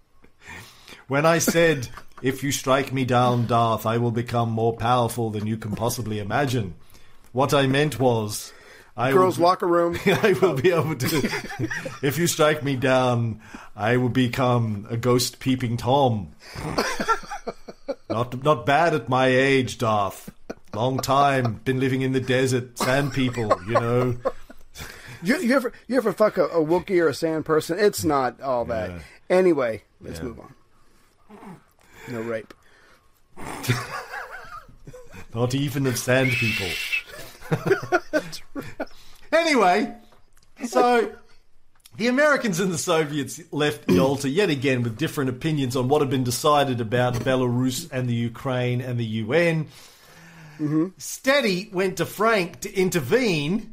When 1.07 1.23
I 1.23 1.37
said, 1.37 1.89
"If 2.23 2.43
you 2.43 2.51
strike 2.51 2.91
me 2.91 3.05
down, 3.05 3.45
Darth, 3.45 3.85
I 3.85 3.99
will 3.99 4.09
become 4.09 4.49
more 4.49 4.75
powerful 4.75 5.29
than 5.29 5.45
you 5.45 5.57
can 5.57 5.75
possibly 5.75 6.17
imagine," 6.17 6.73
what 7.33 7.53
I 7.53 7.67
meant 7.67 7.99
was, 7.99 8.51
I 8.97 9.11
Girls' 9.11 9.37
will, 9.37 9.45
locker 9.45 9.67
room. 9.67 9.99
I 10.07 10.35
will 10.41 10.55
be 10.55 10.71
able 10.71 10.95
to. 10.95 11.29
if 12.01 12.17
you 12.17 12.25
strike 12.25 12.63
me 12.63 12.77
down, 12.77 13.41
I 13.75 13.97
will 13.97 14.09
become 14.09 14.87
a 14.89 14.97
ghost 14.97 15.37
peeping 15.37 15.77
tom. 15.77 16.31
not 18.09 18.43
not 18.43 18.65
bad 18.65 18.95
at 18.95 19.07
my 19.07 19.27
age, 19.27 19.77
Darth. 19.77 20.31
Long 20.75 20.97
time, 20.99 21.61
been 21.63 21.79
living 21.79 22.01
in 22.01 22.11
the 22.11 22.19
desert, 22.19 22.77
sand 22.77 23.13
people, 23.13 23.51
you 23.65 23.73
know. 23.73 24.17
You, 25.23 25.37
you 25.39 25.55
ever 25.55 25.71
you 25.87 25.95
ever 25.97 26.11
fuck 26.13 26.37
a, 26.37 26.45
a 26.47 26.63
Wookiee 26.63 27.01
or 27.01 27.07
a 27.07 27.13
Sand 27.13 27.45
person? 27.45 27.79
It's 27.79 28.03
not 28.03 28.41
all 28.41 28.65
that. 28.65 28.89
Yeah. 28.91 28.99
Anyway, 29.29 29.83
let's 30.01 30.19
Yeah. 30.19 30.25
move 30.25 30.39
on. 30.41 30.53
No 32.11 32.21
rape. 32.21 32.53
Not 35.33 35.53
even 35.55 35.85
of 35.87 35.97
sand 35.97 36.31
people. 36.31 36.67
anyway, 39.33 39.93
so 40.65 41.11
the 41.97 42.07
Americans 42.07 42.59
and 42.59 42.71
the 42.71 42.77
Soviets 42.77 43.41
left 43.51 43.89
Yalta 43.89 44.29
yet 44.41 44.49
again 44.49 44.83
with 44.83 44.97
different 44.97 45.29
opinions 45.29 45.75
on 45.75 45.87
what 45.89 46.01
had 46.01 46.09
been 46.09 46.23
decided 46.23 46.79
about 46.79 47.15
Belarus 47.15 47.89
and 47.91 48.07
the 48.07 48.13
Ukraine 48.13 48.79
and 48.81 48.97
the 48.99 49.05
UN. 49.05 49.67
Steady 50.97 51.69
went 51.71 51.97
to 51.97 52.05
Frank 52.05 52.61
to 52.61 52.73
intervene. 52.73 53.71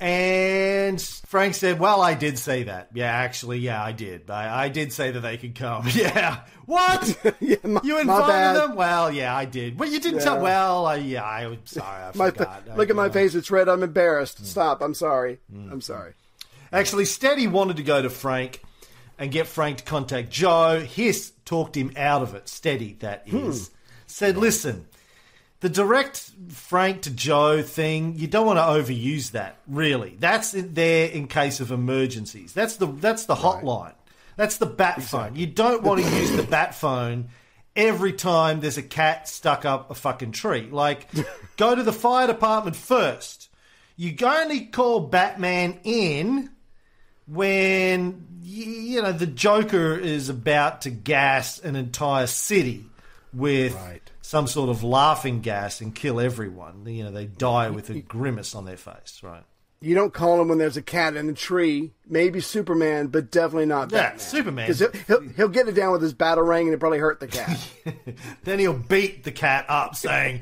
And 0.00 1.00
Frank 1.00 1.54
said, 1.54 1.78
"Well, 1.78 2.02
I 2.02 2.14
did 2.14 2.36
say 2.36 2.64
that. 2.64 2.88
Yeah, 2.92 3.06
actually, 3.06 3.58
yeah, 3.60 3.80
I 3.82 3.92
did. 3.92 4.28
I, 4.32 4.64
I 4.64 4.68
did 4.68 4.92
say 4.92 5.12
that 5.12 5.20
they 5.20 5.36
could 5.36 5.54
come. 5.54 5.86
Yeah, 5.94 6.40
what? 6.66 7.36
Yeah, 7.40 7.56
my, 7.62 7.80
You 7.84 8.00
invited 8.00 8.60
them? 8.60 8.74
Well, 8.74 9.12
yeah, 9.12 9.34
I 9.36 9.44
did. 9.44 9.78
Well, 9.78 9.88
you 9.88 10.00
didn't 10.00 10.22
tell. 10.22 10.40
Well, 10.40 10.86
I, 10.86 10.96
yeah, 10.96 11.24
I'm 11.24 11.64
sorry. 11.66 12.02
I 12.02 12.10
My 12.16 12.30
fa- 12.32 12.38
forgot. 12.38 12.62
I- 12.72 12.74
look 12.76 12.90
at 12.90 12.96
my 12.96 13.10
face. 13.10 13.36
It's 13.36 13.48
red. 13.52 13.68
I'm 13.68 13.78
Hmm. 13.78 13.84
embarrassed. 13.84 14.44
Stop. 14.44 14.82
I'm 14.82 14.94
sorry. 14.94 15.38
I'm 15.54 15.80
sorry. 15.80 16.14
Actually, 16.72 17.04
Steady 17.04 17.46
wanted 17.46 17.76
to 17.76 17.84
go 17.84 18.02
to 18.02 18.10
Frank 18.10 18.60
and 19.20 19.30
get 19.30 19.46
Frank 19.46 19.78
to 19.78 19.84
contact 19.84 20.30
Joe. 20.30 20.80
Hiss 20.80 21.30
talked 21.44 21.76
him 21.76 21.92
out 21.96 22.22
of 22.22 22.34
it. 22.34 22.48
Steady, 22.48 22.94
that 23.00 23.22
is. 23.28 23.70
Said, 24.08 24.36
listen, 24.36 24.86
the 25.62 25.68
direct 25.68 26.30
Frank 26.48 27.02
to 27.02 27.10
Joe 27.10 27.62
thing, 27.62 28.18
you 28.18 28.26
don't 28.26 28.46
want 28.46 28.58
to 28.58 28.62
overuse 28.62 29.30
that, 29.30 29.56
really. 29.68 30.16
That's 30.18 30.52
there 30.52 31.08
in 31.08 31.28
case 31.28 31.60
of 31.60 31.70
emergencies. 31.70 32.52
That's 32.52 32.76
the 32.76 32.86
that's 32.86 33.26
the 33.26 33.36
hotline. 33.36 33.94
That's 34.36 34.56
the 34.56 34.66
bat 34.66 35.02
phone. 35.02 35.36
You 35.36 35.46
don't 35.46 35.82
want 35.82 36.02
to 36.02 36.10
use 36.16 36.32
the 36.32 36.42
bat 36.42 36.74
phone 36.74 37.28
every 37.76 38.12
time 38.12 38.60
there's 38.60 38.76
a 38.76 38.82
cat 38.82 39.28
stuck 39.28 39.64
up 39.64 39.90
a 39.90 39.94
fucking 39.94 40.32
tree. 40.32 40.68
Like, 40.70 41.08
go 41.56 41.74
to 41.74 41.82
the 41.82 41.92
fire 41.92 42.26
department 42.26 42.76
first. 42.76 43.48
you 43.96 44.16
only 44.26 44.66
call 44.66 45.00
Batman 45.00 45.78
in 45.84 46.50
when 47.28 48.26
you 48.42 49.00
know 49.00 49.12
the 49.12 49.26
Joker 49.28 49.96
is 49.96 50.28
about 50.28 50.82
to 50.82 50.90
gas 50.90 51.60
an 51.60 51.76
entire 51.76 52.26
city 52.26 52.84
with 53.32 53.74
Right. 53.74 54.11
Some 54.32 54.46
sort 54.46 54.70
of 54.70 54.82
laughing 54.82 55.42
gas 55.42 55.82
and 55.82 55.94
kill 55.94 56.18
everyone. 56.18 56.86
You 56.86 57.04
know, 57.04 57.10
they 57.10 57.26
die 57.26 57.68
with 57.68 57.90
a 57.90 58.00
grimace 58.00 58.54
on 58.54 58.64
their 58.64 58.78
face, 58.78 59.20
right? 59.22 59.42
You 59.82 59.94
don't 59.94 60.14
call 60.14 60.40
him 60.40 60.48
when 60.48 60.56
there's 60.56 60.78
a 60.78 60.82
cat 60.82 61.16
in 61.16 61.26
the 61.26 61.34
tree. 61.34 61.92
Maybe 62.08 62.40
Superman, 62.40 63.08
but 63.08 63.30
definitely 63.30 63.66
not 63.66 63.92
Yeah, 63.92 64.04
Batman. 64.04 64.18
Superman. 64.20 64.66
Because 64.68 64.78
he'll, 64.78 64.92
he'll, 65.06 65.28
he'll 65.34 65.48
get 65.50 65.68
it 65.68 65.74
down 65.74 65.92
with 65.92 66.00
his 66.00 66.14
battle 66.14 66.44
ring 66.44 66.62
and 66.62 66.68
it'll 66.68 66.80
probably 66.80 66.98
hurt 66.98 67.20
the 67.20 67.26
cat. 67.26 67.58
Then 68.44 68.58
he'll 68.58 68.72
beat 68.72 69.22
the 69.24 69.32
cat 69.32 69.66
up, 69.68 69.96
saying, 69.96 70.40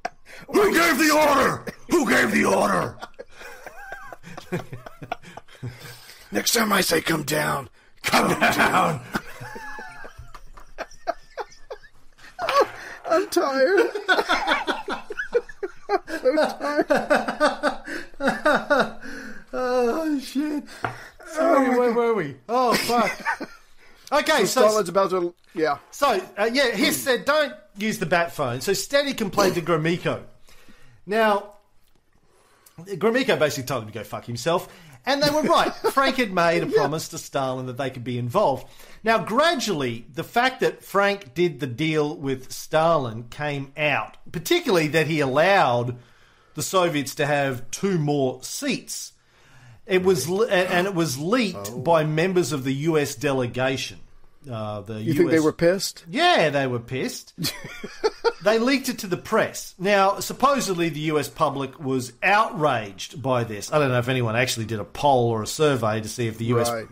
"Who 0.52 0.74
gave 0.74 0.98
the 0.98 1.10
order? 1.10 1.64
Who 1.88 2.10
gave 2.10 2.32
the 2.32 2.44
order?" 2.44 2.98
Next 6.30 6.52
time 6.52 6.74
I 6.74 6.82
say 6.82 7.00
come 7.00 7.22
down, 7.22 7.70
come 8.02 8.38
down. 8.38 9.00
I'm 13.10 13.28
tired. 13.28 13.90
I'm 15.90 16.38
so 16.38 16.82
tired. 16.88 17.76
Oh 19.52 20.18
shit! 20.20 20.64
Sorry, 21.26 21.78
where 21.78 21.92
were 21.92 22.14
we? 22.14 22.36
Oh 22.48 22.74
fuck. 22.74 23.48
Okay, 24.12 24.44
so 24.44 24.66
Stalin's 24.66 24.88
about 24.88 25.10
to. 25.10 25.32
Yeah. 25.54 25.78
So, 25.92 26.20
uh, 26.36 26.50
yeah, 26.52 26.74
he 26.74 26.90
said 26.90 27.24
don't 27.24 27.54
use 27.76 28.00
the 28.00 28.06
bat 28.06 28.32
phone. 28.32 28.60
So 28.60 28.72
Steady 28.72 29.14
complained 29.14 29.54
to 29.54 29.62
Gromyko. 29.62 30.22
Now, 31.06 31.54
Gromyko 32.80 33.38
basically 33.38 33.68
told 33.68 33.84
him 33.84 33.90
to 33.90 33.94
go 33.96 34.02
fuck 34.02 34.24
himself. 34.24 34.68
And 35.06 35.22
they 35.22 35.30
were 35.30 35.42
right. 35.42 35.72
Frank 35.92 36.16
had 36.16 36.32
made 36.32 36.62
a 36.62 36.66
promise 36.66 37.08
to 37.08 37.18
Stalin 37.18 37.66
that 37.66 37.76
they 37.76 37.90
could 37.90 38.04
be 38.04 38.18
involved. 38.18 38.66
Now, 39.02 39.18
gradually, 39.18 40.06
the 40.12 40.24
fact 40.24 40.60
that 40.60 40.84
Frank 40.84 41.34
did 41.34 41.60
the 41.60 41.66
deal 41.66 42.16
with 42.16 42.52
Stalin 42.52 43.24
came 43.30 43.72
out, 43.76 44.18
particularly 44.30 44.88
that 44.88 45.06
he 45.06 45.20
allowed 45.20 45.96
the 46.54 46.62
Soviets 46.62 47.14
to 47.14 47.26
have 47.26 47.70
two 47.70 47.98
more 47.98 48.42
seats. 48.42 49.12
It 49.86 50.02
was, 50.02 50.28
and 50.28 50.50
and 50.50 50.86
it 50.86 50.94
was 50.94 51.18
leaked 51.18 51.70
oh. 51.72 51.78
by 51.78 52.04
members 52.04 52.52
of 52.52 52.64
the 52.64 52.74
U.S. 52.74 53.14
delegation. 53.14 54.00
Uh, 54.50 54.80
the 54.82 55.00
You 55.02 55.12
think 55.14 55.30
they 55.30 55.40
were 55.40 55.52
pissed? 55.52 56.04
yeah, 56.08 56.48
they 56.50 56.66
were 56.66 56.78
pissed. 56.78 57.34
they 58.44 58.58
leaked 58.58 58.88
it 58.88 58.98
to 59.00 59.06
the 59.06 59.16
press. 59.16 59.74
Now, 59.78 60.20
supposedly 60.20 60.88
the 60.88 61.00
US 61.12 61.28
public 61.28 61.78
was 61.78 62.12
outraged 62.22 63.20
by 63.22 63.44
this. 63.44 63.72
I 63.72 63.78
don't 63.78 63.90
know 63.90 63.98
if 63.98 64.08
anyone 64.08 64.36
actually 64.36 64.66
did 64.66 64.80
a 64.80 64.84
poll 64.84 65.28
or 65.30 65.42
a 65.42 65.46
survey 65.46 66.00
to 66.00 66.08
see 66.08 66.26
if 66.26 66.38
the 66.38 66.46
US 66.46 66.70
Right. 66.70 66.86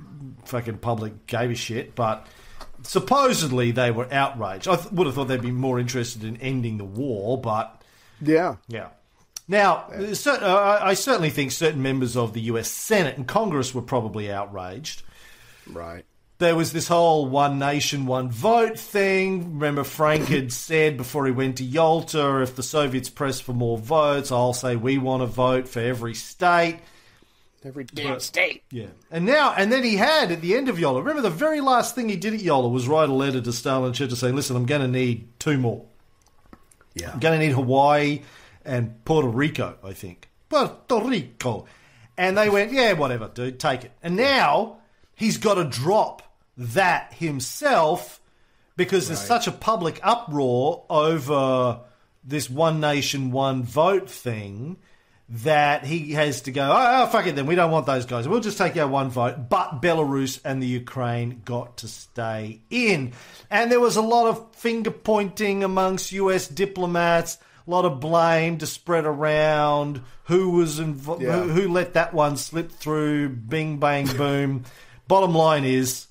fucking 0.44 0.78
public 0.78 1.26
gave 1.26 1.50
a 1.50 1.54
shit, 1.54 1.94
but 1.94 2.26
supposedly 2.82 3.70
they 3.70 3.90
were 3.90 4.12
outraged. 4.12 4.68
I 4.68 4.76
th- 4.76 4.92
would 4.92 5.06
have 5.06 5.14
thought 5.14 5.28
they'd 5.28 5.40
be 5.40 5.50
more 5.50 5.78
interested 5.78 6.24
in 6.24 6.36
ending 6.38 6.76
the 6.78 6.84
war, 6.84 7.40
but 7.40 7.80
Yeah. 8.20 8.56
yeah. 8.68 8.88
Now, 9.50 9.86
uh, 9.90 10.78
I 10.82 10.92
certainly 10.92 11.30
think 11.30 11.52
certain 11.52 11.80
members 11.80 12.14
of 12.16 12.34
the 12.34 12.40
US 12.42 12.70
Senate 12.70 13.16
and 13.16 13.26
Congress 13.26 13.74
were 13.74 13.82
probably 13.82 14.30
outraged 14.30 15.02
Right. 15.66 16.04
There 16.38 16.54
was 16.54 16.72
this 16.72 16.86
whole 16.86 17.26
one 17.26 17.58
nation, 17.58 18.06
one 18.06 18.30
vote 18.30 18.78
thing. 18.78 19.54
Remember, 19.54 19.84
Frank 19.84 20.28
had 20.28 20.52
said 20.52 20.96
before 20.96 21.26
he 21.26 21.32
went 21.32 21.58
to 21.58 21.64
Yalta, 21.64 22.42
if 22.42 22.54
the 22.54 22.62
Soviets 22.62 23.08
press 23.08 23.40
for 23.40 23.52
more 23.52 23.76
votes, 23.76 24.30
I'll 24.30 24.52
say 24.52 24.76
we 24.76 24.98
want 24.98 25.22
to 25.22 25.26
vote 25.26 25.68
for 25.68 25.80
every 25.80 26.14
state. 26.14 26.78
Every 27.64 27.84
damn 27.84 28.20
state. 28.20 28.62
Yeah. 28.70 28.86
And 29.10 29.26
now, 29.26 29.52
and 29.56 29.72
then 29.72 29.82
he 29.82 29.96
had 29.96 30.30
at 30.30 30.40
the 30.40 30.56
end 30.56 30.68
of 30.68 30.78
Yalta, 30.78 31.00
remember 31.00 31.22
the 31.22 31.30
very 31.30 31.60
last 31.60 31.96
thing 31.96 32.08
he 32.08 32.14
did 32.14 32.34
at 32.34 32.40
Yalta 32.40 32.68
was 32.68 32.86
write 32.86 33.08
a 33.08 33.12
letter 33.12 33.40
to 33.40 33.52
Stalin 33.52 33.86
and 33.86 33.94
Churchill 33.96 34.16
saying, 34.16 34.36
listen, 34.36 34.54
I'm 34.54 34.64
going 34.64 34.80
to 34.80 34.88
need 34.88 35.28
two 35.40 35.58
more. 35.58 35.84
Yeah. 36.94 37.10
I'm 37.12 37.18
going 37.18 37.38
to 37.38 37.44
need 37.44 37.54
Hawaii 37.54 38.22
and 38.64 39.04
Puerto 39.04 39.26
Rico, 39.26 39.76
I 39.82 39.92
think. 39.92 40.28
Puerto 40.48 41.00
Rico. 41.00 41.66
And 42.16 42.38
they 42.38 42.48
went, 42.48 42.72
yeah, 42.72 42.92
whatever, 42.92 43.28
dude, 43.28 43.58
take 43.58 43.84
it. 43.84 43.92
And 44.04 44.16
now 44.16 44.78
he's 45.16 45.36
got 45.36 45.54
to 45.54 45.64
drop 45.64 46.22
that 46.58 47.14
himself 47.14 48.20
because 48.76 49.08
there's 49.08 49.20
such 49.20 49.46
a 49.46 49.52
public 49.52 49.98
uproar 50.02 50.84
over 50.90 51.80
this 52.24 52.50
one 52.50 52.78
nation, 52.80 53.30
one 53.32 53.62
vote 53.62 54.08
thing 54.10 54.76
that 55.30 55.84
he 55.84 56.12
has 56.12 56.42
to 56.42 56.50
go, 56.52 56.62
oh, 56.62 57.02
oh, 57.02 57.06
fuck 57.08 57.26
it 57.26 57.36
then, 57.36 57.44
we 57.46 57.54
don't 57.54 57.70
want 57.70 57.84
those 57.86 58.06
guys. 58.06 58.26
We'll 58.26 58.40
just 58.40 58.56
take 58.56 58.76
our 58.76 58.88
one 58.88 59.10
vote. 59.10 59.48
But 59.50 59.82
Belarus 59.82 60.40
and 60.44 60.62
the 60.62 60.66
Ukraine 60.66 61.42
got 61.44 61.78
to 61.78 61.88
stay 61.88 62.60
in. 62.70 63.12
And 63.50 63.70
there 63.70 63.80
was 63.80 63.96
a 63.96 64.02
lot 64.02 64.28
of 64.28 64.54
finger 64.56 64.90
pointing 64.90 65.64
amongst 65.64 66.12
US 66.12 66.48
diplomats, 66.48 67.36
a 67.66 67.70
lot 67.70 67.84
of 67.84 68.00
blame 68.00 68.58
to 68.58 68.66
spread 68.66 69.04
around 69.04 70.00
who 70.24 70.50
was 70.50 70.80
invo- 70.80 71.20
Yeah. 71.20 71.42
who, 71.42 71.48
who 71.62 71.68
let 71.72 71.94
that 71.94 72.14
one 72.14 72.36
slip 72.36 72.70
through, 72.72 73.28
bing, 73.30 73.78
bang, 73.78 74.06
boom. 74.06 74.64
Bottom 75.08 75.34
line 75.34 75.64
is 75.64 76.06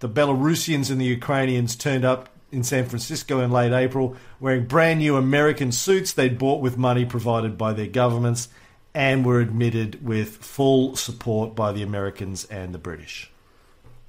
the 0.00 0.08
Belarusians 0.08 0.90
and 0.90 1.00
the 1.00 1.06
Ukrainians 1.06 1.76
turned 1.76 2.04
up 2.04 2.28
in 2.52 2.64
San 2.64 2.86
Francisco 2.86 3.40
in 3.40 3.50
late 3.50 3.72
April 3.72 4.16
wearing 4.40 4.66
brand 4.66 4.98
new 4.98 5.16
American 5.16 5.70
suits 5.70 6.12
they'd 6.12 6.38
bought 6.38 6.60
with 6.60 6.76
money 6.76 7.04
provided 7.04 7.56
by 7.56 7.72
their 7.72 7.86
governments 7.86 8.48
and 8.92 9.24
were 9.24 9.40
admitted 9.40 10.04
with 10.04 10.36
full 10.38 10.96
support 10.96 11.54
by 11.54 11.70
the 11.72 11.82
Americans 11.82 12.44
and 12.46 12.74
the 12.74 12.78
British. 12.78 13.30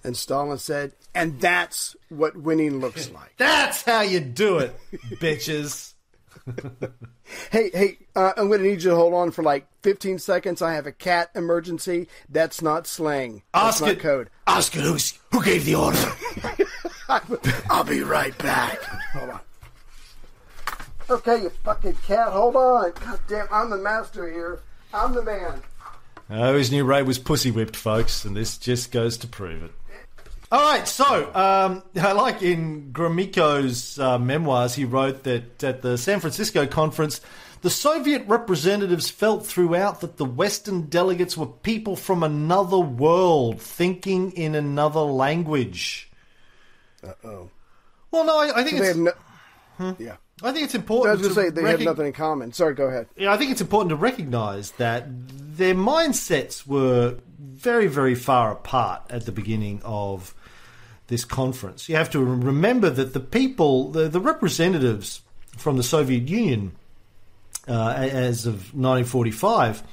And 0.03 0.17
Stalin 0.17 0.57
said, 0.57 0.93
and 1.13 1.39
that's 1.39 1.95
what 2.09 2.35
winning 2.35 2.79
looks 2.79 3.11
like. 3.13 3.33
That's 3.37 3.83
how 3.83 4.01
you 4.01 4.19
do 4.19 4.57
it, 4.57 4.75
bitches. 5.19 5.90
Hey, 7.49 7.69
hey, 7.73 7.97
uh, 8.15 8.33
I'm 8.35 8.47
going 8.47 8.61
to 8.61 8.67
need 8.67 8.83
you 8.83 8.89
to 8.89 8.95
hold 8.95 9.13
on 9.13 9.31
for 9.31 9.41
like 9.41 9.65
15 9.83 10.19
seconds. 10.19 10.61
I 10.61 10.73
have 10.73 10.85
a 10.85 10.91
cat 10.91 11.29
emergency. 11.33 12.07
That's 12.29 12.61
not 12.61 12.87
slang. 12.87 13.43
That's 13.53 13.75
Ask 13.75 13.81
not 13.81 13.89
it. 13.91 13.99
code. 13.99 14.29
Ask 14.47 14.75
it 14.75 14.81
who's, 14.81 15.17
who 15.31 15.43
gave 15.43 15.63
the 15.65 15.75
order. 15.75 16.11
I'll 17.69 17.83
be 17.85 18.01
right 18.01 18.37
back. 18.37 18.81
Hold 19.13 19.29
on. 19.29 19.39
Okay, 21.09 21.43
you 21.43 21.49
fucking 21.63 21.95
cat, 22.05 22.29
hold 22.29 22.55
on. 22.55 22.91
God 23.03 23.19
damn, 23.27 23.47
I'm 23.51 23.69
the 23.69 23.77
master 23.77 24.29
here. 24.31 24.59
I'm 24.93 25.13
the 25.13 25.23
man. 25.23 25.61
Oh, 26.29 26.57
his 26.57 26.71
new 26.71 26.85
Ray 26.85 27.01
was 27.03 27.19
pussy 27.19 27.51
whipped, 27.51 27.75
folks, 27.75 28.23
and 28.23 28.35
this 28.35 28.57
just 28.57 28.91
goes 28.91 29.17
to 29.17 29.27
prove 29.27 29.63
it. 29.63 29.71
All 30.51 30.61
right, 30.61 30.85
so 30.85 31.33
um, 31.33 31.81
I 31.95 32.11
like 32.11 32.41
in 32.41 32.91
Gromyko's 32.91 33.97
uh, 33.97 34.19
memoirs, 34.19 34.75
he 34.75 34.83
wrote 34.83 35.23
that 35.23 35.63
at 35.63 35.81
the 35.81 35.97
San 35.97 36.19
Francisco 36.19 36.67
conference, 36.67 37.21
the 37.61 37.69
Soviet 37.69 38.27
representatives 38.27 39.09
felt 39.09 39.45
throughout 39.45 40.01
that 40.01 40.17
the 40.17 40.25
Western 40.25 40.87
delegates 40.87 41.37
were 41.37 41.45
people 41.45 41.95
from 41.95 42.21
another 42.21 42.79
world, 42.79 43.61
thinking 43.61 44.31
in 44.31 44.55
another 44.55 44.99
language. 44.99 46.11
Uh-oh. 47.01 47.49
Well, 48.11 48.25
no, 48.25 48.37
I, 48.37 48.59
I 48.59 48.63
think 48.65 48.79
They 48.79 48.87
it's 48.89 48.97
no... 48.97 49.13
Yeah. 49.99 50.17
I 50.43 50.51
think 50.51 50.65
it's 50.65 50.75
important. 50.75 51.09
I 51.09 51.13
was 51.13 51.21
going 51.21 51.35
to 51.35 51.41
say, 51.41 51.49
they 51.61 51.69
have 51.69 51.79
recog- 51.79 51.85
nothing 51.85 52.07
in 52.07 52.13
common. 52.13 52.51
Sorry, 52.51 52.73
go 52.73 52.87
ahead. 52.87 53.07
yeah, 53.15 53.31
I 53.31 53.37
think 53.37 53.51
it's 53.51 53.61
important 53.61 53.91
to 53.91 53.95
recognise 53.95 54.71
that 54.71 55.05
their 55.07 55.75
mindsets 55.75 56.67
were 56.67 57.19
very, 57.39 57.87
very 57.87 58.15
far 58.15 58.51
apart 58.51 59.03
at 59.09 59.25
the 59.25 59.31
beginning 59.31 59.81
of 59.85 60.35
this 61.11 61.25
conference. 61.25 61.89
You 61.89 61.97
have 61.97 62.09
to 62.11 62.23
remember 62.23 62.89
that 62.89 63.13
the 63.13 63.19
people, 63.19 63.91
the, 63.91 64.07
the 64.07 64.21
representatives 64.21 65.21
from 65.57 65.75
the 65.77 65.83
Soviet 65.83 66.27
Union, 66.27 66.71
uh, 67.67 67.93
as 67.97 68.47
of 68.47 68.73
1945, 68.73 69.83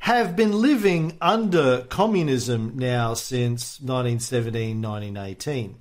have 0.00 0.36
been 0.36 0.52
living 0.52 1.16
under 1.20 1.82
communism 1.88 2.72
now 2.76 3.14
since 3.14 3.80
1917, 3.80 4.82
1918. 4.82 5.76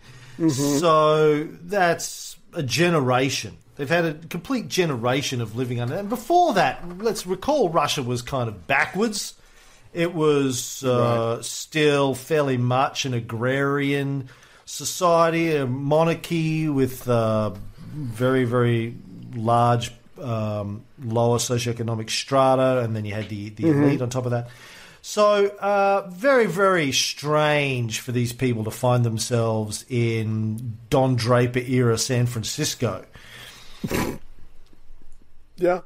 So 0.51 1.43
that's 1.63 2.37
a 2.53 2.61
generation. 2.61 3.57
They've 3.75 3.89
had 3.89 4.05
a 4.05 4.13
complete 4.13 4.67
generation 4.67 5.41
of 5.41 5.55
living 5.55 5.81
under. 5.81 5.95
And 5.95 6.09
before 6.09 6.53
that, 6.53 6.99
let's 6.99 7.25
recall 7.25 7.69
Russia 7.69 8.03
was 8.03 8.21
kind 8.21 8.47
of 8.47 8.67
backwards. 8.67 9.33
It 9.93 10.13
was 10.13 10.83
uh, 10.83 11.41
still 11.41 12.13
fairly 12.13 12.57
much 12.57 13.05
an 13.05 13.15
agrarian 13.15 14.29
society, 14.67 15.55
a 15.55 15.65
monarchy 15.65 16.69
with 16.69 17.09
uh, 17.09 17.51
very, 17.95 18.43
very 18.43 18.95
large 19.33 19.91
um, 20.21 20.83
lower 21.03 21.37
socioeconomic 21.37 22.09
strata, 22.09 22.81
and 22.83 22.95
then 22.95 23.05
you 23.05 23.13
had 23.13 23.29
the, 23.29 23.49
the 23.49 23.69
elite 23.69 24.01
on 24.01 24.09
top 24.09 24.25
of 24.25 24.31
that. 24.31 24.49
So, 25.01 25.47
uh, 25.47 26.09
very, 26.09 26.47
very 26.47 26.91
strange 26.91 28.01
for 28.01 28.11
these 28.11 28.33
people 28.33 28.65
to 28.65 28.71
find 28.71 29.05
themselves 29.05 29.85
in 29.87 30.77
Don 30.89 31.15
Draper 31.15 31.59
era 31.59 31.97
San 31.97 32.25
Francisco. 32.27 33.05
Yeah. 35.59 35.81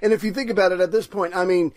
And 0.00 0.12
if 0.12 0.22
you 0.22 0.32
think 0.32 0.48
about 0.48 0.70
it 0.70 0.80
at 0.80 0.92
this 0.92 1.06
point, 1.08 1.34
I 1.34 1.44
mean, 1.44 1.72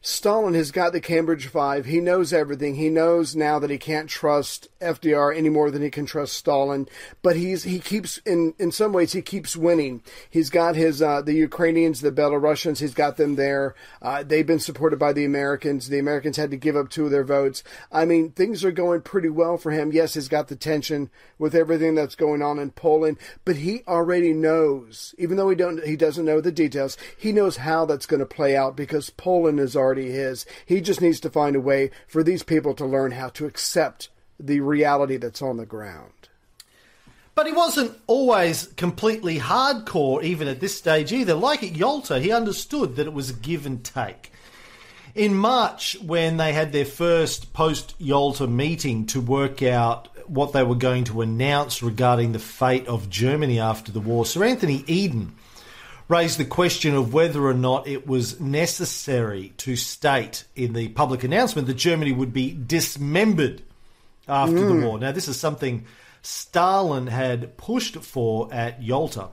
Stalin 0.00 0.54
has 0.54 0.70
got 0.70 0.92
the 0.92 1.00
Cambridge 1.00 1.46
Five. 1.48 1.86
He 1.86 2.00
knows 2.00 2.32
everything. 2.32 2.76
He 2.76 2.88
knows 2.88 3.34
now 3.34 3.58
that 3.58 3.70
he 3.70 3.78
can't 3.78 4.08
trust 4.08 4.68
FDR 4.80 5.36
any 5.36 5.48
more 5.48 5.70
than 5.70 5.82
he 5.82 5.90
can 5.90 6.06
trust 6.06 6.34
Stalin. 6.34 6.88
But 7.22 7.34
he's 7.34 7.64
he 7.64 7.80
keeps 7.80 8.18
in 8.18 8.54
in 8.58 8.70
some 8.70 8.92
ways 8.92 9.12
he 9.12 9.22
keeps 9.22 9.56
winning. 9.56 10.02
He's 10.30 10.48
got 10.48 10.76
his 10.76 11.02
uh, 11.02 11.22
the 11.22 11.34
Ukrainians, 11.34 12.02
the 12.02 12.12
Belarusians. 12.12 12.78
He's 12.78 12.94
got 12.94 13.16
them 13.16 13.34
there. 13.34 13.74
Uh, 14.00 14.22
they've 14.22 14.46
been 14.46 14.60
supported 14.60 14.98
by 14.98 15.12
the 15.12 15.24
Americans. 15.24 15.88
The 15.88 15.98
Americans 15.98 16.36
had 16.36 16.52
to 16.52 16.56
give 16.56 16.76
up 16.76 16.88
two 16.88 17.06
of 17.06 17.10
their 17.10 17.24
votes. 17.24 17.64
I 17.90 18.04
mean, 18.04 18.30
things 18.30 18.64
are 18.64 18.72
going 18.72 19.00
pretty 19.00 19.28
well 19.28 19.56
for 19.56 19.72
him. 19.72 19.92
Yes, 19.92 20.14
he's 20.14 20.28
got 20.28 20.46
the 20.46 20.56
tension 20.56 21.10
with 21.36 21.54
everything 21.54 21.96
that's 21.96 22.14
going 22.14 22.42
on 22.42 22.60
in 22.60 22.70
Poland, 22.70 23.18
but 23.44 23.56
he 23.56 23.82
already 23.88 24.32
knows, 24.32 25.16
even 25.18 25.36
though 25.36 25.50
he 25.50 25.56
don't 25.56 25.84
he 25.84 25.96
doesn't 25.96 26.24
know 26.24 26.40
the 26.40 26.52
details. 26.52 26.96
He 27.18 27.32
knows 27.32 27.56
how 27.56 27.86
that's 27.86 28.06
going 28.06 28.20
to 28.20 28.26
play 28.26 28.56
out 28.56 28.76
because 28.76 29.10
Poland 29.10 29.58
is 29.58 29.74
already 29.74 29.85
his. 29.94 30.46
He 30.64 30.80
just 30.80 31.00
needs 31.00 31.20
to 31.20 31.30
find 31.30 31.56
a 31.56 31.60
way 31.60 31.90
for 32.06 32.22
these 32.22 32.42
people 32.42 32.74
to 32.74 32.86
learn 32.86 33.12
how 33.12 33.28
to 33.30 33.46
accept 33.46 34.08
the 34.38 34.60
reality 34.60 35.16
that's 35.16 35.42
on 35.42 35.56
the 35.56 35.66
ground. 35.66 36.12
But 37.34 37.46
he 37.46 37.52
wasn't 37.52 37.98
always 38.06 38.66
completely 38.76 39.38
hardcore, 39.38 40.22
even 40.22 40.48
at 40.48 40.60
this 40.60 40.76
stage 40.76 41.12
either. 41.12 41.34
Like 41.34 41.62
at 41.62 41.76
Yalta, 41.76 42.18
he 42.18 42.32
understood 42.32 42.96
that 42.96 43.06
it 43.06 43.12
was 43.12 43.28
a 43.28 43.34
give 43.34 43.66
and 43.66 43.84
take. 43.84 44.32
In 45.14 45.34
March, 45.34 45.98
when 46.00 46.38
they 46.38 46.52
had 46.52 46.72
their 46.72 46.86
first 46.86 47.52
post 47.52 47.94
Yalta 47.98 48.46
meeting 48.46 49.06
to 49.06 49.20
work 49.20 49.62
out 49.62 50.08
what 50.26 50.52
they 50.52 50.62
were 50.62 50.74
going 50.74 51.04
to 51.04 51.20
announce 51.20 51.82
regarding 51.82 52.32
the 52.32 52.38
fate 52.38 52.86
of 52.86 53.10
Germany 53.10 53.60
after 53.60 53.92
the 53.92 54.00
war, 54.00 54.24
Sir 54.24 54.44
Anthony 54.44 54.82
Eden 54.86 55.34
raised 56.08 56.38
the 56.38 56.44
question 56.44 56.94
of 56.94 57.12
whether 57.12 57.44
or 57.44 57.54
not 57.54 57.88
it 57.88 58.06
was 58.06 58.40
necessary 58.40 59.52
to 59.58 59.74
state 59.76 60.44
in 60.54 60.72
the 60.72 60.88
public 60.88 61.24
announcement 61.24 61.66
that 61.66 61.74
Germany 61.74 62.12
would 62.12 62.32
be 62.32 62.52
dismembered 62.52 63.62
after 64.28 64.60
the 64.60 64.74
hmm. 64.74 64.84
war. 64.84 64.98
Now, 64.98 65.12
this 65.12 65.28
is 65.28 65.38
something 65.38 65.84
Stalin 66.22 67.06
had 67.06 67.56
pushed 67.56 67.96
for 67.96 68.52
at 68.52 68.82
Yalta. 68.82 69.28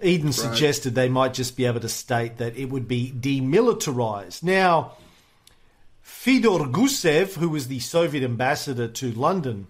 Eden 0.00 0.32
suggested 0.32 0.94
they 0.94 1.08
might 1.08 1.34
just 1.34 1.56
be 1.56 1.66
able 1.66 1.80
to 1.80 1.88
state 1.88 2.36
that 2.36 2.56
it 2.56 2.66
would 2.66 2.86
be 2.86 3.12
demilitarized. 3.12 4.44
Now, 4.44 4.92
Fyodor 6.02 6.70
Gusev, 6.70 7.34
who 7.34 7.48
was 7.48 7.66
the 7.66 7.80
Soviet 7.80 8.22
ambassador 8.22 8.86
to 8.86 9.10
London, 9.12 9.66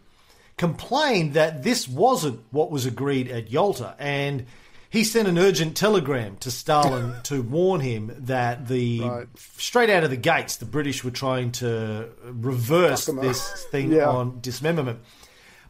complained 0.59 1.33
that 1.35 1.63
this 1.63 1.89
wasn't 1.89 2.41
what 2.51 2.71
was 2.71 2.85
agreed 2.85 3.29
at 3.29 3.51
Yalta, 3.51 3.95
and 3.99 4.45
he 4.91 5.05
sent 5.05 5.29
an 5.29 5.39
urgent 5.39 5.77
telegram 5.77 6.37
to 6.39 6.51
Stalin 6.51 7.15
to 7.25 7.43
warn 7.43 7.81
him 7.81 8.13
that 8.19 8.69
the 8.69 9.01
Right. 9.01 9.27
straight 9.37 9.91
out 9.91 10.05
of 10.05 10.11
the 10.11 10.17
gates, 10.17 10.57
the 10.57 10.65
British 10.65 11.05
were 11.05 11.11
trying 11.11 11.53
to 11.53 12.09
reverse 12.25 13.07
Fuck 13.07 13.15
'em 13.15 13.19
up. 13.19 13.25
this 13.25 13.65
thing 13.71 13.93
Yeah. 13.93 14.09
on 14.09 14.39
dismemberment. 14.41 15.01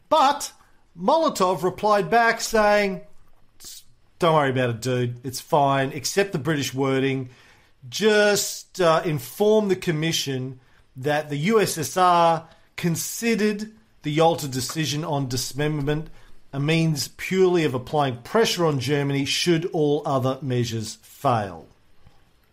But 0.08 0.52
Molotov 0.98 1.62
replied 1.62 2.10
back 2.10 2.40
saying, 2.40 3.02
"Don't 4.18 4.34
worry 4.34 4.50
about 4.50 4.70
it, 4.70 4.80
dude. 4.80 5.20
It's 5.24 5.40
fine. 5.40 5.92
Accept 5.92 6.32
the 6.32 6.38
British 6.38 6.72
wording. 6.74 7.30
Just 7.88 8.80
uh, 8.80 9.02
inform 9.04 9.68
the 9.68 9.76
Commission 9.76 10.58
that 10.96 11.28
the 11.30 11.36
USSR 11.48 12.44
considered 12.76 13.70
the 14.02 14.10
Yalta 14.10 14.48
decision 14.48 15.04
on 15.04 15.28
dismemberment 15.28 16.08
a 16.58 16.60
means 16.60 17.06
purely 17.16 17.64
of 17.64 17.72
applying 17.72 18.16
pressure 18.16 18.66
on 18.66 18.80
Germany 18.80 19.24
should 19.24 19.64
all 19.66 20.02
other 20.04 20.38
measures 20.42 20.98
fail." 21.02 21.68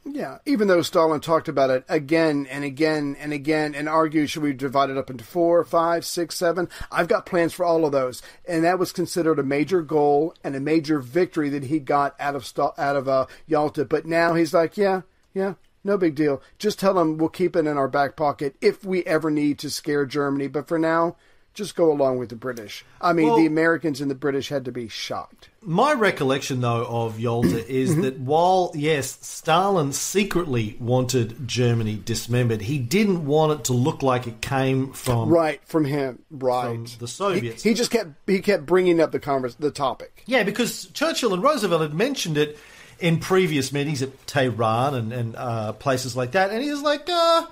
Yeah, 0.07 0.37
even 0.45 0.67
though 0.67 0.83
Stalin 0.83 1.19
talked 1.19 1.47
about 1.47 1.71
it 1.71 1.83
again 1.89 2.45
and 2.51 2.63
again 2.63 3.17
and 3.19 3.33
again 3.33 3.73
and 3.73 3.89
argued, 3.89 4.29
should 4.29 4.43
we 4.43 4.53
divide 4.53 4.91
it 4.91 4.97
up 4.99 5.09
into 5.09 5.23
four, 5.23 5.63
five, 5.63 6.05
six, 6.05 6.35
seven? 6.35 6.69
I've 6.91 7.07
got 7.07 7.25
plans 7.25 7.53
for 7.53 7.65
all 7.65 7.83
of 7.83 7.91
those, 7.91 8.21
and 8.47 8.63
that 8.63 8.77
was 8.77 8.91
considered 8.91 9.39
a 9.39 9.43
major 9.43 9.81
goal 9.81 10.35
and 10.43 10.55
a 10.55 10.59
major 10.59 10.99
victory 10.99 11.49
that 11.49 11.63
he 11.63 11.79
got 11.79 12.15
out 12.19 12.35
of 12.35 12.47
out 12.77 12.95
of 12.95 13.07
uh, 13.09 13.25
Yalta. 13.47 13.85
But 13.85 14.05
now 14.05 14.35
he's 14.35 14.53
like, 14.53 14.77
yeah, 14.77 15.01
yeah, 15.33 15.55
no 15.83 15.97
big 15.97 16.13
deal. 16.13 16.39
Just 16.59 16.77
tell 16.77 16.93
them 16.93 17.17
we'll 17.17 17.29
keep 17.29 17.55
it 17.55 17.65
in 17.65 17.75
our 17.75 17.87
back 17.87 18.15
pocket 18.15 18.55
if 18.61 18.85
we 18.85 19.03
ever 19.05 19.31
need 19.31 19.57
to 19.57 19.71
scare 19.71 20.05
Germany. 20.05 20.45
But 20.45 20.67
for 20.67 20.77
now, 20.77 21.15
just 21.55 21.75
go 21.75 21.91
along 21.91 22.19
with 22.19 22.29
the 22.29 22.35
British. 22.35 22.85
I 23.01 23.13
mean, 23.13 23.27
Well- 23.27 23.37
the 23.37 23.45
Americans 23.45 24.01
and 24.01 24.11
the 24.11 24.15
British 24.15 24.49
had 24.49 24.65
to 24.65 24.71
be 24.71 24.87
shocked. 24.87 25.49
My 25.61 25.93
recollection, 25.93 26.61
though, 26.61 26.85
of 26.85 27.19
Yalta 27.19 27.67
is 27.73 27.95
that 28.01 28.19
while, 28.19 28.71
yes, 28.75 29.17
Stalin 29.25 29.93
secretly 29.93 30.77
wanted 30.79 31.47
Germany 31.47 31.99
dismembered, 32.05 32.61
he 32.61 32.77
didn't 32.77 33.25
want 33.25 33.59
it 33.59 33.63
to 33.65 33.73
look 33.73 34.03
like 34.03 34.27
it 34.27 34.41
came 34.41 34.93
from. 34.93 35.29
Right 35.29 35.59
from 35.65 35.85
him, 35.85 36.19
right. 36.29 36.75
From 36.75 36.85
the 36.99 37.07
Soviets. 37.07 37.63
He, 37.63 37.69
he 37.69 37.75
just 37.75 37.89
kept 37.89 38.11
he 38.27 38.41
kept 38.41 38.65
bringing 38.65 38.99
up 38.99 39.11
the 39.11 39.19
convers 39.19 39.55
the 39.55 39.71
topic. 39.71 40.21
Yeah, 40.27 40.43
because 40.43 40.85
Churchill 40.87 41.33
and 41.33 41.41
Roosevelt 41.41 41.81
had 41.81 41.93
mentioned 41.95 42.37
it 42.37 42.59
in 42.99 43.19
previous 43.19 43.73
meetings 43.73 44.01
at 44.01 44.27
Tehran 44.27 44.93
and, 44.93 45.11
and 45.13 45.35
uh, 45.35 45.73
places 45.73 46.15
like 46.15 46.31
that, 46.33 46.51
and 46.51 46.61
he 46.63 46.69
was 46.69 46.81
like, 46.81 47.09
uh, 47.09 47.45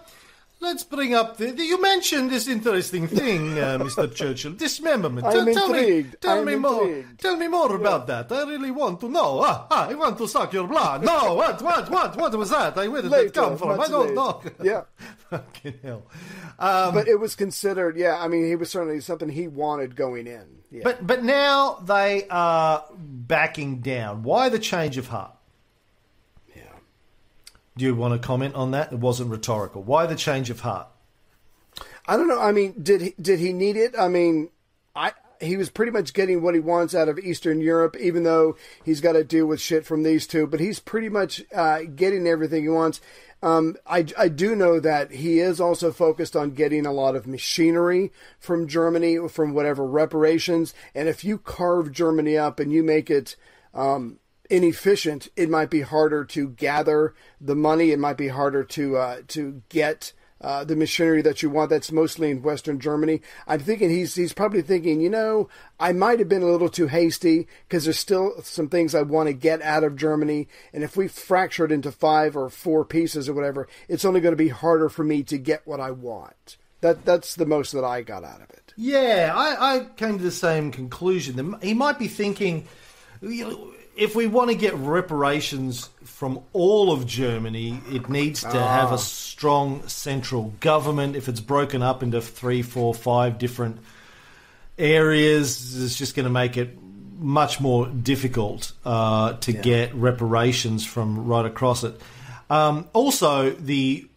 let's 0.63 0.83
bring 0.83 1.13
up 1.13 1.37
the, 1.37 1.51
the- 1.51 1.63
You 1.63 1.81
mentioned 1.81 2.31
this 2.31 2.47
interesting 2.47 3.07
thing, 3.07 3.59
uh, 3.59 3.77
Mr. 3.85 4.13
Churchill, 4.13 4.53
dismemberment. 4.53 5.25
I'm 5.27 5.31
tell 5.31 5.45
me, 5.45 5.79
intrigued. 5.79 6.21
tell 6.21 6.39
I'm 6.39 6.45
me 6.45 6.55
more. 6.55 7.05
Tell 7.19 7.37
me 7.37 7.47
more 7.47 7.75
about 7.75 8.07
that. 8.07 8.31
I 8.31 8.43
really 8.43 8.71
want 8.71 8.99
to 9.01 9.09
know. 9.09 9.41
Ah, 9.43 9.67
ah, 9.69 9.89
I 9.89 9.93
want 9.93 10.17
to 10.17 10.27
suck 10.27 10.51
your 10.53 10.67
blood. 10.67 11.03
No, 11.03 11.33
what, 11.41 11.61
what, 11.61 11.89
what, 11.91 12.15
what 12.17 12.35
was 12.37 12.49
that? 12.49 12.77
I- 12.77 12.87
Where 12.87 13.01
did 13.01 13.11
Later, 13.11 13.25
that 13.29 13.33
come 13.33 13.57
from? 13.57 13.79
I 13.79 13.87
don't 13.87 14.01
later. 14.09 14.15
know. 14.15 14.41
Yeah. 14.63 14.81
Fucking 15.29 15.75
hell. 15.83 16.03
Um, 16.59 16.93
but 16.93 17.07
it 17.07 17.19
was 17.19 17.35
considered, 17.35 17.97
yeah. 17.97 18.17
I 18.19 18.27
mean, 18.27 18.45
he 18.45 18.55
was 18.55 18.69
certainly 18.71 18.99
something 19.01 19.29
he 19.29 19.47
wanted 19.47 19.95
going 19.95 20.27
in. 20.27 20.45
Yeah. 20.71 20.81
But 20.83 21.05
but 21.05 21.23
now 21.23 21.79
they 21.85 22.25
are 22.29 22.83
backing 22.97 23.81
down. 23.81 24.23
Why 24.23 24.49
the 24.49 24.57
change 24.59 24.97
of 24.97 25.07
heart? 25.07 25.35
Do 27.77 27.85
you 27.85 27.95
want 27.95 28.19
to 28.19 28.25
comment 28.25 28.55
on 28.55 28.71
that? 28.71 28.91
It 28.91 28.99
wasn't 28.99 29.31
rhetorical. 29.31 29.83
Why 29.83 30.05
the 30.05 30.15
change 30.15 30.49
of 30.49 30.59
heart? 30.59 30.87
I 32.07 32.17
don't 32.17 32.27
know. 32.27 32.39
I 32.39 32.51
mean, 32.51 32.75
did 32.81 33.01
he 33.01 33.15
did 33.19 33.39
he 33.39 33.53
need 33.53 33.77
it? 33.77 33.95
I 33.97 34.07
mean, 34.07 34.49
I 34.95 35.13
he 35.41 35.57
was 35.57 35.69
pretty 35.69 35.91
much 35.91 36.13
getting 36.13 36.41
what 36.41 36.53
he 36.53 36.59
wants 36.59 36.93
out 36.93 37.09
of 37.09 37.19
Eastern 37.19 37.61
Europe, 37.61 37.95
even 37.99 38.23
though 38.23 38.55
he's 38.83 39.01
got 39.01 39.13
to 39.13 39.23
deal 39.23 39.45
with 39.45 39.61
shit 39.61 39.85
from 39.85 40.03
these 40.03 40.27
two. 40.27 40.47
But 40.47 40.59
he's 40.59 40.79
pretty 40.79 41.09
much 41.09 41.43
uh, 41.53 41.81
getting 41.95 42.27
everything 42.27 42.63
he 42.63 42.69
wants. 42.69 43.01
Um, 43.41 43.75
I, 43.85 44.05
I 44.17 44.29
do 44.29 44.55
know 44.55 44.79
that 44.79 45.11
he 45.11 45.39
is 45.39 45.59
also 45.59 45.91
focused 45.91 46.33
on 46.33 46.51
getting 46.51 46.85
a 46.85 46.93
lot 46.93 47.13
of 47.13 47.27
machinery 47.27 48.13
from 48.39 48.69
Germany, 48.69 49.27
from 49.27 49.53
whatever 49.53 49.85
reparations. 49.85 50.73
And 50.95 51.09
if 51.09 51.25
you 51.25 51.37
carve 51.37 51.91
Germany 51.91 52.37
up 52.37 52.61
and 52.61 52.71
you 52.71 52.83
make 52.83 53.09
it 53.09 53.35
um, 53.73 54.19
inefficient, 54.53 55.29
it 55.35 55.49
might 55.49 55.71
be 55.71 55.81
harder 55.81 56.23
to 56.23 56.49
gather 56.49 57.15
the 57.41 57.55
money. 57.55 57.89
It 57.89 57.97
might 57.97 58.17
be 58.17 58.27
harder 58.27 58.63
to 58.63 58.97
uh, 58.97 59.17
to 59.29 59.63
get 59.69 60.13
uh, 60.39 60.63
the 60.63 60.75
machinery 60.75 61.23
that 61.23 61.41
you 61.41 61.49
want. 61.49 61.71
That's 61.71 61.91
mostly 61.91 62.29
in 62.29 62.43
Western 62.43 62.79
Germany. 62.79 63.21
I'm 63.47 63.61
thinking 63.61 63.89
he's 63.89 64.13
he's 64.13 64.31
probably 64.31 64.61
thinking, 64.61 65.01
you 65.01 65.09
know, 65.09 65.49
I 65.79 65.91
might 65.91 66.19
have 66.19 66.29
been 66.29 66.43
a 66.43 66.51
little 66.51 66.69
too 66.69 66.87
hasty 66.87 67.47
because 67.67 67.85
there's 67.85 67.97
still 67.97 68.33
some 68.43 68.69
things 68.69 68.93
I 68.93 69.01
want 69.01 69.27
to 69.27 69.33
get 69.33 69.61
out 69.63 69.83
of 69.83 69.95
Germany, 69.95 70.47
and 70.71 70.83
if 70.83 70.95
we 70.95 71.07
fracture 71.07 71.65
it 71.65 71.71
into 71.71 71.91
five 71.91 72.37
or 72.37 72.49
four 72.49 72.85
pieces 72.85 73.27
or 73.27 73.33
whatever, 73.33 73.67
it's 73.87 74.05
only 74.05 74.21
going 74.21 74.33
to 74.33 74.43
be 74.43 74.49
harder 74.49 74.87
for 74.87 75.03
me 75.03 75.23
to 75.23 75.39
get 75.39 75.65
what 75.65 75.79
I 75.79 75.89
want. 75.89 76.57
That 76.81 77.05
that's 77.05 77.33
the 77.33 77.47
most 77.47 77.71
that 77.71 77.83
I 77.83 78.03
got 78.03 78.23
out 78.23 78.41
of 78.41 78.51
it. 78.51 78.73
Yeah, 78.77 79.31
I, 79.35 79.75
I 79.75 79.85
came 79.95 80.17
to 80.19 80.23
the 80.23 80.31
same 80.31 80.71
conclusion. 80.71 81.55
He 81.61 81.73
might 81.73 81.97
be 81.97 82.07
thinking, 82.07 82.67
if 83.95 84.15
we 84.15 84.27
want 84.27 84.49
to 84.49 84.55
get 84.55 84.73
reparations 84.75 85.89
from 86.03 86.39
all 86.53 86.91
of 86.91 87.05
Germany, 87.05 87.79
it 87.91 88.09
needs 88.09 88.41
to 88.41 88.59
have 88.59 88.91
a 88.91 88.97
strong 88.97 89.87
central 89.87 90.53
government. 90.59 91.15
If 91.15 91.29
it's 91.29 91.39
broken 91.39 91.81
up 91.81 92.01
into 92.01 92.21
three, 92.21 92.61
four, 92.61 92.93
five 92.93 93.37
different 93.37 93.79
areas, 94.77 95.83
it's 95.83 95.95
just 95.95 96.15
going 96.15 96.25
to 96.25 96.31
make 96.31 96.57
it 96.57 96.77
much 97.19 97.61
more 97.61 97.87
difficult 97.87 98.73
uh, 98.83 99.33
to 99.33 99.53
get 99.53 99.93
reparations 99.93 100.85
from 100.85 101.25
right 101.25 101.45
across 101.45 101.83
it. 101.83 101.99
Um, 102.49 102.87
also, 102.93 103.51
the 103.51 104.07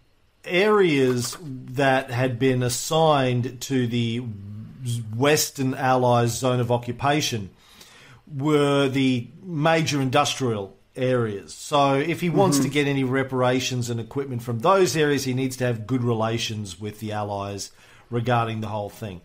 areas 0.44 1.36
that 1.42 2.10
had 2.10 2.38
been 2.38 2.62
assigned 2.62 3.60
to 3.62 3.86
the 3.86 4.18
Western 5.14 5.74
Allies 5.74 6.38
zone 6.38 6.60
of 6.60 6.72
occupation 6.72 7.50
were 8.26 8.88
the 8.88 9.30
major 9.42 10.00
industrial 10.00 10.76
areas. 10.96 11.54
So 11.54 11.94
if 11.94 12.20
he 12.20 12.30
wants 12.30 12.58
to 12.60 12.68
mhm. 12.68 12.72
get 12.72 12.88
any 12.88 13.04
reparations 13.04 13.90
and 13.90 14.00
equipment 14.00 14.42
from 14.42 14.60
those 14.60 14.96
areas, 14.96 15.24
he 15.24 15.34
needs 15.34 15.56
to 15.58 15.64
have 15.64 15.86
good 15.86 16.02
relations 16.02 16.80
with 16.80 17.00
the 17.00 17.12
Allies 17.12 17.70
regarding 18.10 18.60
the 18.60 18.68
whole 18.68 18.90
thing. 18.90 19.20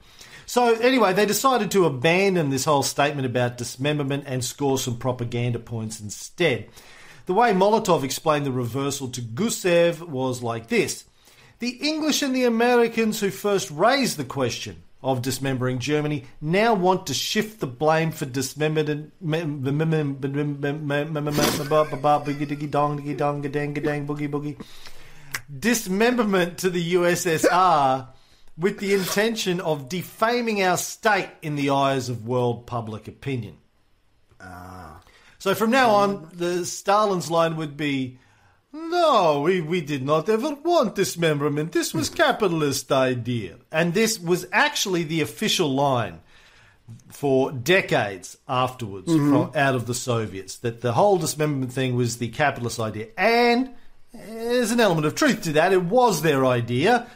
So 0.45 0.76
anyway, 0.76 1.14
they 1.14 1.26
decided 1.26 1.72
to 1.72 1.86
abandon 1.86 2.49
this 2.49 2.66
whole 2.66 2.84
statement 2.84 3.26
about 3.26 3.58
dismemberment 3.58 4.26
and 4.28 4.43
score 4.43 4.78
some 4.78 4.97
propaganda 4.97 5.60
points 5.60 6.02
instead. 6.02 6.68
The 7.26 7.34
way 7.34 7.54
Molotov 7.54 8.04
explained 8.04 8.45
the 8.45 8.52
reversal 8.52 9.08
to 9.10 9.22
Gusev 9.22 10.02
was 10.02 10.43
like 10.43 10.68
this. 10.68 11.06
The 11.60 11.70
English 11.70 12.22
and 12.22 12.36
the 12.36 12.43
Americans 12.43 13.20
who 13.20 13.30
first 13.30 13.72
raised 13.72 14.18
the 14.18 14.26
question 14.26 14.84
of 15.04 15.22
dismembering 15.22 15.80
Germany 15.80 16.26
now 16.39 16.74
want 16.74 17.08
to 17.08 17.14
shift 17.14 17.60
the 17.60 17.68
blame 17.68 18.12
for 18.12 18.26
dismemberment 18.26 19.12
dismemberment 25.60 26.58
to 26.60 26.70
the 26.70 26.93
USSR 26.93 28.08
with 28.58 28.80
the 28.80 28.93
intention 28.93 29.60
of 29.60 29.89
defaming 29.89 30.62
our 30.62 30.78
state 30.78 31.30
in 31.41 31.56
the 31.56 31.72
eyes 31.72 32.10
of 32.10 32.28
world 32.28 32.68
public 32.68 33.08
opinion. 33.08 33.58
Ah. 34.39 35.02
So 35.39 35.56
from 35.56 35.72
now 35.72 35.89
on, 35.89 36.30
the 36.34 36.66
Stalin's 36.66 37.32
line 37.32 37.56
would 37.56 37.76
be, 37.76 38.20
"No, 38.74 39.42
we, 39.42 39.62
we 39.62 39.82
did 39.82 40.04
not 40.04 40.30
ever 40.30 40.56
want 40.56 40.96
dismemberment. 40.96 41.72
This 41.72 41.94
was 41.94 42.10
hmm. 42.10 42.16
capitalist 42.16 42.92
idea," 42.92 43.58
and 43.72 43.94
this 43.94 44.20
was 44.20 44.48
actually 44.52 45.04
the 45.04 45.22
official 45.22 45.74
line 45.74 46.22
for 47.10 47.52
decades 47.52 48.38
afterwards 48.48 49.08
mm-hmm. 49.08 49.30
from 49.30 49.52
out 49.56 49.76
of 49.76 49.88
the 49.88 49.94
Soviets. 49.94 50.58
That 50.58 50.82
the 50.82 50.94
whole 50.94 51.18
dismemberment 51.18 51.74
thing 51.74 51.96
was 51.96 52.18
the 52.18 52.30
capitalist 52.30 52.80
idea, 52.80 53.08
and 53.18 53.72
there's 54.14 54.72
an 54.72 54.80
element 54.80 55.06
of 55.06 55.16
truth 55.16 55.44
to 55.44 55.54
that. 55.54 55.74
It 55.74 55.84
was 55.84 56.22
their 56.22 56.46
idea, 56.46 57.08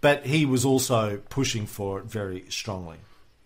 but 0.00 0.26
he 0.26 0.46
was 0.46 0.64
also 0.64 1.20
pushing 1.28 1.66
for 1.66 2.00
it 2.00 2.06
very 2.06 2.44
strongly. 2.48 2.98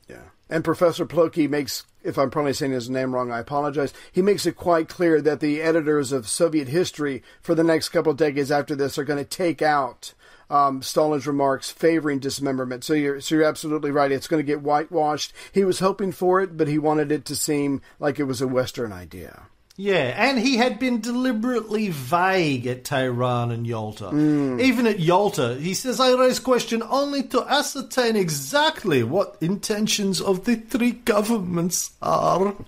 Yeah. 0.09 0.23
And 0.49 0.65
Professor 0.65 1.05
Plokhy 1.05 1.49
makes, 1.49 1.85
if 2.05 2.17
I'm 2.17 2.31
probably 2.31 2.53
saying 2.53 2.73
his 2.73 2.89
name 2.89 3.15
wrong, 3.15 3.33
I 3.33 3.41
apologize. 3.41 3.93
He 4.13 4.23
makes 4.23 4.47
it 4.47 4.57
quite 4.57 4.89
clear 4.89 5.21
that 5.21 5.41
the 5.41 5.61
editors 5.61 6.13
of 6.13 6.29
Soviet 6.29 6.69
history 6.69 7.23
for 7.43 7.55
the 7.55 7.65
next 7.65 7.89
couple 7.89 8.13
of 8.13 8.19
decades 8.19 8.53
after 8.53 8.77
this 8.77 8.97
are 8.97 9.05
going 9.05 9.19
to 9.19 9.29
take 9.29 9.61
out 9.61 10.15
um, 10.49 10.83
Stalin's 10.83 11.27
remarks 11.27 11.73
favoring 11.73 12.21
dismemberment. 12.21 12.85
So 12.85 12.95
you're, 12.95 13.21
so 13.21 13.35
you're 13.35 13.45
absolutely 13.45 13.91
right. 13.91 14.13
It's 14.13 14.29
going 14.29 14.39
to 14.39 14.47
get 14.47 14.63
whitewashed. 14.63 15.33
He 15.53 15.65
was 15.65 15.81
hoping 15.81 16.13
for 16.13 16.41
it, 16.41 16.57
but 16.57 16.69
he 16.69 16.79
wanted 16.79 17.11
it 17.11 17.25
to 17.25 17.35
seem 17.35 17.83
like 17.99 18.21
it 18.21 18.25
was 18.25 18.41
a 18.41 18.47
Western 18.47 18.93
idea. 18.93 19.49
Yeah, 19.79 20.15
and 20.17 20.39
he 20.39 20.57
had 20.57 20.79
been 20.79 21.03
deliberately 21.03 21.91
vague 21.91 22.67
at 22.67 22.85
Tehran 22.85 23.51
and 23.51 23.67
Yalta. 23.67 24.09
Hmm. 24.09 24.59
Even 24.59 24.87
at 24.87 25.01
Yalta, 25.01 25.57
he 25.57 25.75
says, 25.75 26.01
I 26.01 26.15
raise 26.15 26.39
question 26.39 26.83
only 26.83 27.23
to 27.25 27.43
ascertain 27.43 28.17
exactly 28.17 29.03
what 29.03 29.37
intentions 29.43 30.23
of 30.23 30.47
the 30.47 30.57
three 30.57 30.93
governments 30.93 31.91
are. 32.01 32.55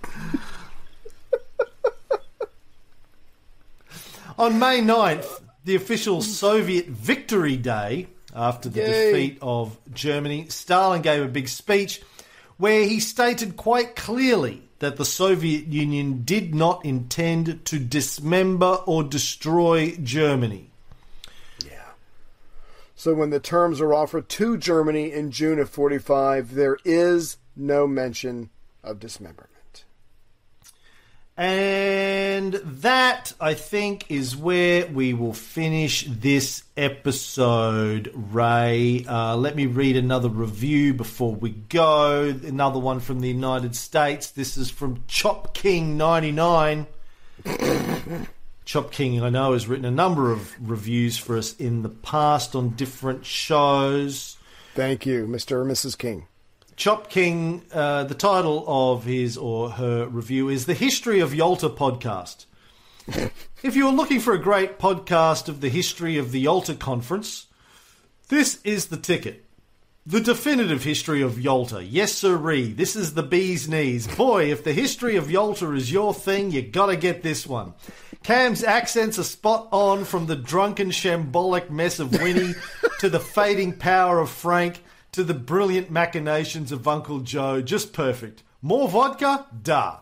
On 4.37 4.59
May 4.59 4.79
9th, 4.79 5.41
the 5.65 5.73
official 5.75 6.21
Soviet 6.21 6.85
Victory 6.85 7.57
Day, 7.57 8.05
after 8.35 8.69
the 8.69 8.81
Yay. 8.81 9.11
defeat 9.11 9.39
of 9.41 9.75
Germany, 9.91 10.47
Stalin 10.49 11.01
gave 11.01 11.23
a 11.23 11.27
big 11.27 11.47
speech 11.47 12.03
where 12.57 12.85
he 12.85 12.99
stated 12.99 13.57
quite 13.57 13.95
clearly 13.95 14.68
that 14.79 14.97
the 14.97 15.05
Soviet 15.05 15.67
Union 15.67 16.23
did 16.23 16.55
not 16.55 16.83
intend 16.85 17.65
to 17.65 17.79
dismember 17.79 18.79
or 18.85 19.03
destroy 19.03 19.95
Germany. 20.01 20.71
Yeah. 21.65 21.91
So 22.95 23.13
when 23.13 23.29
the 23.29 23.39
terms 23.39 23.81
are 23.81 23.93
offered 23.93 24.29
to 24.29 24.57
Germany 24.57 25.11
in 25.11 25.31
June 25.31 25.59
of 25.59 25.69
45, 25.69 26.55
there 26.55 26.77
is 26.83 27.37
no 27.55 27.87
mention 27.87 28.49
of 28.83 28.99
dismemberment. 28.99 29.58
And 31.39 32.55
that, 32.55 33.31
I 33.39 33.53
think, 33.53 34.11
is 34.11 34.35
where 34.35 34.85
we 34.87 35.13
will 35.13 35.31
finish 35.31 36.05
this 36.05 36.63
episode, 36.75 38.11
Ray. 38.13 39.05
Uh, 39.07 39.37
let 39.37 39.55
me 39.55 39.65
read 39.65 39.95
another 39.95 40.27
review 40.27 40.93
before 40.93 41.33
we 41.33 41.51
go. 41.51 42.23
Another 42.23 42.77
one 42.77 42.99
from 42.99 43.21
the 43.21 43.29
United 43.29 43.77
States. 43.77 44.31
This 44.31 44.57
is 44.57 44.69
from 44.69 45.01
Chop 45.07 45.53
King 45.53 45.95
99. 45.95 46.87
Chop 48.65 48.91
King, 48.91 49.23
I 49.23 49.29
know, 49.29 49.53
has 49.53 49.65
written 49.65 49.85
a 49.85 49.91
number 49.91 50.33
of 50.33 50.53
reviews 50.59 51.17
for 51.17 51.37
us 51.37 51.55
in 51.55 51.83
the 51.83 51.89
past 51.89 52.53
on 52.53 52.71
different 52.71 53.25
shows. 53.25 54.35
Thank 54.75 55.05
you, 55.05 55.25
Mr. 55.25 55.53
or 55.53 55.63
Mrs. 55.63 55.97
King. 55.97 56.27
Chop 56.79 57.09
King, 57.09 57.65
uh, 57.73 58.05
the 58.05 58.15
title 58.15 58.63
of 58.65 59.03
his 59.03 59.35
or 59.35 59.71
her 59.71 60.07
review 60.07 60.47
is 60.47 60.65
The 60.65 60.73
History 60.73 61.19
of 61.19 61.35
Yalta 61.35 61.67
Podcast. 61.67 62.45
if 63.61 63.75
you're 63.75 63.91
looking 63.91 64.21
for 64.21 64.33
a 64.33 64.41
great 64.41 64.79
podcast 64.79 65.49
of 65.49 65.59
the 65.59 65.67
history 65.67 66.17
of 66.17 66.31
the 66.31 66.39
Yalta 66.39 66.75
Conference, 66.75 67.47
this 68.29 68.61
is 68.63 68.85
the 68.85 68.95
ticket. 68.95 69.43
The 70.05 70.21
definitive 70.21 70.85
history 70.85 71.21
of 71.21 71.37
Yalta. 71.37 71.83
Yes, 71.83 72.13
sirree. 72.13 72.71
This 72.71 72.95
is 72.95 73.13
the 73.13 73.23
bee's 73.23 73.67
knees. 73.67 74.07
Boy, 74.07 74.49
if 74.49 74.63
the 74.63 74.71
history 74.71 75.17
of 75.17 75.29
Yalta 75.29 75.69
is 75.73 75.91
your 75.91 76.13
thing, 76.13 76.51
you 76.51 76.61
gotta 76.61 76.95
get 76.95 77.23
this 77.23 77.45
one. 77.45 77.73
Cam's 78.23 78.63
accents 78.63 79.19
are 79.19 79.23
spot 79.23 79.67
on 79.73 80.05
from 80.05 80.27
the 80.27 80.37
drunken 80.37 80.91
shambolic 80.91 81.69
mess 81.69 81.99
of 81.99 82.13
Winnie 82.21 82.53
to 82.99 83.09
the 83.09 83.19
fading 83.19 83.73
power 83.73 84.19
of 84.19 84.29
Frank 84.29 84.81
to 85.11 85.23
the 85.23 85.33
brilliant 85.33 85.89
machinations 85.89 86.71
of 86.71 86.87
Uncle 86.87 87.19
Joe. 87.19 87.61
Just 87.61 87.93
perfect. 87.93 88.43
More 88.61 88.89
vodka? 88.89 89.45
Duh. 89.63 89.97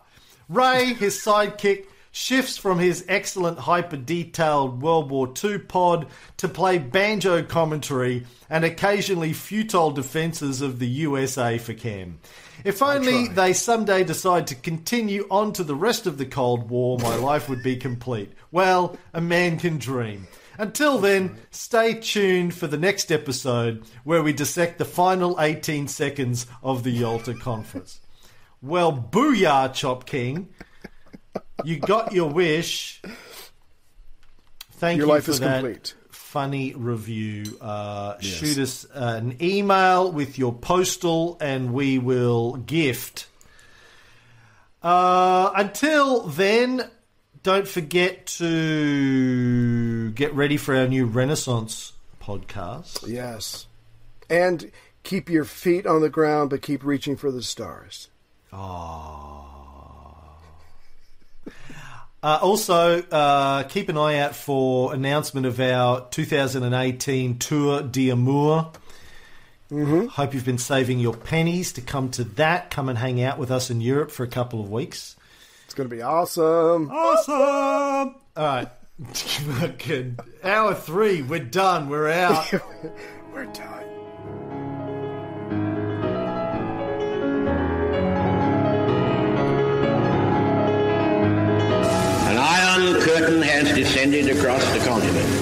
Ray, 0.48 0.94
his 0.94 1.16
sidekick, 1.16 1.86
shifts 2.10 2.56
from 2.56 2.78
his 2.78 3.04
excellent 3.08 3.58
hyper 3.58 3.96
detailed 3.96 4.82
World 4.82 5.10
War 5.10 5.32
II 5.42 5.58
pod 5.58 6.08
to 6.38 6.48
play 6.48 6.78
banjo 6.78 7.42
commentary 7.42 8.26
and 8.50 8.64
occasionally 8.64 9.32
futile 9.32 9.90
defences 9.90 10.60
of 10.60 10.78
the 10.78 10.88
USA 10.88 11.58
for 11.58 11.74
Cam. 11.74 12.18
If 12.64 12.82
only 12.82 13.28
they 13.28 13.52
someday 13.52 14.02
decide 14.02 14.48
to 14.48 14.56
continue 14.56 15.28
on 15.30 15.52
to 15.52 15.64
the 15.64 15.76
rest 15.76 16.06
of 16.06 16.18
the 16.18 16.26
Cold 16.26 16.68
War, 16.68 16.98
my 16.98 17.14
life 17.14 17.48
would 17.48 17.62
be 17.62 17.76
complete. 17.76 18.32
Well, 18.50 18.96
a 19.14 19.20
man 19.20 19.58
can 19.58 19.78
dream. 19.78 20.26
Until 20.58 20.98
then, 20.98 21.36
stay 21.52 21.94
tuned 21.94 22.52
for 22.52 22.66
the 22.66 22.76
next 22.76 23.12
episode 23.12 23.84
where 24.02 24.22
we 24.24 24.32
dissect 24.32 24.78
the 24.78 24.84
final 24.84 25.40
18 25.40 25.86
seconds 25.86 26.46
of 26.64 26.82
the 26.82 26.90
Yalta 26.90 27.34
Conference. 27.34 28.00
Well, 28.60 28.92
booyah, 28.92 29.72
Chop 29.72 30.04
King. 30.04 30.48
You 31.64 31.78
got 31.78 32.12
your 32.12 32.28
wish. 32.30 33.00
Thank 34.72 34.98
Your 34.98 35.06
you 35.06 35.12
life 35.12 35.24
for 35.24 35.30
is 35.30 35.40
that 35.40 35.60
complete. 35.62 35.94
funny 36.10 36.74
review. 36.74 37.44
Uh, 37.60 38.18
Shoot 38.20 38.58
us 38.58 38.84
an 38.92 39.36
email 39.40 40.10
with 40.10 40.38
your 40.38 40.52
postal, 40.52 41.36
and 41.40 41.72
we 41.72 41.98
will 41.98 42.56
gift. 42.56 43.28
Uh, 44.82 45.50
until 45.56 46.22
then, 46.22 46.88
don't 47.42 47.68
forget 47.68 48.26
to 48.26 50.10
get 50.12 50.34
ready 50.34 50.56
for 50.56 50.76
our 50.76 50.88
new 50.88 51.06
Renaissance 51.06 51.92
podcast. 52.20 53.06
Yes. 53.06 53.66
And 54.28 54.70
keep 55.02 55.30
your 55.30 55.44
feet 55.44 55.86
on 55.86 56.00
the 56.00 56.10
ground, 56.10 56.50
but 56.50 56.62
keep 56.62 56.84
reaching 56.84 57.16
for 57.16 57.30
the 57.30 57.42
stars. 57.42 58.08
Uh, 62.20 62.38
also, 62.42 63.00
uh, 63.02 63.62
keep 63.64 63.88
an 63.88 63.96
eye 63.96 64.18
out 64.18 64.34
for 64.34 64.92
announcement 64.92 65.46
of 65.46 65.60
our 65.60 66.08
2018 66.10 67.38
Tour 67.38 67.82
d'Amour. 67.82 68.72
Hope 69.70 70.34
you've 70.34 70.46
been 70.46 70.58
saving 70.58 70.98
your 70.98 71.14
pennies 71.14 71.72
to 71.74 71.80
come 71.80 72.10
to 72.12 72.24
that. 72.24 72.70
Come 72.70 72.88
and 72.88 72.98
hang 72.98 73.22
out 73.22 73.38
with 73.38 73.50
us 73.50 73.70
in 73.70 73.80
Europe 73.80 74.10
for 74.10 74.24
a 74.24 74.28
couple 74.28 74.60
of 74.60 74.70
weeks. 74.70 75.14
It's 75.78 75.86
going 75.86 75.90
to 75.90 75.96
be 75.96 76.02
awesome. 76.02 76.90
Awesome! 76.90 78.16
All 78.36 78.44
right. 78.44 78.68
Fucking 79.14 80.18
Hour 80.42 80.74
three, 80.74 81.22
we're 81.22 81.38
done. 81.38 81.88
We're 81.88 82.10
out. 82.10 82.52
We're 83.32 83.44
done. 83.44 83.84
An 92.26 92.38
iron 92.38 93.00
curtain 93.00 93.42
has 93.42 93.72
descended 93.72 94.36
across 94.36 94.64
the 94.72 94.80
continent. 94.80 95.37